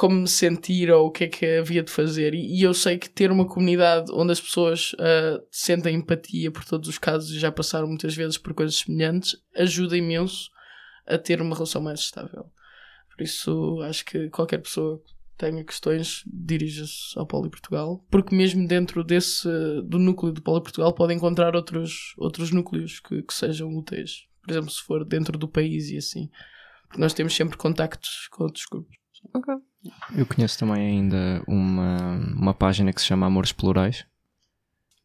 como 0.00 0.22
me 0.22 0.28
sentir 0.28 0.90
ou 0.90 1.08
o 1.08 1.10
que 1.10 1.24
é 1.24 1.28
que 1.28 1.44
havia 1.58 1.82
de 1.82 1.90
fazer. 1.90 2.32
E, 2.32 2.58
e 2.58 2.62
eu 2.62 2.72
sei 2.72 2.96
que 2.96 3.10
ter 3.10 3.30
uma 3.30 3.46
comunidade 3.46 4.10
onde 4.14 4.32
as 4.32 4.40
pessoas 4.40 4.94
uh, 4.94 5.46
sentem 5.50 5.94
empatia 5.94 6.50
por 6.50 6.64
todos 6.64 6.88
os 6.88 6.96
casos 6.96 7.30
e 7.32 7.38
já 7.38 7.52
passaram 7.52 7.86
muitas 7.86 8.16
vezes 8.16 8.38
por 8.38 8.54
coisas 8.54 8.76
semelhantes 8.76 9.36
ajuda 9.54 9.98
imenso 9.98 10.48
a 11.06 11.18
ter 11.18 11.42
uma 11.42 11.54
relação 11.54 11.82
mais 11.82 12.00
estável. 12.00 12.46
Por 13.14 13.22
isso, 13.22 13.78
acho 13.82 14.06
que 14.06 14.30
qualquer 14.30 14.62
pessoa 14.62 15.02
que 15.04 15.12
tenha 15.36 15.62
questões 15.62 16.22
dirija-se 16.26 17.18
ao 17.18 17.26
Poli 17.26 17.50
Portugal, 17.50 18.02
porque 18.10 18.34
mesmo 18.34 18.66
dentro 18.66 19.04
desse 19.04 19.46
do 19.84 19.98
núcleo 19.98 20.32
do 20.32 20.40
Poli 20.40 20.62
Portugal 20.62 20.94
pode 20.94 21.12
encontrar 21.12 21.54
outros, 21.54 22.14
outros 22.16 22.50
núcleos 22.50 23.00
que, 23.00 23.22
que 23.22 23.34
sejam 23.34 23.68
úteis. 23.76 24.26
Por 24.42 24.50
exemplo, 24.50 24.70
se 24.70 24.80
for 24.80 25.04
dentro 25.04 25.36
do 25.36 25.46
país 25.46 25.90
e 25.90 25.98
assim. 25.98 26.30
Porque 26.88 27.02
nós 27.02 27.12
temos 27.12 27.36
sempre 27.36 27.58
contactos 27.58 28.28
com 28.30 28.44
outros 28.44 28.64
grupos. 28.64 28.99
Ok. 29.32 29.54
Eu 30.16 30.26
conheço 30.26 30.58
também 30.58 30.86
ainda 30.86 31.42
uma, 31.46 32.18
uma 32.36 32.54
página 32.54 32.92
que 32.92 33.00
se 33.00 33.06
chama 33.06 33.26
Amores 33.26 33.52
Plurais. 33.52 34.06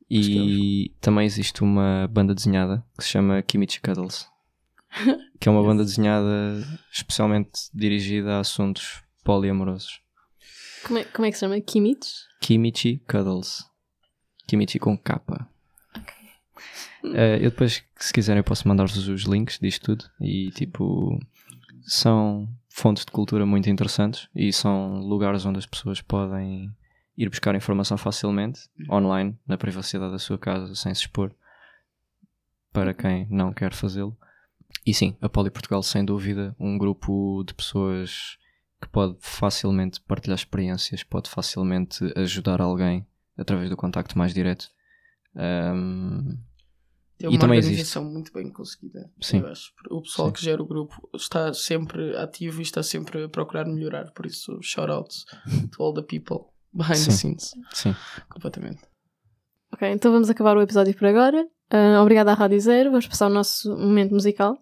E 0.10 0.94
também 1.02 1.26
existe 1.26 1.64
uma 1.64 2.08
banda 2.12 2.36
desenhada 2.36 2.86
que 2.98 3.04
se 3.04 3.10
chama 3.10 3.42
Kimichi 3.42 3.82
Cuddles. 3.82 4.28
Que 5.38 5.50
é 5.50 5.52
uma 5.52 5.62
banda 5.62 5.84
desenhada 5.84 6.66
especialmente 6.90 7.52
dirigida 7.74 8.38
a 8.38 8.40
assuntos 8.40 9.04
poliamorosos. 9.24 10.00
Como 10.86 10.98
é, 10.98 11.04
como 11.04 11.26
é 11.26 11.30
que 11.30 11.36
se 11.36 11.42
chama? 11.42 11.60
Kimich? 11.60 12.08
Kimichi 12.40 13.04
Cuddles. 13.06 13.66
Kimichi 14.48 14.80
com 14.80 14.98
capa. 14.98 15.50
Eh, 17.14 17.38
eu 17.38 17.50
depois, 17.52 17.84
se 17.98 18.14
quiserem, 18.14 18.40
eu 18.40 18.44
posso 18.44 18.68
mandar-vos 18.68 19.08
os 19.08 19.24
links 19.24 19.60
disto 19.60 19.98
tudo. 19.98 20.10
E 20.22 20.50
tipo, 20.52 21.20
são 21.86 22.48
fontes 22.76 23.06
de 23.06 23.12
cultura 23.12 23.46
muito 23.46 23.70
interessantes 23.70 24.28
e 24.36 24.52
são 24.52 25.00
lugares 25.00 25.46
onde 25.46 25.58
as 25.58 25.66
pessoas 25.66 26.02
podem 26.02 26.70
ir 27.18 27.30
buscar 27.30 27.56
informação 27.56 27.98
facilmente, 27.98 28.68
online, 28.92 29.40
na 29.48 29.58
privacidade 29.58 30.12
da 30.12 30.20
sua 30.20 30.38
casa, 30.38 30.76
sem 30.76 30.94
se 30.94 31.04
expor, 31.04 31.34
para 32.74 32.94
quem 32.94 33.26
não 33.30 33.54
quer 33.54 33.74
fazê-lo. 33.74 34.18
E 34.86 34.94
sim, 34.94 35.16
a 35.22 35.30
Poli 35.30 35.50
Portugal, 35.50 35.82
sem 35.82 36.04
dúvida, 36.04 36.54
um 36.60 36.78
grupo 36.78 37.46
de 37.48 37.54
pessoas 37.54 38.38
que 38.82 38.90
pode 38.90 39.16
facilmente 39.22 40.02
partilhar 40.02 40.38
experiências, 40.38 41.02
pode 41.02 41.30
facilmente 41.30 42.04
ajudar 42.18 42.60
alguém 42.60 43.08
através 43.38 43.70
do 43.70 43.78
contacto 43.78 44.18
mais 44.18 44.34
direto. 44.34 44.70
Ahm, 45.34 46.38
É 47.22 47.26
E 47.26 47.30
uma 47.30 47.40
também 47.40 47.60
organização 47.60 48.04
muito 48.04 48.34
bem 48.34 48.52
conseguida. 48.52 49.10
Sim. 49.22 49.40
Eu 49.40 49.48
acho. 49.48 49.72
O 49.90 50.02
pessoal 50.02 50.28
Sim. 50.28 50.34
que 50.34 50.44
gera 50.44 50.62
o 50.62 50.66
grupo 50.66 51.10
está 51.16 51.54
sempre 51.54 52.16
ativo 52.18 52.60
e 52.60 52.64
está 52.64 52.84
sempre 52.84 53.24
a 53.24 53.30
procurar 53.30 53.66
melhorar. 53.66 54.12
Por 54.12 54.26
isso, 54.26 54.60
shout 54.62 54.92
outs 54.92 55.26
to 55.72 55.82
all 55.82 55.94
the 55.94 56.02
people 56.02 56.48
behind 56.74 56.96
the 57.06 57.12
Sim. 57.12 57.38
scenes. 57.38 57.52
Sim. 57.74 57.96
Completamente. 58.30 58.82
Ok, 59.74 59.90
então 59.90 60.12
vamos 60.12 60.30
acabar 60.30 60.58
o 60.58 60.62
episódio 60.62 60.94
por 60.94 61.08
agora. 61.08 61.46
Ah, 61.70 62.02
obrigada 62.02 62.32
à 62.32 62.34
Rádio 62.34 62.60
Zero. 62.60 62.92
Vamos 62.92 63.08
passar 63.08 63.28
o 63.28 63.34
nosso 63.34 63.70
momento 63.76 64.14
musical. 64.14 64.58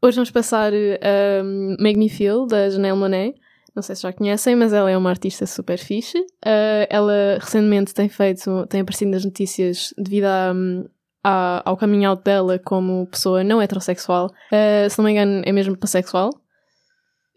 Hoje 0.00 0.14
vamos 0.14 0.30
passar 0.30 0.72
ah, 0.72 1.42
Make 1.80 1.98
Me 1.98 2.08
Feel, 2.08 2.46
da 2.46 2.70
Janelle 2.70 2.96
Monet. 2.98 3.34
Não 3.74 3.82
sei 3.82 3.94
se 3.94 4.02
já 4.02 4.12
conhecem, 4.12 4.56
mas 4.56 4.72
ela 4.72 4.90
é 4.90 4.96
uma 4.96 5.10
artista 5.10 5.46
super 5.46 5.78
fixe. 5.78 6.18
Ah, 6.44 6.86
ela 6.88 7.38
recentemente 7.40 7.92
tem 7.92 8.08
feito, 8.08 8.66
tem 8.68 8.80
aparecido 8.82 9.10
nas 9.10 9.24
notícias 9.24 9.92
devido 9.98 10.24
a, 10.24 10.52
hum, 10.54 10.84
a- 11.22 11.62
ao 11.64 11.76
coming 11.76 12.04
out 12.04 12.22
dela 12.22 12.58
como 12.58 13.06
pessoa 13.06 13.42
não 13.44 13.60
heterossexual. 13.60 14.30
Ah, 14.52 14.88
se 14.88 14.98
não 14.98 15.04
me 15.04 15.12
engano, 15.12 15.42
é 15.44 15.52
mesmo 15.52 15.76
pansexual. 15.76 16.30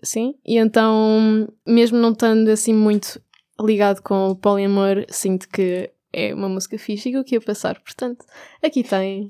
Sim, 0.04 0.34
e 0.46 0.58
então, 0.58 1.48
mesmo 1.68 1.98
não 1.98 2.12
estando 2.12 2.50
assim 2.50 2.74
muito 2.74 3.22
ligado 3.60 4.02
com 4.02 4.30
o 4.30 4.36
poliamor, 4.36 5.06
sinto 5.10 5.48
que 5.48 5.92
é 6.12 6.34
uma 6.34 6.50
música 6.50 6.78
fixe 6.80 7.10
e 7.10 7.12
que 7.12 7.18
eu 7.20 7.24
queria 7.24 7.42
passar. 7.42 7.80
Portanto, 7.80 8.26
aqui 8.64 8.84
tem. 8.84 9.30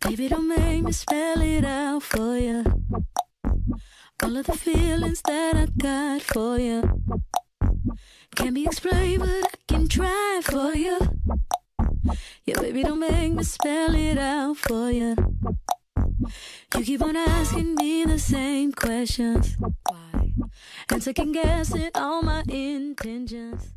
Baby, 0.00 0.28
don't 0.28 0.46
make 0.46 0.82
me 0.82 0.92
spell 0.92 1.40
it 1.42 1.64
out 1.66 2.02
for 2.04 2.36
you. 2.38 2.62
All 4.22 4.36
of 4.36 4.44
the 4.46 4.52
feelings 4.56 5.20
that 5.22 5.56
I 5.56 5.66
got 5.76 6.22
for 6.22 6.58
you 6.58 6.82
can't 8.36 8.54
be 8.54 8.66
explained, 8.66 9.20
but 9.20 9.28
I 9.30 9.56
can 9.66 9.88
try 9.88 10.40
for 10.44 10.74
you. 10.74 10.98
Yeah, 12.44 12.60
baby, 12.60 12.82
don't 12.82 13.00
make 13.00 13.32
me 13.32 13.42
spell 13.42 13.94
it 13.94 14.18
out 14.18 14.58
for 14.58 14.90
you. 14.90 15.16
You 16.76 16.84
keep 16.84 17.02
on 17.02 17.16
asking 17.16 17.74
me 17.76 18.04
the 18.04 18.18
same 18.18 18.72
questions. 18.72 19.56
Why? 19.58 20.34
And 20.90 21.02
second 21.02 21.32
guessing 21.32 21.90
all 21.94 22.22
my 22.22 22.42
intentions. 22.48 23.72